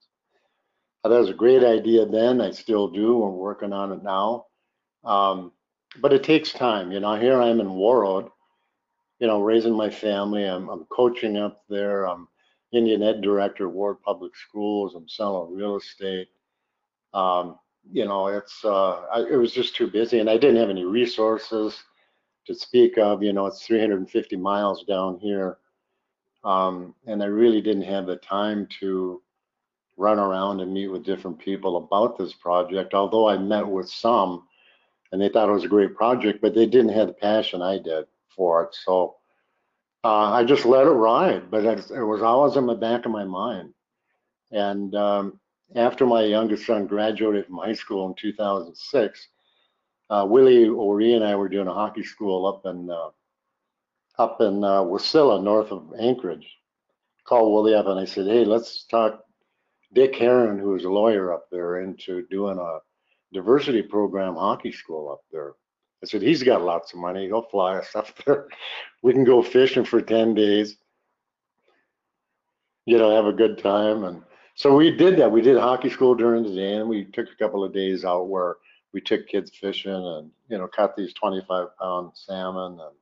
That 1.05 1.11
was 1.11 1.31
a 1.31 1.35
great 1.35 1.63
idea 1.63 2.05
then. 2.05 2.41
I 2.41 2.51
still 2.51 2.89
do. 2.89 3.17
We're 3.17 3.31
working 3.31 3.73
on 3.73 3.93
it 3.93 4.03
now. 4.03 4.47
Um, 5.05 5.53
but 6.01 6.13
it 6.13 6.25
takes 6.25 6.53
time. 6.53 6.91
You 6.93 7.01
know, 7.01 7.15
here 7.15 7.41
I 7.41 7.49
am 7.49 7.61
in 7.61 7.69
Warroad, 7.69 8.29
you 9.21 9.29
know, 9.29 9.41
raising 9.41 9.75
my 9.75 9.91
family. 9.91 10.45
I'm, 10.45 10.69
I'm 10.69 10.85
coaching 10.87 11.37
up 11.37 11.63
there. 11.71 12.05
I'm 12.05 12.29
Indian 12.73 13.03
Ed 13.03 13.23
Director, 13.23 13.69
Warroad 13.71 14.03
Public 14.03 14.37
Schools. 14.37 14.95
I'm 14.95 15.09
selling 15.09 15.55
real 15.55 15.77
estate. 15.77 16.29
Um, 17.15 17.59
you 17.91 18.05
know, 18.05 18.29
it's 18.29 18.65
uh, 18.65 19.01
I, 19.13 19.27
it 19.31 19.37
was 19.37 19.53
just 19.53 19.77
too 19.77 19.89
busy, 19.89 20.19
and 20.21 20.31
I 20.31 20.37
didn't 20.37 20.57
have 20.57 20.71
any 20.71 20.85
resources 20.85 21.83
to 22.47 22.55
speak 22.55 22.99
of. 22.99 23.23
You 23.23 23.33
know, 23.33 23.47
it's 23.47 23.67
350 23.67 24.37
miles 24.37 24.85
down 24.85 25.19
here, 25.19 25.59
um, 26.45 26.95
and 27.07 27.23
I 27.23 27.27
really 27.27 27.61
didn't 27.61 27.83
have 27.83 28.07
the 28.07 28.17
time 28.17 28.69
to 28.81 29.23
run 29.97 30.19
around 30.19 30.61
and 30.61 30.73
meet 30.73 30.89
with 30.89 31.05
different 31.05 31.39
people 31.39 31.77
about 31.77 32.17
this 32.17 32.33
project. 32.33 32.95
Although 32.95 33.29
I 33.29 33.37
met 33.37 33.67
with 33.67 33.89
some, 33.89 34.47
and 35.13 35.21
they 35.21 35.29
thought 35.29 35.49
it 35.49 35.53
was 35.53 35.65
a 35.65 35.69
great 35.69 35.95
project, 35.95 36.41
but 36.41 36.55
they 36.55 36.67
didn't 36.67 36.95
have 36.95 37.09
the 37.09 37.13
passion 37.13 37.61
I 37.61 37.79
did 37.79 38.07
for 38.35 38.65
it. 38.65 38.75
So 38.75 39.17
uh, 40.05 40.33
I 40.33 40.45
just 40.45 40.65
let 40.65 40.87
it 40.87 40.91
ride, 40.91 41.51
but 41.51 41.65
it, 41.65 41.91
it, 41.91 42.03
was 42.03 42.23
always 42.23 42.57
in 42.57 42.67
the 42.67 42.75
back 42.75 43.05
of 43.05 43.13
my 43.13 43.25
mind. 43.25 43.75
And 44.51 44.95
um, 44.95 45.41
after 45.77 46.07
my 46.07 46.23
youngest 46.25 46.67
son 46.67 46.87
graduated 46.87 47.47
from 47.47 47.59
high 47.59 47.75
school 47.75 48.09
in 48.09 48.15
2006, 48.15 49.29
uh, 50.11 50.27
Willie 50.29 50.69
O'Ree 50.69 51.15
and 51.15 51.25
I 51.25 51.37
were 51.37 51.49
doing 51.49 51.69
a 51.69 51.75
hockey 51.75 52.03
school 52.03 52.47
up 52.47 52.67
in 52.67 52.91
uh, 52.91 53.11
up 54.19 54.41
in 54.41 54.65
uh, 54.65 54.83
Wasilla, 54.83 55.43
north 55.43 55.71
of 55.71 55.93
Anchorage. 55.99 56.47
Called 57.25 57.53
Willie 57.53 57.75
up 57.75 57.87
and 57.87 58.01
I 58.01 58.05
said, 58.05 58.27
"Hey, 58.27 58.45
let's 58.45 58.85
talk 58.87 59.25
Dick 59.93 60.17
Heron, 60.17 60.59
who 60.59 60.75
is 60.75 60.85
a 60.85 60.91
lawyer 60.91 61.33
up 61.33 61.47
there, 61.51 61.81
into 61.81 62.27
doing 62.29 62.59
a 62.59 62.79
diversity 63.33 63.83
program 63.83 64.35
hockey 64.35 64.73
school 64.73 65.13
up 65.13 65.21
there." 65.31 65.53
I 66.03 66.07
said, 66.07 66.23
"He's 66.23 66.43
got 66.43 66.63
lots 66.63 66.93
of 66.93 66.99
money. 66.99 67.27
He'll 67.27 67.49
fly 67.49 67.77
us 67.77 67.95
up 67.95 68.09
there. 68.25 68.49
We 69.03 69.15
can 69.15 69.25
go 69.25 69.43
fishing 69.43 69.87
for 69.87 70.03
10 70.03 70.35
days. 70.35 70.77
You 72.85 72.99
know, 72.99 73.15
have 73.15 73.27
a 73.27 73.33
good 73.33 73.59
time 73.59 74.03
and." 74.05 74.23
So 74.61 74.77
we 74.77 74.95
did 74.95 75.17
that. 75.17 75.33
We 75.33 75.41
did 75.41 75.57
hockey 75.57 75.89
school 75.89 76.15
during 76.15 76.43
the 76.43 76.55
day, 76.55 76.75
and 76.75 76.87
we 76.87 77.07
took 77.07 77.29
a 77.31 77.43
couple 77.43 77.65
of 77.65 77.73
days 77.73 78.05
out 78.05 78.29
where 78.29 78.57
we 78.93 79.01
took 79.01 79.27
kids 79.27 79.51
fishing 79.59 79.91
and 79.91 80.31
you 80.51 80.59
know 80.59 80.69
caught 80.69 80.95
these 80.95 81.15
25 81.15 81.69
pound 81.79 82.11
salmon, 82.13 82.73
and 82.73 82.95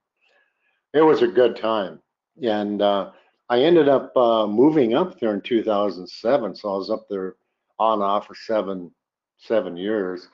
it 0.95 1.03
was 1.03 1.23
a 1.23 1.27
good 1.27 1.57
time. 1.57 1.99
And 2.41 2.81
uh, 2.81 3.11
I 3.49 3.63
ended 3.63 3.89
up 3.89 4.17
uh, 4.17 4.47
moving 4.47 4.95
up 4.95 5.19
there 5.19 5.35
in 5.35 5.41
2007, 5.41 6.55
so 6.55 6.73
I 6.73 6.77
was 6.77 6.91
up 6.93 7.09
there 7.11 7.35
on 7.81 7.95
and 7.95 8.05
off 8.05 8.29
for 8.29 8.37
seven 8.37 8.93
seven 9.39 9.77
years. 9.77 10.29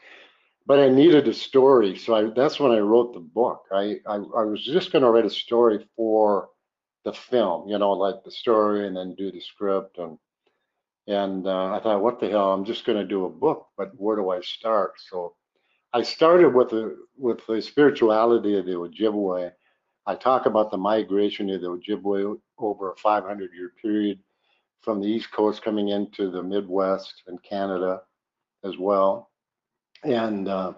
But 0.67 0.79
I 0.79 0.91
needed 0.91 1.27
a 1.27 1.33
story, 1.33 1.97
so 1.97 2.17
I, 2.17 2.31
that's 2.37 2.61
when 2.61 2.73
I 2.73 2.81
wrote 2.81 3.15
the 3.15 3.21
book. 3.21 3.63
I 3.73 3.97
I, 4.07 4.17
I 4.17 4.45
was 4.45 4.63
just 4.63 4.93
going 4.93 5.03
to 5.03 5.11
write 5.11 5.25
a 5.25 5.31
story 5.31 5.89
for 5.97 6.51
the 7.07 7.15
film, 7.15 7.67
you 7.67 7.79
know, 7.79 7.93
like 7.93 8.23
the 8.25 8.31
story 8.31 8.87
and 8.87 8.95
then 8.95 9.15
do 9.15 9.33
the 9.33 9.41
script 9.41 9.97
and 9.97 10.19
and 11.07 11.47
uh, 11.47 11.75
I 11.75 11.81
thought, 11.81 12.03
what 12.03 12.21
the 12.21 12.31
hell? 12.31 12.53
I'm 12.53 12.65
just 12.65 12.87
going 12.87 12.99
to 12.99 13.07
do 13.07 13.27
a 13.27 13.31
book, 13.31 13.67
but 13.77 13.93
where 13.97 14.17
do 14.17 14.31
I 14.31 14.41
start? 14.41 14.95
So 15.11 15.35
I 15.93 16.03
started 16.03 16.55
with 16.55 16.71
the 16.71 16.97
with 17.17 17.47
the 17.47 17.61
spirituality 17.61 18.59
of 18.59 18.67
the 18.67 18.73
Ojibwe. 18.73 19.53
I 20.07 20.15
talk 20.15 20.47
about 20.47 20.71
the 20.71 20.77
migration 20.77 21.51
of 21.51 21.61
the 21.61 21.69
Ojibwe 21.69 22.39
over 22.59 22.93
a 22.93 22.97
500 22.97 23.51
year 23.55 23.73
period 23.81 24.19
from 24.83 25.01
the 25.01 25.07
East 25.07 25.31
Coast 25.33 25.63
coming 25.63 25.89
into 25.89 26.31
the 26.31 26.43
Midwest 26.43 27.23
and 27.27 27.43
Canada 27.43 28.03
as 28.65 28.77
well. 28.79 29.31
And 30.05 30.49
uh, 30.49 30.73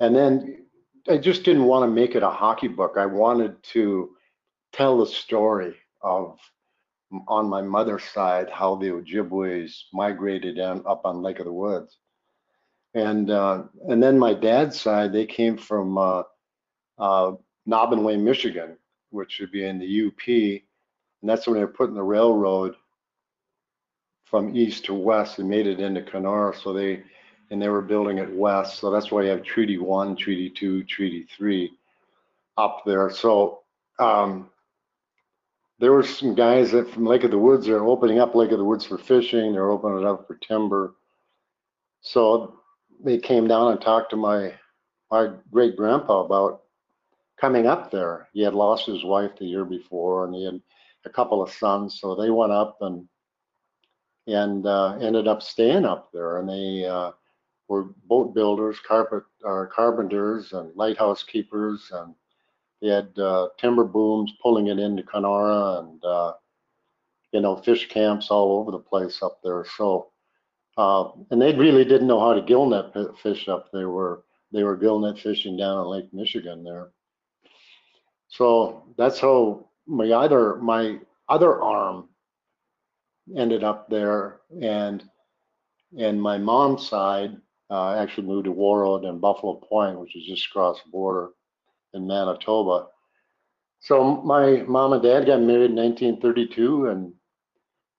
and 0.00 0.16
then 0.16 0.66
I 1.08 1.18
just 1.18 1.44
didn't 1.44 1.64
want 1.64 1.82
to 1.84 1.94
make 1.94 2.14
it 2.14 2.22
a 2.22 2.30
hockey 2.30 2.68
book. 2.68 2.94
I 2.96 3.06
wanted 3.06 3.62
to 3.74 4.10
tell 4.72 4.98
the 4.98 5.06
story 5.06 5.74
of 6.02 6.38
on 7.28 7.48
my 7.48 7.62
mother's 7.62 8.04
side 8.04 8.50
how 8.50 8.76
the 8.76 8.88
Ojibways 8.88 9.74
migrated 9.92 10.58
in, 10.58 10.82
up 10.86 11.02
on 11.04 11.22
Lake 11.22 11.38
of 11.38 11.46
the 11.46 11.52
Woods. 11.52 11.98
And 12.94 13.30
uh, 13.30 13.64
and 13.88 14.02
then 14.02 14.18
my 14.18 14.34
dad's 14.34 14.80
side, 14.80 15.12
they 15.12 15.26
came 15.26 15.56
from 15.56 15.98
uh, 15.98 16.22
uh, 16.98 17.32
Naubinway, 17.68 18.20
Michigan, 18.20 18.76
which 19.10 19.40
would 19.40 19.50
be 19.50 19.64
in 19.64 19.78
the 19.78 20.06
UP. 20.06 20.28
And 20.28 21.30
that's 21.30 21.46
when 21.46 21.54
they 21.54 21.64
were 21.64 21.68
putting 21.72 21.96
the 21.96 22.02
railroad 22.02 22.76
from 24.24 24.56
east 24.56 24.84
to 24.84 24.94
west 24.94 25.38
and 25.38 25.48
made 25.48 25.66
it 25.66 25.80
into 25.80 26.02
Kenora. 26.02 26.54
So 26.56 26.72
they 26.72 27.02
and 27.50 27.60
they 27.60 27.68
were 27.68 27.82
building 27.82 28.18
it 28.18 28.32
west. 28.32 28.78
So 28.78 28.90
that's 28.90 29.10
why 29.10 29.22
you 29.22 29.30
have 29.30 29.42
Treaty 29.42 29.78
One, 29.78 30.16
Treaty 30.16 30.50
Two, 30.50 30.84
Treaty 30.84 31.26
Three 31.36 31.72
up 32.56 32.82
there. 32.86 33.10
So 33.10 33.62
um, 33.98 34.50
there 35.84 35.92
were 35.92 36.02
some 36.02 36.34
guys 36.34 36.70
that 36.70 36.90
from 36.90 37.04
Lake 37.04 37.24
of 37.24 37.30
the 37.30 37.38
Woods 37.38 37.68
are 37.68 37.84
opening 37.84 38.18
up 38.18 38.34
Lake 38.34 38.52
of 38.52 38.56
the 38.56 38.64
Woods 38.64 38.86
for 38.86 38.96
fishing. 38.96 39.52
They're 39.52 39.68
opening 39.68 39.98
it 39.98 40.06
up 40.06 40.26
for 40.26 40.36
timber. 40.36 40.94
So 42.00 42.58
they 43.04 43.18
came 43.18 43.46
down 43.46 43.70
and 43.70 43.80
talked 43.82 44.08
to 44.10 44.16
my 44.16 44.54
my 45.10 45.28
great 45.52 45.76
grandpa 45.76 46.24
about 46.24 46.62
coming 47.38 47.66
up 47.66 47.90
there. 47.90 48.28
He 48.32 48.40
had 48.40 48.54
lost 48.54 48.86
his 48.86 49.04
wife 49.04 49.32
the 49.38 49.44
year 49.44 49.66
before, 49.66 50.24
and 50.24 50.34
he 50.34 50.46
had 50.46 50.58
a 51.04 51.10
couple 51.10 51.42
of 51.42 51.52
sons. 51.52 52.00
So 52.00 52.14
they 52.14 52.30
went 52.30 52.52
up 52.52 52.78
and 52.80 53.06
and 54.26 54.66
uh, 54.66 54.96
ended 55.02 55.28
up 55.28 55.42
staying 55.42 55.84
up 55.84 56.08
there. 56.14 56.38
And 56.38 56.48
they 56.48 56.86
uh, 56.86 57.10
were 57.68 57.90
boat 58.06 58.34
builders, 58.34 58.78
carpet 58.88 59.24
uh, 59.46 59.66
carpenters, 59.70 60.54
and 60.54 60.74
lighthouse 60.76 61.22
keepers, 61.22 61.90
and 61.92 62.14
they 62.84 62.90
had 62.90 63.18
uh, 63.18 63.48
timber 63.58 63.84
booms 63.84 64.34
pulling 64.42 64.66
it 64.66 64.78
into 64.78 65.02
Kenora 65.02 65.78
and, 65.78 66.04
uh, 66.04 66.34
you 67.32 67.40
know, 67.40 67.56
fish 67.56 67.88
camps 67.88 68.30
all 68.30 68.58
over 68.58 68.70
the 68.70 68.78
place 68.78 69.22
up 69.22 69.38
there. 69.42 69.64
So, 69.78 70.10
uh, 70.76 71.08
and 71.30 71.40
they 71.40 71.54
really 71.54 71.86
didn't 71.86 72.06
know 72.06 72.20
how 72.20 72.34
to 72.34 72.42
gill 72.42 72.66
net 72.66 72.92
fish 73.22 73.48
up. 73.48 73.70
They 73.72 73.86
were, 73.86 74.24
they 74.52 74.64
were 74.64 74.76
gill 74.76 74.98
net 74.98 75.18
fishing 75.18 75.56
down 75.56 75.80
in 75.80 75.86
Lake 75.86 76.12
Michigan 76.12 76.62
there. 76.62 76.90
So 78.28 78.84
that's 78.98 79.18
how 79.18 79.70
my 79.86 80.10
other, 80.10 80.56
my 80.56 80.98
other 81.30 81.62
arm 81.62 82.10
ended 83.34 83.64
up 83.64 83.88
there. 83.88 84.40
And, 84.60 85.02
and 85.98 86.20
my 86.20 86.36
mom's 86.36 86.86
side 86.86 87.34
uh, 87.70 87.94
actually 87.94 88.26
moved 88.26 88.44
to 88.44 88.52
Warroad 88.52 89.06
and 89.06 89.22
Buffalo 89.22 89.54
Point, 89.54 89.98
which 89.98 90.14
is 90.14 90.26
just 90.26 90.48
across 90.48 90.82
the 90.82 90.90
border 90.90 91.30
in 91.94 92.06
Manitoba. 92.06 92.88
So 93.80 94.22
my 94.22 94.62
mom 94.66 94.92
and 94.92 95.02
dad 95.02 95.26
got 95.26 95.40
married 95.40 95.70
in 95.70 95.76
1932 95.76 96.88
and, 96.88 97.12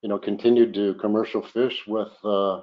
you 0.01 0.09
know, 0.09 0.17
continued 0.17 0.73
to 0.75 0.95
commercial 0.95 1.41
fish 1.41 1.83
with, 1.87 2.11
uh, 2.23 2.61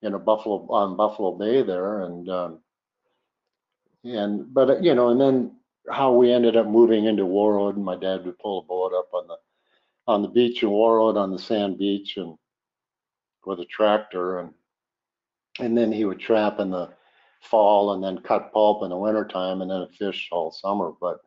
you 0.00 0.10
know, 0.10 0.18
Buffalo 0.18 0.66
on 0.70 0.96
Buffalo 0.96 1.32
Bay 1.32 1.62
there. 1.62 2.02
And, 2.02 2.28
um, 2.28 2.60
and, 4.04 4.52
but, 4.52 4.82
you 4.82 4.94
know, 4.94 5.08
and 5.10 5.20
then 5.20 5.52
how 5.90 6.12
we 6.12 6.32
ended 6.32 6.56
up 6.56 6.66
moving 6.66 7.04
into 7.04 7.24
Warroad, 7.24 7.76
my 7.76 7.96
dad 7.96 8.24
would 8.24 8.38
pull 8.38 8.60
a 8.60 8.62
boat 8.62 8.92
up 8.96 9.08
on 9.12 9.26
the 9.26 9.36
on 10.06 10.22
the 10.22 10.28
beach 10.28 10.62
in 10.62 10.68
Warroad 10.68 11.16
on 11.16 11.30
the 11.30 11.38
sand 11.38 11.78
beach 11.78 12.16
and 12.16 12.36
with 13.46 13.60
a 13.60 13.64
tractor 13.64 14.40
and 14.40 14.52
and 15.60 15.76
then 15.76 15.92
he 15.92 16.04
would 16.04 16.20
trap 16.20 16.60
in 16.60 16.70
the 16.70 16.90
fall 17.44 17.92
and 17.92 18.02
then 18.02 18.18
cut 18.18 18.52
pulp 18.52 18.82
in 18.82 18.90
the 18.90 18.96
wintertime 18.96 19.62
and 19.62 19.70
then 19.70 19.86
fish 19.98 20.28
all 20.32 20.50
summer. 20.50 20.92
But 21.00 21.20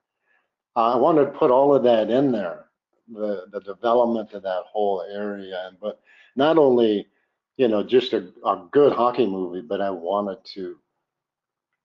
I 0.76 0.95
wanted 0.95 1.26
to 1.26 1.32
put 1.32 1.51
all 1.51 1.76
of 1.76 1.84
that 1.84 2.09
in 2.09 2.32
there, 2.32 2.65
the 3.07 3.45
the 3.51 3.61
development 3.61 4.34
of 4.34 4.43
that 4.43 4.63
whole 4.72 5.05
area. 5.11 5.72
But 5.82 5.99
not 6.36 6.57
only, 6.57 7.07
you 7.57 7.68
know, 7.68 7.84
just 7.84 8.13
a, 8.13 8.30
a 8.45 8.68
good 8.72 8.93
hockey 8.93 9.26
movie, 9.26 9.61
but 9.61 9.82
I 9.82 9.89
wanted 9.89 10.38
to 10.55 10.78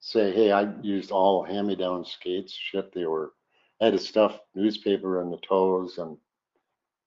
say, 0.01 0.33
hey, 0.33 0.51
I 0.51 0.73
used 0.83 1.11
all 1.11 1.45
hand-me-down 1.45 2.05
skates. 2.05 2.53
Shit, 2.53 2.93
they 2.93 3.07
were 3.07 3.33
I 3.81 3.87
had 3.87 3.95
to 3.95 3.99
stuff 3.99 4.39
newspaper 4.55 5.21
in 5.23 5.31
the 5.31 5.39
toes 5.39 5.99
and 5.99 6.17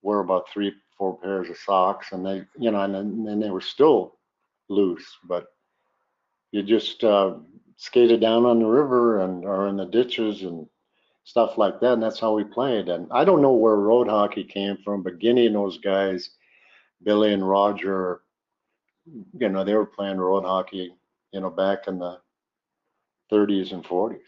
wear 0.01 0.19
about 0.19 0.49
three, 0.49 0.73
four 0.97 1.17
pairs 1.17 1.49
of 1.49 1.57
socks, 1.57 2.11
and 2.11 2.26
they, 2.26 2.43
you 2.57 2.71
know, 2.71 2.82
and 2.82 2.93
then 2.93 3.26
and 3.30 3.41
they 3.41 3.49
were 3.49 3.61
still 3.61 4.17
loose, 4.69 5.05
but 5.23 5.47
you 6.55 6.63
just 6.63 7.03
uh, 7.03 7.33
skated 7.75 8.21
down 8.21 8.45
on 8.45 8.59
the 8.59 8.65
river 8.65 9.19
and 9.19 9.43
or 9.43 9.67
in 9.67 9.75
the 9.75 9.85
ditches 9.85 10.43
and 10.43 10.65
stuff 11.25 11.57
like 11.57 11.81
that, 11.81 11.93
and 11.93 12.01
that's 12.01 12.19
how 12.19 12.33
we 12.33 12.45
played. 12.45 12.87
And 12.87 13.07
I 13.11 13.25
don't 13.25 13.41
know 13.41 13.51
where 13.51 13.75
road 13.75 14.07
hockey 14.07 14.45
came 14.45 14.77
from, 14.77 15.03
but 15.03 15.19
Guinea 15.19 15.47
and 15.47 15.55
those 15.55 15.79
guys, 15.79 16.29
Billy 17.03 17.33
and 17.33 17.47
Roger, 17.47 18.21
you 19.37 19.49
know, 19.49 19.65
they 19.65 19.73
were 19.73 19.85
playing 19.85 20.17
road 20.17 20.45
hockey, 20.45 20.95
you 21.33 21.41
know, 21.41 21.49
back 21.49 21.89
in 21.89 21.99
the 21.99 22.19
30s 23.29 23.73
and 23.73 23.83
40s. 23.83 24.19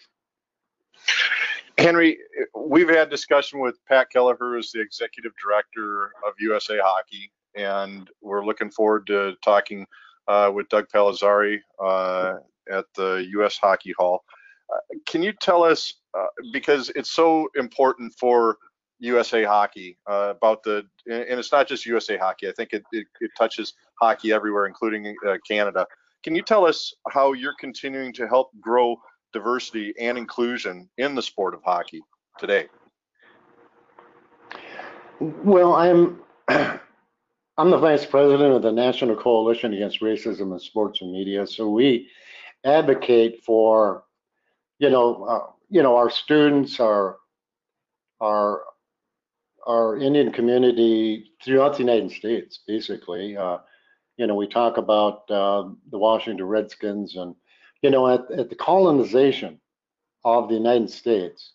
Henry, 1.77 2.17
we've 2.53 2.89
had 2.89 3.09
discussion 3.09 3.61
with 3.61 3.77
Pat 3.87 4.09
Kelleher, 4.11 4.35
who's 4.37 4.73
the 4.73 4.81
executive 4.81 5.31
director 5.41 6.11
of 6.27 6.33
USA 6.39 6.77
Hockey, 6.83 7.31
and 7.55 8.09
we're 8.19 8.43
looking 8.43 8.69
forward 8.69 9.07
to 9.07 9.35
talking 9.41 9.87
uh, 10.27 10.51
with 10.53 10.69
Doug 10.69 10.87
Palazzari 10.93 11.59
uh, 11.83 12.35
at 12.71 12.85
the 12.95 13.25
U.S. 13.31 13.57
Hockey 13.57 13.93
Hall. 13.97 14.23
Uh, 14.73 14.79
can 15.07 15.23
you 15.23 15.31
tell 15.31 15.63
us, 15.63 15.95
uh, 16.17 16.25
because 16.51 16.91
it's 16.95 17.11
so 17.11 17.47
important 17.55 18.13
for 18.19 18.57
USA 18.99 19.43
Hockey 19.43 19.97
uh, 20.09 20.33
about 20.35 20.63
the, 20.63 20.83
and 21.05 21.39
it's 21.39 21.51
not 21.51 21.67
just 21.67 21.85
USA 21.85 22.17
Hockey. 22.17 22.49
I 22.49 22.51
think 22.51 22.73
it, 22.73 22.83
it, 22.91 23.07
it 23.21 23.31
touches 23.37 23.73
hockey 24.01 24.33
everywhere, 24.33 24.65
including 24.65 25.15
uh, 25.27 25.37
Canada. 25.47 25.85
Can 26.23 26.35
you 26.35 26.41
tell 26.41 26.65
us 26.65 26.93
how 27.11 27.33
you're 27.33 27.55
continuing 27.59 28.11
to 28.13 28.27
help 28.27 28.49
grow 28.59 28.97
diversity 29.33 29.93
and 29.99 30.17
inclusion 30.17 30.89
in 30.97 31.15
the 31.15 31.21
sport 31.21 31.53
of 31.53 31.61
hockey 31.63 32.01
today? 32.39 32.67
Well, 35.19 35.73
I'm 35.73 36.19
I'm 37.59 37.71
the 37.71 37.77
vice 37.77 38.05
president 38.05 38.53
of 38.53 38.61
the 38.61 38.71
National 38.71 39.15
Coalition 39.15 39.73
Against 39.73 40.01
Racism 40.01 40.53
in 40.53 40.59
Sports 40.59 41.01
and 41.01 41.11
Media. 41.11 41.47
So 41.47 41.69
we 41.69 42.07
advocate 42.63 43.43
for, 43.43 44.03
you 44.77 44.91
know, 44.91 45.23
uh, 45.23 45.51
you 45.69 45.81
know, 45.81 45.95
our 45.95 46.09
students, 46.09 46.79
our 46.79 47.17
our 48.21 48.63
our 49.65 49.97
Indian 49.97 50.31
community 50.31 51.31
throughout 51.43 51.73
the 51.73 51.79
United 51.79 52.11
States, 52.11 52.59
basically. 52.67 53.35
Uh, 53.35 53.57
you 54.17 54.27
know, 54.27 54.35
we 54.35 54.47
talk 54.47 54.77
about 54.77 55.29
uh, 55.31 55.67
the 55.91 55.97
Washington 55.97 56.45
Redskins 56.45 57.15
and 57.15 57.35
you 57.81 57.89
know, 57.89 58.07
at, 58.07 58.29
at 58.31 58.49
the 58.49 58.55
colonization 58.55 59.59
of 60.23 60.47
the 60.47 60.55
United 60.55 60.89
States, 60.89 61.53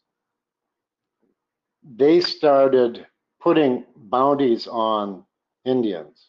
they 1.97 2.21
started 2.21 3.07
putting 3.41 3.85
bounties 3.97 4.67
on 4.67 5.25
Indians. 5.65 6.29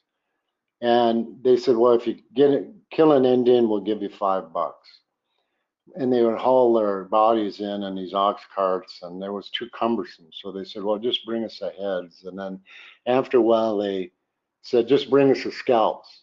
And 0.81 1.41
they 1.43 1.57
said, 1.57 1.77
well, 1.77 1.93
if 1.93 2.05
you 2.05 2.17
get 2.33 2.51
it, 2.51 2.67
kill 2.91 3.13
an 3.13 3.25
Indian, 3.25 3.69
we'll 3.69 3.81
give 3.81 4.01
you 4.01 4.09
five 4.09 4.51
bucks. 4.51 4.87
And 5.95 6.11
they 6.11 6.23
would 6.23 6.37
haul 6.37 6.73
their 6.73 7.03
bodies 7.05 7.59
in 7.59 7.83
in 7.83 7.95
these 7.95 8.13
ox 8.13 8.41
carts, 8.53 8.99
and 9.01 9.21
there 9.21 9.33
was 9.33 9.49
too 9.49 9.69
cumbersome. 9.77 10.27
So 10.31 10.51
they 10.51 10.63
said, 10.63 10.83
well, 10.83 10.97
just 10.97 11.25
bring 11.25 11.43
us 11.43 11.59
the 11.59 11.69
heads. 11.71 12.23
And 12.25 12.37
then 12.37 12.59
after 13.05 13.37
a 13.37 13.41
while, 13.41 13.77
they 13.77 14.11
said, 14.61 14.87
just 14.87 15.09
bring 15.09 15.31
us 15.31 15.43
the 15.43 15.51
scalps. 15.51 16.21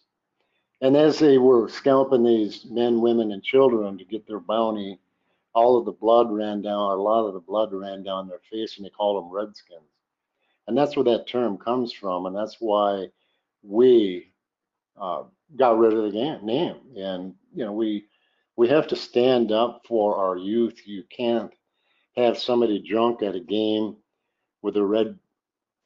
And 0.81 0.97
as 0.97 1.19
they 1.19 1.37
were 1.37 1.69
scalping 1.69 2.23
these 2.23 2.65
men, 2.65 3.01
women, 3.01 3.31
and 3.31 3.43
children 3.43 3.99
to 3.99 4.05
get 4.05 4.27
their 4.27 4.39
bounty, 4.39 4.99
all 5.53 5.77
of 5.77 5.85
the 5.85 5.91
blood 5.91 6.31
ran 6.31 6.61
down, 6.61 6.91
a 6.91 6.95
lot 6.95 7.27
of 7.27 7.33
the 7.33 7.39
blood 7.39 7.71
ran 7.71 8.03
down 8.03 8.27
their 8.27 8.41
face, 8.51 8.77
and 8.77 8.85
they 8.85 8.89
called 8.89 9.23
them 9.23 9.31
redskins. 9.31 9.90
And 10.71 10.77
that's 10.77 10.95
where 10.95 11.03
that 11.03 11.27
term 11.27 11.57
comes 11.57 11.91
from, 11.91 12.27
and 12.27 12.33
that's 12.33 12.55
why 12.61 13.07
we 13.61 14.31
uh, 14.95 15.23
got 15.57 15.77
rid 15.77 15.91
of 15.91 16.09
the 16.13 16.39
name. 16.41 16.79
And 16.95 17.35
you 17.53 17.65
know, 17.65 17.73
we 17.73 18.05
we 18.55 18.69
have 18.69 18.87
to 18.87 18.95
stand 18.95 19.51
up 19.51 19.81
for 19.85 20.15
our 20.15 20.37
youth. 20.37 20.87
You 20.87 21.03
can't 21.09 21.51
have 22.15 22.37
somebody 22.37 22.81
drunk 22.81 23.21
at 23.21 23.35
a 23.35 23.41
game 23.41 23.97
with 24.61 24.77
a 24.77 24.85
red 24.85 25.19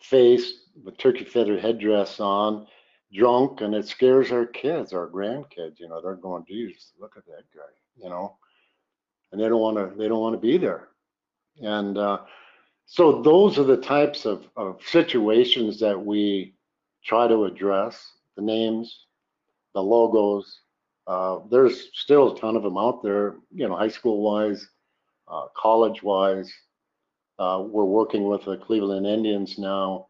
face, 0.03 0.53
with 0.83 0.99
turkey 0.99 1.25
feather 1.25 1.59
headdress 1.59 2.19
on, 2.19 2.67
drunk 3.11 3.61
and 3.61 3.73
it 3.73 3.88
scares 3.88 4.31
our 4.31 4.45
kids, 4.45 4.93
our 4.93 5.07
grandkids, 5.07 5.79
you 5.79 5.89
know, 5.89 5.99
they're 5.99 6.13
going, 6.13 6.45
geez, 6.47 6.91
look 6.99 7.15
at 7.17 7.25
that 7.25 7.45
guy, 7.55 7.73
you 7.97 8.07
know, 8.07 8.38
and 9.31 9.41
they 9.41 9.49
don't 9.49 9.61
want 9.61 9.77
to, 9.77 9.97
they 9.97 10.07
don't 10.07 10.21
want 10.21 10.36
to 10.36 10.39
be 10.39 10.59
there. 10.59 10.89
And 11.59 11.97
uh, 11.97 12.19
so 12.86 13.21
those 13.21 13.57
are 13.57 13.63
the 13.63 13.77
types 13.77 14.25
of, 14.25 14.47
of 14.55 14.79
situations 14.86 15.79
that 15.79 15.99
we 15.99 16.53
try 17.03 17.27
to 17.27 17.45
address, 17.45 18.13
the 18.36 18.41
names, 18.41 19.05
the 19.73 19.81
logos. 19.81 20.61
Uh, 21.07 21.39
there's 21.51 21.89
still 21.93 22.36
a 22.36 22.39
ton 22.39 22.55
of 22.55 22.63
them 22.63 22.77
out 22.77 23.03
there, 23.03 23.36
you 23.53 23.67
know, 23.67 23.75
high 23.75 23.88
school 23.89 24.21
wise, 24.21 24.67
uh, 25.27 25.45
college 25.55 26.01
wise. 26.01 26.51
Uh, 27.38 27.63
we're 27.65 27.83
working 27.83 28.27
with 28.27 28.45
the 28.45 28.57
Cleveland 28.57 29.05
Indians 29.05 29.57
now 29.57 30.07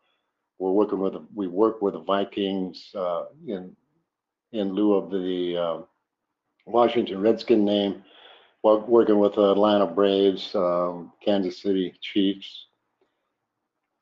we're 0.58 0.72
working 0.72 1.00
with 1.00 1.16
we 1.34 1.48
work 1.48 1.82
with 1.82 1.94
the 1.94 2.02
Vikings 2.02 2.92
uh, 2.96 3.26
in 3.48 3.76
in 4.52 4.74
lieu 4.74 4.94
of 4.94 5.12
the 5.12 5.58
uh, 5.58 5.82
Washington 6.66 7.22
Redskin 7.22 7.66
name. 7.66 8.04
Working 8.66 9.20
with 9.20 9.36
the 9.36 9.52
Atlanta 9.52 9.86
Braves, 9.86 10.56
um, 10.56 11.14
Kansas 11.24 11.62
City 11.62 11.94
Chiefs, 12.02 12.66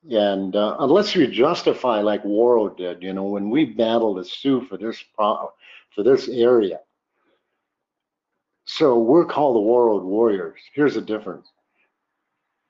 and 0.09 0.55
uh, 0.55 0.77
unless 0.79 1.15
you 1.15 1.27
justify 1.27 1.99
like 1.99 2.23
Warroad 2.23 2.77
did, 2.77 3.03
you 3.03 3.11
know, 3.11 3.23
when 3.23 3.49
we 3.49 3.65
battled 3.65 4.17
the 4.17 4.25
Sioux 4.25 4.65
for 4.69 4.77
this 4.77 5.03
for 5.17 6.03
this 6.03 6.29
area, 6.29 6.79
so 8.65 8.97
we're 8.97 9.25
called 9.25 9.57
the 9.57 9.59
Warroad 9.59 10.03
Warriors. 10.03 10.59
Here's 10.73 10.95
the 10.95 11.01
difference. 11.01 11.51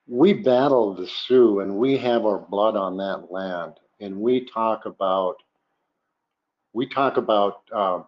We 0.08 0.34
battle 0.34 0.96
the 0.96 1.08
Sioux 1.08 1.60
and 1.60 1.78
we 1.78 1.98
have 1.98 2.26
our 2.26 2.40
blood 2.40 2.76
on 2.76 2.98
that 2.98 3.32
land. 3.32 3.74
And 4.00 4.20
we 4.20 4.46
talk 4.46 4.86
about 4.86 5.36
we 6.74 6.88
talk 6.88 7.18
about 7.18 7.62
uh, 7.72 8.02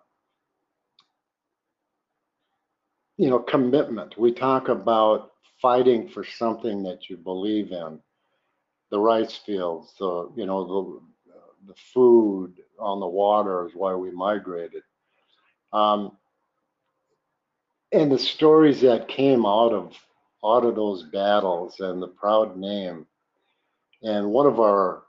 you 3.18 3.30
know 3.30 3.40
commitment 3.40 4.18
we 4.18 4.32
talk 4.32 4.70
about 4.70 5.32
fighting 5.62 6.08
for 6.10 6.24
something 6.24 6.84
that 6.84 7.10
you 7.10 7.18
believe 7.18 7.72
in 7.72 8.00
the 8.92 9.00
rice 9.00 9.36
fields 9.36 9.94
the 10.00 10.30
you 10.36 10.46
know 10.46 10.66
the 10.66 11.02
the 11.68 11.76
food 11.94 12.54
on 12.80 13.00
the 13.00 13.08
water 13.08 13.66
is 13.68 13.74
why 13.74 13.94
we 13.94 14.12
migrated 14.12 14.84
um, 15.74 16.12
and 17.92 18.12
the 18.12 18.20
stories 18.20 18.82
that 18.82 19.08
came 19.08 19.46
out 19.46 19.74
of 19.74 19.94
out 20.44 20.66
of 20.66 20.76
those 20.76 21.04
battles 21.04 21.80
and 21.80 22.02
the 22.02 22.08
proud 22.08 22.56
name. 22.56 23.06
And 24.04 24.30
one 24.30 24.46
of 24.46 24.60
our 24.60 25.04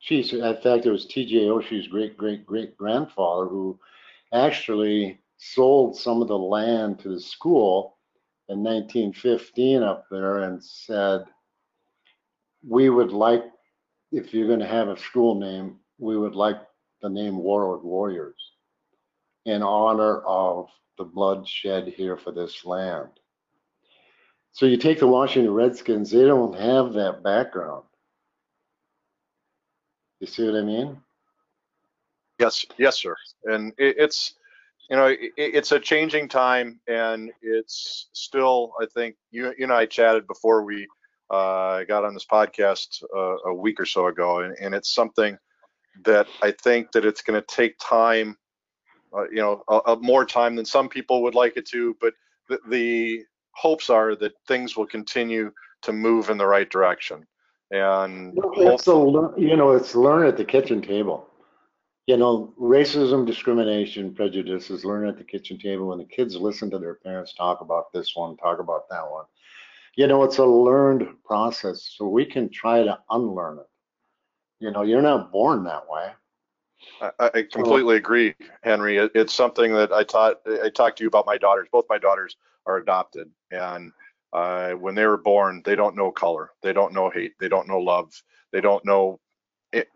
chiefs, 0.00 0.32
in 0.32 0.40
fact, 0.62 0.86
it 0.86 0.90
was 0.90 1.06
T.J. 1.06 1.48
Oshie's 1.48 1.88
great 1.88 2.16
great 2.16 2.46
great 2.46 2.76
grandfather 2.76 3.46
who 3.48 3.78
actually 4.32 5.18
sold 5.38 5.96
some 5.96 6.22
of 6.22 6.28
the 6.28 6.38
land 6.38 6.98
to 7.00 7.08
the 7.08 7.20
school 7.20 7.98
in 8.48 8.62
1915 8.62 9.82
up 9.82 10.06
there 10.10 10.38
and 10.40 10.62
said, 10.62 11.24
We 12.66 12.90
would 12.90 13.12
like, 13.12 13.44
if 14.12 14.32
you're 14.32 14.46
going 14.46 14.60
to 14.60 14.66
have 14.66 14.88
a 14.88 14.98
school 14.98 15.34
name, 15.34 15.76
we 15.98 16.16
would 16.16 16.34
like 16.34 16.58
the 17.02 17.08
name 17.08 17.34
Warroad 17.34 17.82
Warriors 17.82 18.52
in 19.44 19.62
honor 19.62 20.20
of 20.22 20.68
the 20.98 21.04
blood 21.04 21.46
shed 21.46 21.88
here 21.88 22.16
for 22.16 22.32
this 22.32 22.64
land. 22.64 23.10
So 24.52 24.64
you 24.66 24.76
take 24.78 24.98
the 24.98 25.06
Washington 25.06 25.52
Redskins, 25.52 26.10
they 26.10 26.24
don't 26.24 26.58
have 26.58 26.94
that 26.94 27.22
background. 27.22 27.84
You 30.20 30.26
see 30.26 30.46
what 30.46 30.58
I 30.58 30.62
mean? 30.62 30.98
Yes, 32.38 32.64
yes, 32.78 32.98
sir. 32.98 33.14
And 33.44 33.72
it, 33.76 33.96
it's, 33.98 34.35
you 34.90 34.96
know, 34.96 35.06
it, 35.06 35.32
it's 35.36 35.72
a 35.72 35.80
changing 35.80 36.28
time, 36.28 36.80
and 36.86 37.32
it's 37.42 38.08
still. 38.12 38.72
I 38.80 38.86
think 38.86 39.16
you, 39.30 39.46
you 39.58 39.64
and 39.64 39.72
I 39.72 39.86
chatted 39.86 40.26
before 40.26 40.64
we 40.64 40.86
uh, 41.30 41.84
got 41.84 42.04
on 42.04 42.14
this 42.14 42.26
podcast 42.30 43.02
uh, 43.14 43.50
a 43.50 43.54
week 43.54 43.80
or 43.80 43.86
so 43.86 44.06
ago, 44.06 44.40
and, 44.40 44.56
and, 44.60 44.74
it's 44.74 44.94
something 44.94 45.36
that 46.04 46.28
I 46.40 46.52
think 46.52 46.92
that 46.92 47.04
it's 47.04 47.22
going 47.22 47.40
to 47.40 47.46
take 47.48 47.76
time, 47.80 48.36
uh, 49.16 49.28
you 49.30 49.38
know, 49.38 49.62
a, 49.68 49.92
a 49.92 49.96
more 49.96 50.24
time 50.24 50.54
than 50.54 50.64
some 50.64 50.88
people 50.88 51.22
would 51.24 51.34
like 51.34 51.56
it 51.56 51.66
to. 51.70 51.96
But 52.00 52.14
the, 52.48 52.60
the 52.68 53.24
hopes 53.56 53.90
are 53.90 54.14
that 54.16 54.34
things 54.46 54.76
will 54.76 54.86
continue 54.86 55.50
to 55.82 55.92
move 55.92 56.30
in 56.30 56.38
the 56.38 56.46
right 56.46 56.70
direction. 56.70 57.26
And 57.72 58.38
it's 58.56 58.86
a, 58.86 58.92
you 59.36 59.56
know, 59.56 59.72
it's 59.72 59.96
learn 59.96 60.28
at 60.28 60.36
the 60.36 60.44
kitchen 60.44 60.80
table. 60.80 61.26
You 62.06 62.16
know, 62.16 62.54
racism, 62.60 63.26
discrimination, 63.26 64.14
prejudice 64.14 64.70
is 64.70 64.84
learn 64.84 65.08
at 65.08 65.18
the 65.18 65.24
kitchen 65.24 65.58
table 65.58 65.88
when 65.88 65.98
the 65.98 66.04
kids 66.04 66.36
listen 66.36 66.70
to 66.70 66.78
their 66.78 66.94
parents 66.94 67.34
talk 67.34 67.60
about 67.60 67.92
this 67.92 68.14
one, 68.14 68.36
talk 68.36 68.60
about 68.60 68.88
that 68.90 69.10
one 69.10 69.24
you 69.96 70.06
know, 70.06 70.22
it's 70.22 70.38
a 70.38 70.44
learned 70.44 71.08
process. 71.24 71.94
So 71.96 72.06
we 72.06 72.24
can 72.24 72.50
try 72.50 72.84
to 72.84 72.98
unlearn 73.10 73.58
it. 73.58 73.66
You 74.60 74.70
know, 74.70 74.82
you're 74.82 75.02
not 75.02 75.32
born 75.32 75.64
that 75.64 75.88
way. 75.88 76.12
I, 77.00 77.30
I 77.34 77.42
completely 77.50 77.96
agree, 77.96 78.34
Henry. 78.62 78.98
It, 78.98 79.10
it's 79.14 79.34
something 79.34 79.72
that 79.72 79.92
I 79.92 80.04
taught. 80.04 80.36
I 80.62 80.68
talked 80.68 80.98
to 80.98 81.04
you 81.04 81.08
about 81.08 81.26
my 81.26 81.38
daughters. 81.38 81.68
Both 81.72 81.86
my 81.88 81.98
daughters 81.98 82.36
are 82.66 82.76
adopted, 82.76 83.30
and 83.50 83.92
uh, 84.32 84.72
when 84.72 84.94
they 84.94 85.06
were 85.06 85.16
born, 85.16 85.62
they 85.64 85.74
don't 85.74 85.96
know 85.96 86.10
color, 86.10 86.50
they 86.62 86.72
don't 86.72 86.92
know 86.92 87.10
hate, 87.10 87.32
they 87.40 87.48
don't 87.48 87.68
know 87.68 87.80
love, 87.80 88.12
they 88.52 88.60
don't 88.60 88.84
know 88.84 89.18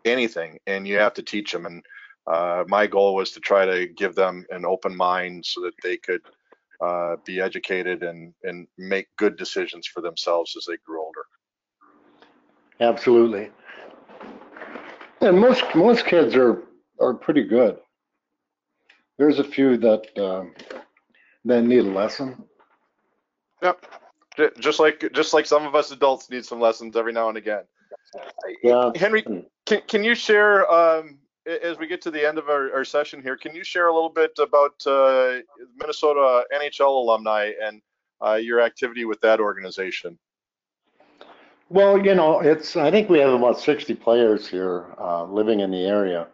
anything, 0.04 0.58
and 0.66 0.88
you 0.88 0.98
have 0.98 1.14
to 1.14 1.22
teach 1.22 1.52
them. 1.52 1.66
And 1.66 1.82
uh, 2.26 2.64
my 2.68 2.86
goal 2.86 3.14
was 3.14 3.30
to 3.32 3.40
try 3.40 3.64
to 3.64 3.86
give 3.86 4.14
them 4.14 4.46
an 4.50 4.64
open 4.64 4.96
mind 4.96 5.44
so 5.44 5.60
that 5.62 5.74
they 5.82 5.96
could 5.96 6.22
uh, 6.80 7.16
be 7.24 7.40
educated 7.40 8.02
and 8.02 8.32
and 8.44 8.66
make 8.78 9.06
good 9.16 9.36
decisions 9.36 9.86
for 9.86 10.00
themselves 10.00 10.54
as 10.56 10.64
they 10.66 10.76
grew 10.84 11.02
older. 11.02 11.24
Absolutely. 12.80 13.50
And 15.20 15.38
most 15.38 15.64
most 15.74 16.06
kids 16.06 16.34
are 16.34 16.62
are 17.00 17.14
pretty 17.14 17.44
good. 17.44 17.78
There's 19.18 19.38
a 19.38 19.44
few 19.44 19.76
that 19.78 20.18
um, 20.18 20.54
that 21.44 21.62
need 21.62 21.80
a 21.80 21.90
lesson. 21.90 22.42
Yep. 23.62 23.86
Just 24.58 24.80
like 24.80 25.04
just 25.12 25.34
like 25.34 25.44
some 25.44 25.66
of 25.66 25.74
us 25.74 25.90
adults 25.90 26.30
need 26.30 26.44
some 26.46 26.60
lessons 26.60 26.96
every 26.96 27.12
now 27.12 27.28
and 27.28 27.36
again. 27.36 27.64
Yeah. 28.62 28.90
Henry, 28.94 29.22
can, 29.66 29.82
can 29.86 30.02
you 30.02 30.14
share 30.14 30.70
um, 30.72 31.18
as 31.62 31.78
we 31.78 31.86
get 31.86 32.00
to 32.02 32.10
the 32.10 32.26
end 32.26 32.38
of 32.38 32.48
our, 32.48 32.72
our 32.72 32.84
session 32.84 33.22
here, 33.22 33.36
can 33.36 33.54
you 33.54 33.64
share 33.64 33.88
a 33.88 33.94
little 33.94 34.10
bit 34.10 34.32
about 34.38 34.74
uh, 34.86 35.38
Minnesota 35.76 36.44
NHL 36.54 36.86
alumni 36.86 37.52
and 37.62 37.82
uh, 38.24 38.34
your 38.34 38.60
activity 38.60 39.04
with 39.04 39.20
that 39.20 39.40
organization? 39.40 40.18
Well, 41.68 42.04
you 42.04 42.14
know, 42.14 42.40
it's 42.40 42.76
I 42.76 42.90
think 42.90 43.08
we 43.08 43.20
have 43.20 43.32
about 43.32 43.60
60 43.60 43.94
players 43.94 44.48
here 44.48 44.86
uh, 44.98 45.24
living 45.24 45.60
in 45.60 45.70
the 45.70 45.84
area, 45.84 46.26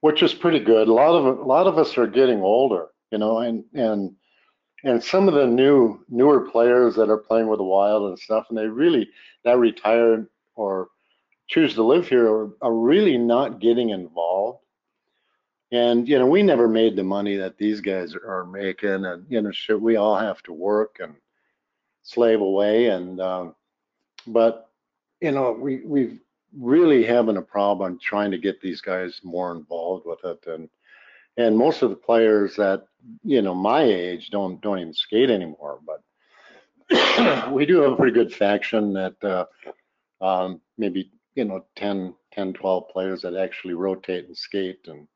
which 0.00 0.22
is 0.22 0.32
pretty 0.32 0.60
good. 0.60 0.86
A 0.86 0.92
lot 0.92 1.14
of 1.14 1.38
a 1.38 1.42
lot 1.42 1.66
of 1.66 1.76
us 1.76 1.98
are 1.98 2.06
getting 2.06 2.40
older, 2.40 2.86
you 3.10 3.18
know, 3.18 3.38
and 3.38 3.64
and 3.74 4.14
and 4.84 5.02
some 5.02 5.26
of 5.26 5.34
the 5.34 5.46
new 5.46 6.04
newer 6.08 6.48
players 6.48 6.94
that 6.94 7.10
are 7.10 7.18
playing 7.18 7.48
with 7.48 7.58
the 7.58 7.64
Wild 7.64 8.08
and 8.08 8.18
stuff, 8.18 8.46
and 8.48 8.56
they 8.56 8.66
really 8.66 9.08
that 9.44 9.58
retired 9.58 10.28
or 10.54 10.88
choose 11.50 11.74
to 11.74 11.82
live 11.82 12.08
here 12.08 12.32
are, 12.32 12.50
are 12.62 12.72
really 12.72 13.18
not 13.18 13.60
getting 13.60 13.90
involved. 13.90 14.60
And 15.72 16.08
you 16.08 16.18
know, 16.18 16.26
we 16.26 16.42
never 16.42 16.68
made 16.68 16.96
the 16.96 17.04
money 17.04 17.36
that 17.36 17.58
these 17.58 17.80
guys 17.80 18.14
are 18.14 18.44
making, 18.44 19.04
and 19.04 19.26
you 19.28 19.42
know, 19.42 19.52
we 19.78 19.96
all 19.96 20.16
have 20.16 20.42
to 20.44 20.52
work 20.52 20.96
and 21.00 21.14
slave 22.02 22.40
away. 22.40 22.86
And 22.86 23.20
um, 23.20 23.54
but 24.26 24.70
you 25.20 25.30
know, 25.30 25.52
we 25.52 25.82
we 25.84 26.18
really 26.58 27.04
having 27.04 27.36
a 27.36 27.42
problem 27.42 28.00
trying 28.02 28.32
to 28.32 28.38
get 28.38 28.60
these 28.60 28.80
guys 28.80 29.20
more 29.22 29.52
involved 29.52 30.06
with 30.06 30.24
it. 30.24 30.44
And 30.48 30.68
and 31.36 31.56
most 31.56 31.82
of 31.82 31.90
the 31.90 31.96
players 31.96 32.56
that 32.56 32.84
you 33.22 33.42
know 33.42 33.54
my 33.54 33.82
age 33.82 34.30
don't 34.30 34.60
don't 34.60 34.80
even 34.80 34.94
skate 34.94 35.30
anymore. 35.30 35.80
But 35.86 37.52
we 37.52 37.64
do 37.64 37.80
have 37.80 37.92
a 37.92 37.96
pretty 37.96 38.14
good 38.14 38.34
faction 38.34 38.92
that 38.94 39.22
uh, 39.22 39.46
um, 40.20 40.60
maybe 40.76 41.12
you 41.40 41.46
know 41.46 41.64
10 41.76 42.14
10 42.34 42.52
12 42.52 42.88
players 42.90 43.22
that 43.22 43.34
actually 43.34 43.72
rotate 43.72 44.26
and 44.26 44.36
skate 44.36 44.86
and 44.88 45.08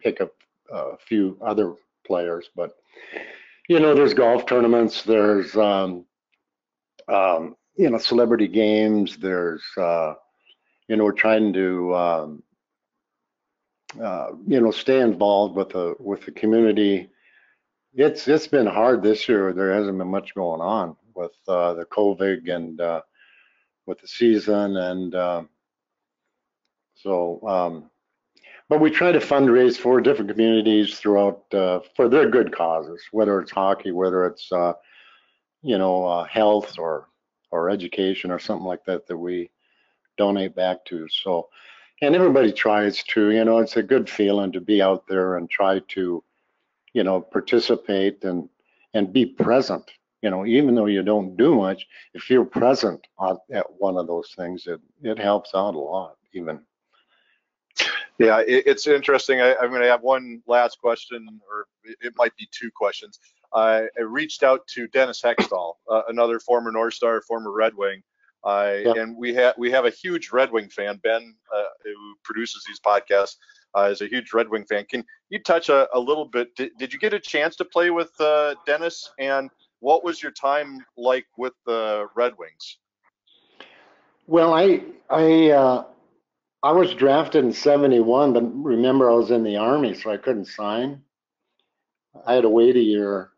pick 0.00 0.22
up 0.22 0.32
a 0.72 0.96
few 0.96 1.38
other 1.44 1.74
players 2.06 2.48
but 2.56 2.76
you 3.68 3.78
know 3.78 3.94
there's 3.94 4.14
golf 4.14 4.46
tournaments 4.46 5.02
there's 5.02 5.54
um, 5.56 6.06
um, 7.08 7.54
you 7.76 7.90
know 7.90 7.98
celebrity 7.98 8.48
games 8.48 9.18
there's 9.18 9.62
uh, 9.76 10.14
you 10.88 10.96
know 10.96 11.04
we're 11.04 11.12
trying 11.12 11.52
to 11.52 11.94
um, 11.94 12.42
uh, 14.02 14.28
you 14.46 14.58
know 14.58 14.70
stay 14.70 15.00
involved 15.00 15.54
with 15.54 15.68
the 15.70 15.94
with 15.98 16.24
the 16.24 16.32
community. 16.32 17.10
It's 17.92 18.26
it's 18.26 18.46
been 18.46 18.66
hard 18.66 19.02
this 19.02 19.28
year. 19.28 19.52
There 19.52 19.72
hasn't 19.72 19.98
been 19.98 20.08
much 20.08 20.34
going 20.34 20.60
on 20.62 20.96
with 21.14 21.32
uh, 21.48 21.74
the 21.74 21.84
covid 21.86 22.50
and 22.50 22.80
uh, 22.80 23.00
with 23.86 24.00
the 24.00 24.08
season 24.08 24.76
and 24.76 25.14
um, 25.14 25.48
so 26.94 27.40
um, 27.46 27.90
but 28.68 28.80
we 28.80 28.90
try 28.90 29.12
to 29.12 29.20
fundraise 29.20 29.76
for 29.76 30.00
different 30.00 30.30
communities 30.30 30.98
throughout 30.98 31.42
uh, 31.54 31.80
for 31.94 32.08
their 32.08 32.28
good 32.28 32.54
causes 32.54 33.02
whether 33.12 33.40
it's 33.40 33.50
hockey 33.50 33.92
whether 33.92 34.26
it's 34.26 34.50
uh, 34.52 34.72
you 35.62 35.78
know 35.78 36.04
uh, 36.04 36.24
health 36.24 36.78
or 36.78 37.08
or 37.50 37.70
education 37.70 38.30
or 38.30 38.38
something 38.38 38.66
like 38.66 38.84
that 38.84 39.06
that 39.06 39.16
we 39.16 39.50
donate 40.16 40.54
back 40.54 40.84
to. 40.86 41.08
So 41.08 41.48
and 42.02 42.14
everybody 42.14 42.52
tries 42.52 43.02
to 43.04 43.30
you 43.30 43.44
know 43.44 43.58
it's 43.58 43.76
a 43.76 43.82
good 43.82 44.08
feeling 44.08 44.52
to 44.52 44.60
be 44.60 44.82
out 44.82 45.06
there 45.08 45.36
and 45.36 45.48
try 45.48 45.80
to 45.80 46.22
you 46.92 47.04
know 47.04 47.20
participate 47.20 48.24
and 48.24 48.48
and 48.94 49.12
be 49.12 49.26
present 49.26 49.90
you 50.26 50.30
know, 50.30 50.44
even 50.44 50.74
though 50.74 50.86
you 50.86 51.04
don't 51.04 51.36
do 51.36 51.54
much, 51.54 51.86
if 52.12 52.28
you're 52.28 52.44
present 52.44 53.06
at 53.52 53.64
one 53.78 53.96
of 53.96 54.08
those 54.08 54.34
things, 54.36 54.66
it, 54.66 54.80
it 55.00 55.20
helps 55.20 55.54
out 55.54 55.76
a 55.76 55.78
lot 55.78 56.16
even. 56.32 56.58
Yeah, 58.18 58.40
it, 58.40 58.64
it's 58.66 58.88
interesting. 58.88 59.40
I, 59.40 59.52
am 59.62 59.70
going 59.70 59.82
to 59.82 59.86
have 59.86 60.02
one 60.02 60.42
last 60.48 60.80
question, 60.80 61.28
or 61.48 61.66
it 61.84 62.12
might 62.16 62.34
be 62.36 62.48
two 62.50 62.72
questions. 62.74 63.20
I, 63.54 63.86
I 63.96 64.02
reached 64.02 64.42
out 64.42 64.66
to 64.74 64.88
Dennis 64.88 65.22
Hextall, 65.22 65.74
uh, 65.88 66.02
another 66.08 66.40
former 66.40 66.72
North 66.72 66.94
Star, 66.94 67.22
former 67.22 67.52
Red 67.52 67.76
Wing, 67.76 68.02
uh, 68.42 68.78
yep. 68.84 68.96
and 68.96 69.16
we 69.16 69.32
have 69.34 69.54
we 69.56 69.70
have 69.70 69.84
a 69.84 69.90
huge 69.90 70.32
Red 70.32 70.50
Wing 70.50 70.68
fan. 70.70 70.98
Ben, 71.04 71.36
uh, 71.54 71.62
who 71.84 72.16
produces 72.24 72.64
these 72.66 72.80
podcasts, 72.80 73.36
uh, 73.76 73.90
is 73.92 74.00
a 74.00 74.08
huge 74.08 74.32
Red 74.32 74.48
Wing 74.48 74.64
fan. 74.64 74.86
Can 74.90 75.04
you 75.28 75.38
touch 75.38 75.68
a, 75.68 75.86
a 75.94 76.00
little 76.00 76.24
bit? 76.24 76.54
Did, 76.56 76.72
did, 76.78 76.92
you 76.92 76.98
get 76.98 77.14
a 77.14 77.20
chance 77.20 77.54
to 77.56 77.64
play 77.64 77.90
with 77.90 78.10
uh, 78.20 78.54
Dennis? 78.66 79.08
And 79.18 79.50
what 79.80 80.04
was 80.04 80.22
your 80.22 80.32
time 80.32 80.84
like 80.96 81.26
with 81.36 81.52
the 81.66 82.06
Red 82.14 82.32
Wings? 82.38 82.78
Well, 84.26 84.52
I 84.54 84.82
I 85.08 85.50
uh, 85.50 85.84
I 86.62 86.72
was 86.72 86.94
drafted 86.94 87.44
in 87.44 87.52
'71, 87.52 88.32
but 88.32 88.42
remember 88.64 89.10
I 89.10 89.14
was 89.14 89.30
in 89.30 89.44
the 89.44 89.56
army, 89.56 89.94
so 89.94 90.10
I 90.10 90.16
couldn't 90.16 90.46
sign. 90.46 91.02
I 92.26 92.34
had 92.34 92.42
to 92.42 92.48
wait 92.48 92.76
a 92.76 92.80
year, 92.80 93.30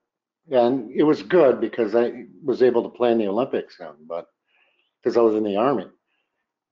and 0.51 0.91
it 0.93 1.03
was 1.03 1.22
good 1.22 1.61
because 1.61 1.95
I 1.95 2.24
was 2.43 2.62
able 2.62 2.82
to 2.84 2.89
play 2.89 3.12
in 3.12 3.18
the 3.18 3.28
Olympics 3.28 3.76
then, 3.78 3.95
but 4.07 4.28
because 5.03 5.16
I 5.16 5.20
was 5.20 5.34
in 5.34 5.45
the 5.45 5.57
army. 5.57 5.86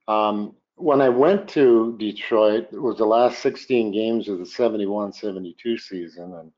Um, 0.08 0.54
when 0.76 1.00
I 1.00 1.08
went 1.08 1.48
to 1.50 1.96
Detroit, 1.98 2.68
it 2.70 2.80
was 2.80 2.98
the 2.98 3.06
last 3.06 3.40
16 3.40 3.92
games 3.92 4.28
of 4.28 4.38
the 4.38 4.44
71-72 4.44 5.80
season, 5.80 6.34
and 6.34 6.52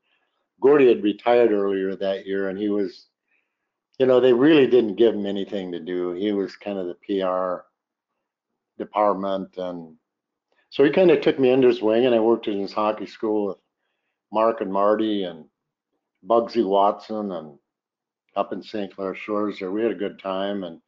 Gordie 0.61 0.89
had 0.89 1.03
retired 1.03 1.51
earlier 1.51 1.95
that 1.95 2.25
year, 2.25 2.49
and 2.49 2.57
he 2.57 2.69
was, 2.69 3.07
you 3.97 4.05
know, 4.05 4.19
they 4.19 4.33
really 4.33 4.67
didn't 4.67 4.95
give 4.95 5.15
him 5.15 5.25
anything 5.25 5.71
to 5.71 5.79
do. 5.79 6.11
He 6.11 6.31
was 6.31 6.55
kind 6.55 6.77
of 6.77 6.87
the 6.87 6.95
PR 7.05 7.65
department, 8.77 9.57
and 9.57 9.95
so 10.69 10.83
he 10.83 10.89
kind 10.89 11.11
of 11.11 11.21
took 11.21 11.39
me 11.39 11.51
under 11.51 11.67
his 11.67 11.81
wing, 11.81 12.05
and 12.05 12.15
I 12.15 12.19
worked 12.19 12.47
in 12.47 12.59
his 12.59 12.73
hockey 12.73 13.05
school 13.05 13.47
with 13.47 13.57
Mark 14.31 14.61
and 14.61 14.71
Marty 14.71 15.23
and 15.23 15.45
Bugsy 16.27 16.65
Watson, 16.65 17.31
and 17.31 17.57
up 18.35 18.53
in 18.53 18.61
St. 18.61 18.93
Clair 18.95 19.15
Shores. 19.15 19.59
There, 19.59 19.71
we 19.71 19.81
had 19.81 19.91
a 19.91 19.95
good 19.95 20.19
time, 20.19 20.63
and 20.63 20.81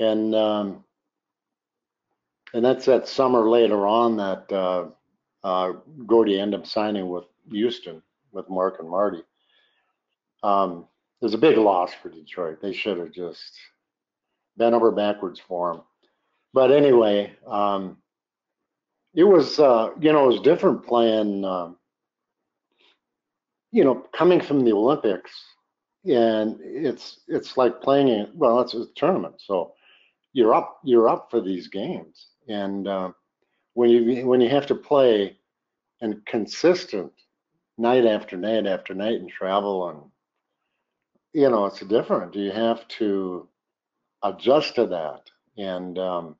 and 0.00 0.34
um, 0.34 0.84
and 2.52 2.64
that's 2.64 2.86
that 2.86 3.08
summer 3.08 3.48
later 3.48 3.86
on 3.86 4.16
that 4.16 4.52
uh, 4.52 4.86
uh, 5.44 5.72
Gordie 6.06 6.40
ended 6.40 6.60
up 6.60 6.66
signing 6.66 7.08
with 7.08 7.24
Houston 7.50 8.02
with 8.32 8.48
Mark 8.48 8.76
and 8.80 8.88
Marty. 8.88 9.22
Um, 10.42 10.86
it 11.20 11.24
was 11.24 11.34
a 11.34 11.38
big 11.38 11.56
loss 11.56 11.92
for 11.94 12.08
Detroit. 12.08 12.60
They 12.60 12.72
should 12.72 12.98
have 12.98 13.12
just 13.12 13.52
bent 14.56 14.74
over 14.74 14.90
backwards 14.90 15.40
for 15.40 15.72
him. 15.72 15.80
But 16.52 16.70
anyway, 16.70 17.32
um, 17.46 17.98
it 19.14 19.24
was 19.24 19.58
uh, 19.58 19.90
you 20.00 20.12
know 20.12 20.24
it 20.24 20.32
was 20.34 20.40
different 20.40 20.84
playing. 20.86 21.44
Uh, 21.44 21.70
you 23.70 23.84
know, 23.84 24.04
coming 24.12 24.40
from 24.40 24.64
the 24.64 24.72
Olympics 24.72 25.32
and 26.04 26.58
it's 26.60 27.20
it's 27.28 27.56
like 27.56 27.80
playing 27.80 28.08
in 28.08 28.28
well, 28.34 28.60
it's 28.60 28.74
a 28.74 28.86
tournament, 28.96 29.34
so 29.38 29.72
you're 30.32 30.54
up 30.54 30.80
you're 30.82 31.08
up 31.08 31.28
for 31.30 31.40
these 31.40 31.68
games, 31.68 32.26
and 32.48 32.88
uh, 32.88 33.10
when 33.74 33.90
you 33.90 34.26
when 34.26 34.40
you 34.40 34.48
have 34.48 34.66
to 34.66 34.74
play 34.74 35.36
and 36.00 36.24
consistent 36.26 37.12
night 37.78 38.06
after 38.06 38.36
night 38.36 38.66
after 38.66 38.94
night 38.94 39.20
and 39.20 39.30
travel 39.30 39.88
and 39.88 40.00
you 41.32 41.48
know 41.48 41.66
it's 41.66 41.80
different. 41.80 42.34
You 42.34 42.50
have 42.50 42.86
to 42.98 43.48
adjust 44.22 44.74
to 44.76 44.86
that, 44.86 45.30
and 45.56 45.98
um, 45.98 46.36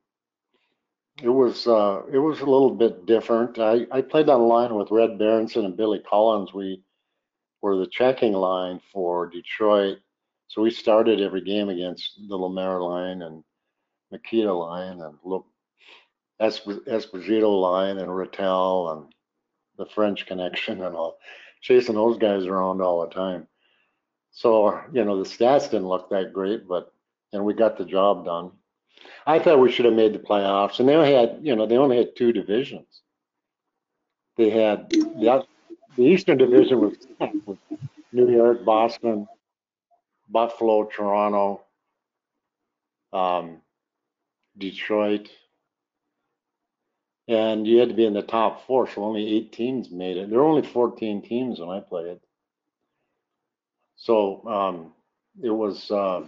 it 1.21 1.29
was 1.29 1.67
uh, 1.67 2.01
it 2.11 2.19
was 2.19 2.39
a 2.39 2.45
little 2.45 2.71
bit 2.71 3.05
different. 3.05 3.59
I, 3.59 3.85
I 3.91 4.01
played 4.01 4.29
online 4.29 4.75
with 4.75 4.91
Red 4.91 5.17
Berenson 5.17 5.65
and 5.65 5.77
Billy 5.77 5.99
Collins. 6.07 6.53
We 6.53 6.81
were 7.61 7.77
the 7.77 7.87
checking 7.87 8.33
line 8.33 8.79
for 8.91 9.29
Detroit, 9.29 9.99
so 10.47 10.61
we 10.61 10.71
started 10.71 11.21
every 11.21 11.41
game 11.41 11.69
against 11.69 12.19
the 12.27 12.35
Lemaire 12.35 12.81
line 12.81 13.21
and 13.21 13.43
Mikita 14.11 14.53
line 14.53 15.01
and 15.01 15.17
look 15.23 15.45
Esposito 16.41 17.61
line 17.61 17.97
and 17.97 18.15
Ratelle 18.15 18.89
and 18.89 19.13
the 19.77 19.85
French 19.85 20.25
connection 20.25 20.83
and 20.83 20.95
all, 20.95 21.17
chasing 21.61 21.95
those 21.95 22.17
guys 22.17 22.45
around 22.45 22.81
all 22.81 23.01
the 23.01 23.13
time. 23.13 23.47
So 24.31 24.81
you 24.91 25.03
know 25.03 25.21
the 25.21 25.29
stats 25.29 25.69
didn't 25.69 25.87
look 25.87 26.09
that 26.09 26.33
great, 26.33 26.67
but 26.67 26.91
and 27.33 27.43
we 27.43 27.53
got 27.53 27.77
the 27.77 27.85
job 27.85 28.25
done. 28.25 28.51
I 29.25 29.39
thought 29.39 29.59
we 29.59 29.71
should 29.71 29.85
have 29.85 29.93
made 29.93 30.13
the 30.13 30.19
playoffs, 30.19 30.79
and 30.79 30.87
they 30.87 30.95
only 30.95 31.13
had, 31.13 31.39
you 31.41 31.55
know, 31.55 31.65
they 31.65 31.77
only 31.77 31.97
had 31.97 32.15
two 32.15 32.31
divisions. 32.31 33.01
They 34.37 34.49
had 34.49 34.89
the, 34.89 35.45
the 35.95 36.03
Eastern 36.03 36.37
Division 36.37 36.81
was, 36.81 36.97
New 38.11 38.29
York, 38.29 38.63
Boston, 38.63 39.27
Buffalo, 40.29 40.85
Toronto, 40.85 41.61
um, 43.11 43.61
Detroit, 44.57 45.29
and 47.27 47.65
you 47.65 47.79
had 47.79 47.89
to 47.89 47.95
be 47.95 48.05
in 48.05 48.13
the 48.13 48.21
top 48.21 48.65
four. 48.67 48.89
So 48.89 49.03
only 49.03 49.35
eight 49.35 49.51
teams 49.51 49.89
made 49.89 50.17
it. 50.17 50.29
There 50.29 50.39
were 50.39 50.45
only 50.45 50.67
14 50.67 51.21
teams 51.21 51.59
when 51.59 51.69
I 51.69 51.79
played. 51.79 52.19
So 53.95 54.45
um, 54.47 54.93
it 55.41 55.51
was. 55.51 55.89
Uh, 55.89 56.25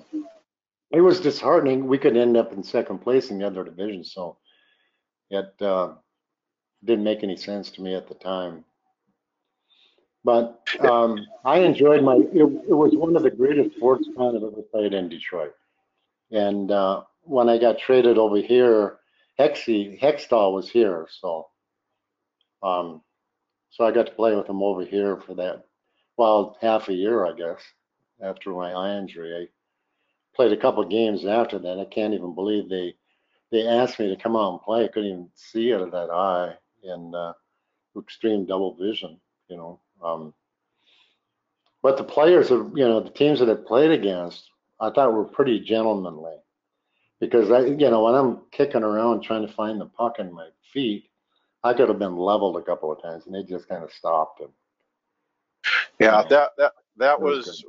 it 0.91 1.01
was 1.01 1.19
disheartening. 1.19 1.87
We 1.87 1.97
could 1.97 2.15
end 2.15 2.37
up 2.37 2.53
in 2.53 2.63
second 2.63 2.99
place 2.99 3.29
in 3.29 3.39
the 3.39 3.47
other 3.47 3.65
division, 3.65 4.03
so 4.03 4.37
it 5.29 5.53
uh, 5.61 5.95
didn't 6.85 7.03
make 7.03 7.23
any 7.23 7.35
sense 7.35 7.71
to 7.71 7.81
me 7.81 7.95
at 7.95 8.07
the 8.07 8.13
time. 8.13 8.63
But 10.23 10.61
um, 10.79 11.19
I 11.43 11.59
enjoyed 11.59 12.03
my. 12.03 12.15
It, 12.15 12.43
it, 12.69 12.73
was 12.73 12.95
one 12.95 13.15
of 13.15 13.23
the 13.23 13.31
greatest 13.31 13.75
sports 13.75 14.07
con 14.15 14.35
I've 14.35 14.43
ever 14.43 14.61
played 14.71 14.93
in 14.93 15.09
Detroit. 15.09 15.53
And 16.31 16.71
uh, 16.71 17.03
when 17.23 17.49
I 17.49 17.57
got 17.57 17.77
traded 17.77 18.17
over 18.17 18.37
here, 18.37 18.97
Hexy 19.39 19.99
Hextall 19.99 20.53
was 20.53 20.69
here, 20.69 21.07
so 21.19 21.47
um, 22.63 23.01
so 23.69 23.85
I 23.85 23.91
got 23.91 24.05
to 24.07 24.13
play 24.13 24.35
with 24.35 24.47
him 24.47 24.63
over 24.63 24.85
here 24.85 25.17
for 25.17 25.35
that. 25.35 25.65
Well, 26.17 26.57
half 26.61 26.87
a 26.87 26.93
year, 26.93 27.25
I 27.25 27.33
guess, 27.33 27.61
after 28.23 28.51
my 28.51 28.71
eye 28.71 28.97
injury. 28.97 29.35
I, 29.35 29.47
played 30.35 30.51
a 30.51 30.57
couple 30.57 30.83
games 30.83 31.25
after 31.25 31.57
that. 31.59 31.79
I 31.79 31.85
can't 31.85 32.13
even 32.13 32.35
believe 32.35 32.69
they 32.69 32.93
they 33.51 33.65
asked 33.67 33.99
me 33.99 34.09
to 34.09 34.21
come 34.21 34.35
out 34.35 34.51
and 34.51 34.61
play. 34.61 34.83
I 34.83 34.87
couldn't 34.87 35.09
even 35.09 35.29
see 35.33 35.73
out 35.73 35.81
of 35.81 35.91
that 35.91 36.09
eye 36.09 36.55
in 36.83 37.13
uh, 37.15 37.33
extreme 37.97 38.45
double 38.45 38.75
vision, 38.75 39.19
you 39.47 39.55
know. 39.55 39.79
Um, 40.03 40.33
but 41.81 41.97
the 41.97 42.03
players, 42.03 42.51
are, 42.51 42.65
you 42.75 42.85
know, 42.85 42.99
the 42.99 43.11
teams 43.11 43.39
that 43.39 43.49
I 43.49 43.53
played 43.53 43.91
against, 43.91 44.49
I 44.79 44.89
thought 44.89 45.13
were 45.13 45.23
pretty 45.23 45.59
gentlemanly 45.59 46.33
because 47.19 47.51
I, 47.51 47.59
you 47.65 47.89
know, 47.89 48.03
when 48.03 48.15
I'm 48.15 48.41
kicking 48.51 48.83
around 48.83 49.21
trying 49.21 49.45
to 49.45 49.53
find 49.53 49.79
the 49.79 49.85
puck 49.85 50.19
in 50.19 50.33
my 50.33 50.49
feet, 50.73 51.09
I 51.63 51.73
could 51.73 51.89
have 51.89 51.99
been 51.99 52.17
leveled 52.17 52.57
a 52.57 52.61
couple 52.61 52.91
of 52.91 53.01
times 53.01 53.25
and 53.25 53.33
they 53.33 53.43
just 53.43 53.67
kind 53.67 53.83
of 53.83 53.91
stopped. 53.91 54.41
And, 54.41 54.49
yeah, 55.99 56.23
that 56.29 56.51
that 56.57 56.73
that 56.97 57.19
was, 57.21 57.47
was 57.47 57.65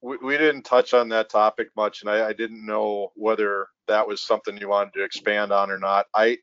we, 0.00 0.16
we 0.18 0.38
didn't 0.38 0.62
touch 0.62 0.94
on 0.94 1.08
that 1.08 1.30
topic 1.30 1.68
much, 1.76 2.02
and 2.02 2.10
I, 2.10 2.28
I 2.28 2.32
didn't 2.32 2.64
know 2.64 3.12
whether 3.14 3.68
that 3.88 4.06
was 4.06 4.20
something 4.20 4.56
you 4.56 4.68
wanted 4.68 4.92
to 4.94 5.04
expand 5.04 5.52
on 5.52 5.70
or 5.70 5.78
not. 5.78 6.06
I 6.14 6.38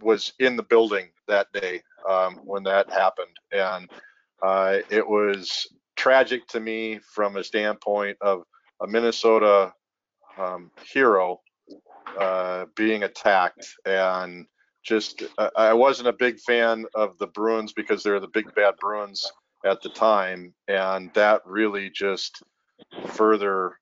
was 0.00 0.32
in 0.38 0.56
the 0.56 0.62
building 0.62 1.08
that 1.28 1.52
day 1.52 1.82
um, 2.08 2.36
when 2.44 2.62
that 2.64 2.90
happened, 2.90 3.36
and 3.50 3.90
uh, 4.42 4.78
it 4.88 5.06
was 5.06 5.66
tragic 5.96 6.46
to 6.48 6.60
me 6.60 7.00
from 7.14 7.36
a 7.36 7.44
standpoint 7.44 8.16
of 8.20 8.44
a 8.80 8.86
Minnesota 8.86 9.72
um, 10.38 10.70
hero 10.92 11.40
uh, 12.18 12.66
being 12.76 13.02
attacked, 13.04 13.66
and 13.84 14.46
just 14.84 15.22
I 15.56 15.72
wasn't 15.72 16.08
a 16.08 16.12
big 16.12 16.40
fan 16.40 16.86
of 16.94 17.16
the 17.18 17.28
Bruins 17.28 17.72
because 17.72 18.02
they're 18.02 18.20
the 18.20 18.28
big 18.28 18.52
bad 18.54 18.74
Bruins 18.80 19.30
at 19.64 19.80
the 19.82 19.90
time, 19.90 20.52
and 20.68 21.12
that 21.14 21.42
really 21.46 21.90
just 21.90 22.42
further 23.06 23.78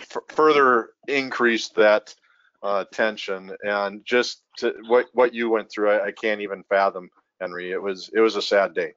f- 0.00 0.22
further 0.28 0.90
increased 1.08 1.74
that 1.76 2.14
uh, 2.62 2.84
tension. 2.92 3.56
And 3.62 4.04
just 4.04 4.42
to, 4.58 4.74
what 4.88 5.06
what 5.14 5.34
you 5.34 5.50
went 5.50 5.70
through 5.70 5.90
I, 5.90 6.06
I, 6.06 6.12
can't 6.12 6.42
even 6.42 6.62
fathom 6.68 7.08
henry. 7.40 7.70
It 7.70 7.82
was 7.82 8.10
it 8.12 8.20
was 8.20 8.36
a 8.36 8.42
sad 8.42 8.74
day. 8.74 8.92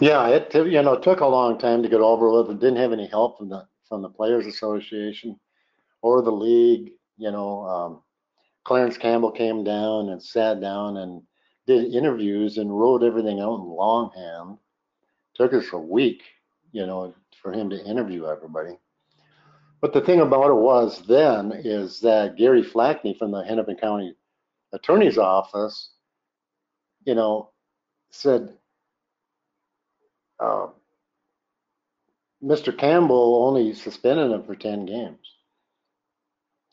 Yeah 0.00 0.28
it 0.28 0.54
you 0.54 0.82
know 0.82 0.96
took 0.96 1.20
a 1.20 1.26
long 1.26 1.58
time 1.58 1.82
to 1.82 1.88
get 1.88 2.00
over 2.00 2.30
with. 2.30 2.50
It 2.50 2.60
didn't 2.60 2.76
have 2.78 2.92
any 2.92 3.08
help 3.08 3.38
from 3.38 3.48
the 3.48 3.66
from 3.88 4.02
the 4.02 4.08
players 4.08 4.46
association 4.46 5.38
or 6.02 6.22
the 6.22 6.30
league 6.30 6.92
you 7.16 7.30
know 7.30 7.62
um, 7.64 8.02
clarence 8.64 8.96
campbell 8.96 9.30
came 9.30 9.64
down 9.64 10.10
and 10.10 10.22
sat 10.22 10.60
down 10.60 10.96
and 10.98 11.22
did 11.66 11.94
interviews 11.94 12.58
and 12.58 12.78
wrote 12.78 13.02
everything 13.02 13.40
out 13.40 13.60
in 13.60 13.64
longhand 13.64 14.58
took 15.34 15.52
us 15.52 15.72
a 15.72 15.78
week 15.78 16.22
you 16.72 16.86
know, 16.86 17.14
for 17.42 17.52
him 17.52 17.70
to 17.70 17.84
interview 17.84 18.26
everybody. 18.26 18.76
But 19.80 19.92
the 19.92 20.00
thing 20.00 20.20
about 20.20 20.50
it 20.50 20.54
was 20.54 21.02
then 21.06 21.52
is 21.52 22.00
that 22.00 22.36
Gary 22.36 22.62
Flakne 22.62 23.16
from 23.16 23.30
the 23.30 23.44
Hennepin 23.44 23.76
County 23.76 24.14
Attorney's 24.72 25.18
Office, 25.18 25.90
you 27.04 27.14
know, 27.14 27.50
said, 28.10 28.52
uh, 30.40 30.68
Mr. 32.42 32.76
Campbell 32.76 33.44
only 33.46 33.72
suspended 33.72 34.30
him 34.30 34.42
for 34.44 34.54
10 34.54 34.86
games. 34.86 35.37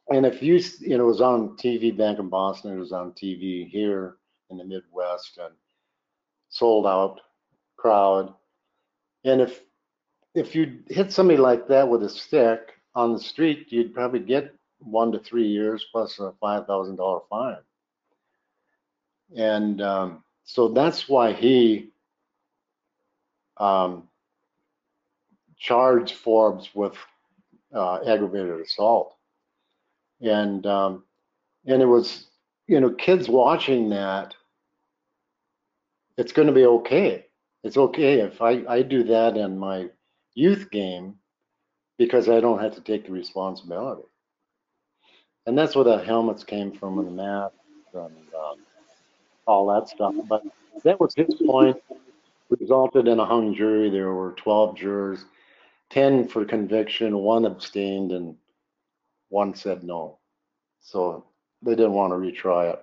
And 0.10 0.26
if 0.26 0.42
you, 0.44 0.62
you 0.82 0.98
know, 0.98 1.06
it 1.06 1.08
was 1.08 1.22
on 1.22 1.58
TV 1.58 1.96
back 1.96 2.20
in 2.20 2.30
Boston, 2.30 2.74
it 2.74 2.80
was 2.80 2.92
on 2.92 3.12
TV 3.14 3.68
here 3.70 4.18
in 4.50 4.58
the 4.58 4.64
Midwest 4.64 5.38
and 5.38 5.54
sold 6.50 6.86
out 6.86 7.22
crowd. 7.78 8.34
And 9.24 9.42
if 9.42 9.62
if 10.36 10.54
you 10.54 10.80
hit 10.88 11.12
somebody 11.12 11.40
like 11.40 11.68
that 11.70 11.88
with 11.88 12.04
a 12.04 12.10
stick 12.10 12.74
on 12.94 13.14
the 13.14 13.20
street, 13.20 13.68
you'd 13.72 13.94
probably 13.94 14.20
get 14.20 14.54
one 14.80 15.12
to 15.12 15.20
three 15.20 15.48
years 15.48 15.86
plus 15.92 16.20
a 16.20 16.34
five 16.40 16.68
thousand 16.68 16.98
dollar 16.98 17.22
fine. 17.30 17.58
And 19.36 19.82
um, 19.82 20.24
so 20.44 20.68
that's 20.68 21.10
why 21.10 21.34
he 21.34 21.90
um, 23.58 24.08
charged 25.58 26.16
Forbes 26.16 26.70
with 26.76 26.96
uh, 27.74 28.00
aggravated 28.08 28.60
assault. 28.62 29.15
And 30.22 30.66
um, 30.66 31.04
and 31.66 31.82
it 31.82 31.86
was, 31.86 32.28
you 32.68 32.80
know, 32.80 32.92
kids 32.92 33.28
watching 33.28 33.90
that. 33.90 34.34
It's 36.18 36.32
going 36.32 36.48
to 36.48 36.54
be 36.54 36.66
okay. 36.66 37.26
It's 37.64 37.78
okay 37.78 38.22
if 38.22 38.42
I, 38.42 38.64
I 38.70 38.82
do 38.84 39.04
that 39.06 39.36
in 39.38 39.58
my 39.58 39.90
youth 40.36 40.70
game 40.72 41.16
because 41.98 42.30
I 42.30 42.40
don't 42.40 42.62
have 42.62 42.76
to 42.76 42.82
take 42.82 43.06
the 43.06 43.12
responsibility. 43.12 44.04
And 45.46 45.58
that's 45.58 45.76
where 45.76 45.86
the 45.86 45.98
helmets 45.98 46.44
came 46.44 46.72
from 46.72 47.00
and 47.00 47.08
the 47.08 47.12
math 47.12 47.52
and 47.94 48.16
um, 48.34 48.58
all 49.48 49.68
that 49.74 49.90
stuff. 49.90 50.14
But 50.28 50.44
that 50.84 51.00
was 51.00 51.14
his 51.16 51.36
point. 51.46 51.78
Resulted 52.60 53.08
in 53.08 53.20
a 53.20 53.26
hung 53.26 53.56
jury. 53.56 53.90
There 53.90 54.14
were 54.14 54.34
12 54.34 54.78
jurors, 54.78 55.26
10 55.90 56.28
for 56.28 56.46
conviction, 56.46 57.18
one 57.18 57.46
abstained, 57.46 58.12
and 58.12 58.36
one 59.36 59.54
said 59.54 59.84
no. 59.84 60.18
So 60.80 61.26
they 61.62 61.76
didn't 61.76 61.92
want 61.92 62.14
to 62.14 62.18
retry 62.18 62.74
it. 62.74 62.82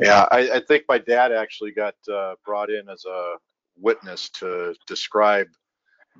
Yeah, 0.00 0.26
I, 0.32 0.56
I 0.56 0.60
think 0.66 0.84
my 0.88 0.98
dad 0.98 1.30
actually 1.30 1.70
got 1.70 1.94
uh, 2.12 2.34
brought 2.44 2.70
in 2.70 2.88
as 2.88 3.04
a 3.04 3.36
witness 3.78 4.30
to 4.40 4.74
describe 4.88 5.46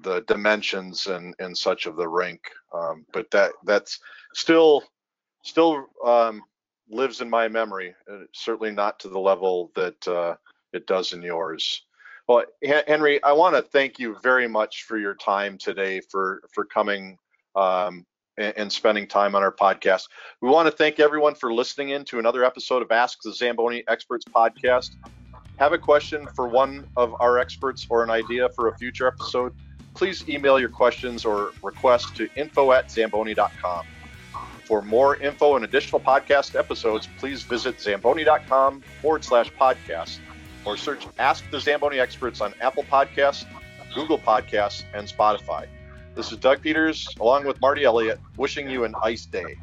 the 0.03 0.21
dimensions 0.29 1.09
and 1.09 1.35
and 1.41 1.57
such 1.57 1.87
of 1.87 1.97
the 1.97 2.09
rink. 2.09 2.41
Um, 2.73 3.05
but 3.12 3.29
that 3.33 3.51
that's 3.64 3.99
still 4.35 4.85
still 5.43 5.87
um, 6.07 6.43
lives 6.89 7.21
in 7.21 7.29
my 7.29 7.49
memory. 7.49 7.95
Uh, 8.11 8.25
certainly 8.33 8.71
not 8.71 9.01
to 9.01 9.09
the 9.09 9.18
level 9.18 9.73
that 9.75 10.09
uh, 10.09 10.37
it 10.73 10.87
does 10.87 11.12
in 11.12 11.23
yours. 11.23 11.87
Well, 12.29 12.45
Henry, 12.87 13.21
I 13.25 13.33
want 13.33 13.57
to 13.57 13.62
thank 13.62 13.99
you 13.99 14.16
very 14.23 14.47
much 14.47 14.85
for 14.85 14.97
your 14.97 15.16
time 15.16 15.59
today, 15.59 16.01
for 16.12 16.43
for 16.55 16.64
coming 16.64 17.18
um, 17.57 18.07
and, 18.41 18.72
spending 18.72 19.07
time 19.07 19.34
on 19.34 19.43
our 19.43 19.53
podcast. 19.53 20.09
We 20.41 20.49
want 20.49 20.66
to 20.66 20.72
thank 20.72 20.99
everyone 20.99 21.34
for 21.34 21.53
listening 21.53 21.91
in 21.91 22.05
to 22.07 22.18
another 22.18 22.45
episode 22.45 22.82
of 22.82 22.91
Ask 22.91 23.22
the 23.22 23.32
Zamboni 23.32 23.84
Experts 23.88 24.24
podcast. 24.24 24.97
Have 25.59 25.72
a 25.72 25.78
question 25.78 26.26
for 26.34 26.49
one 26.49 26.86
of 26.97 27.14
our 27.20 27.38
experts 27.38 27.86
or 27.91 28.03
an 28.03 28.11
idea 28.11 28.49
for 28.51 28.68
a 28.68 28.78
future 28.78 29.07
episode? 29.07 29.53
Please 29.95 30.26
email 30.28 30.59
your 30.59 30.70
questions 30.70 31.24
or 31.24 31.53
requests 31.62 32.11
to 32.12 32.28
info 32.34 32.72
at 32.72 32.91
zamboni.com. 32.91 33.84
For 34.64 34.82
more 34.82 35.16
info 35.16 35.57
and 35.57 35.64
additional 35.64 36.01
podcast 36.01 36.57
episodes, 36.57 37.09
please 37.18 37.43
visit 37.43 37.80
zamboni.com 37.80 38.82
forward 39.03 39.24
slash 39.24 39.53
podcast 39.53 40.18
or 40.64 40.76
search 40.76 41.07
Ask 41.18 41.51
the 41.51 41.59
Zamboni 41.59 41.99
Experts 41.99 42.41
on 42.41 42.55
Apple 42.61 42.84
Podcasts, 42.84 43.45
Google 43.95 44.18
Podcasts, 44.18 44.84
and 44.95 45.09
Spotify. 45.09 45.66
This 46.17 46.33
is 46.33 46.39
Doug 46.39 46.61
Peters, 46.61 47.09
along 47.21 47.47
with 47.47 47.61
Marty 47.61 47.85
Elliott, 47.85 48.21
wishing 48.37 48.69
you 48.69 48.85
an 48.85 48.95
ice 49.03 49.27
day. 49.27 49.55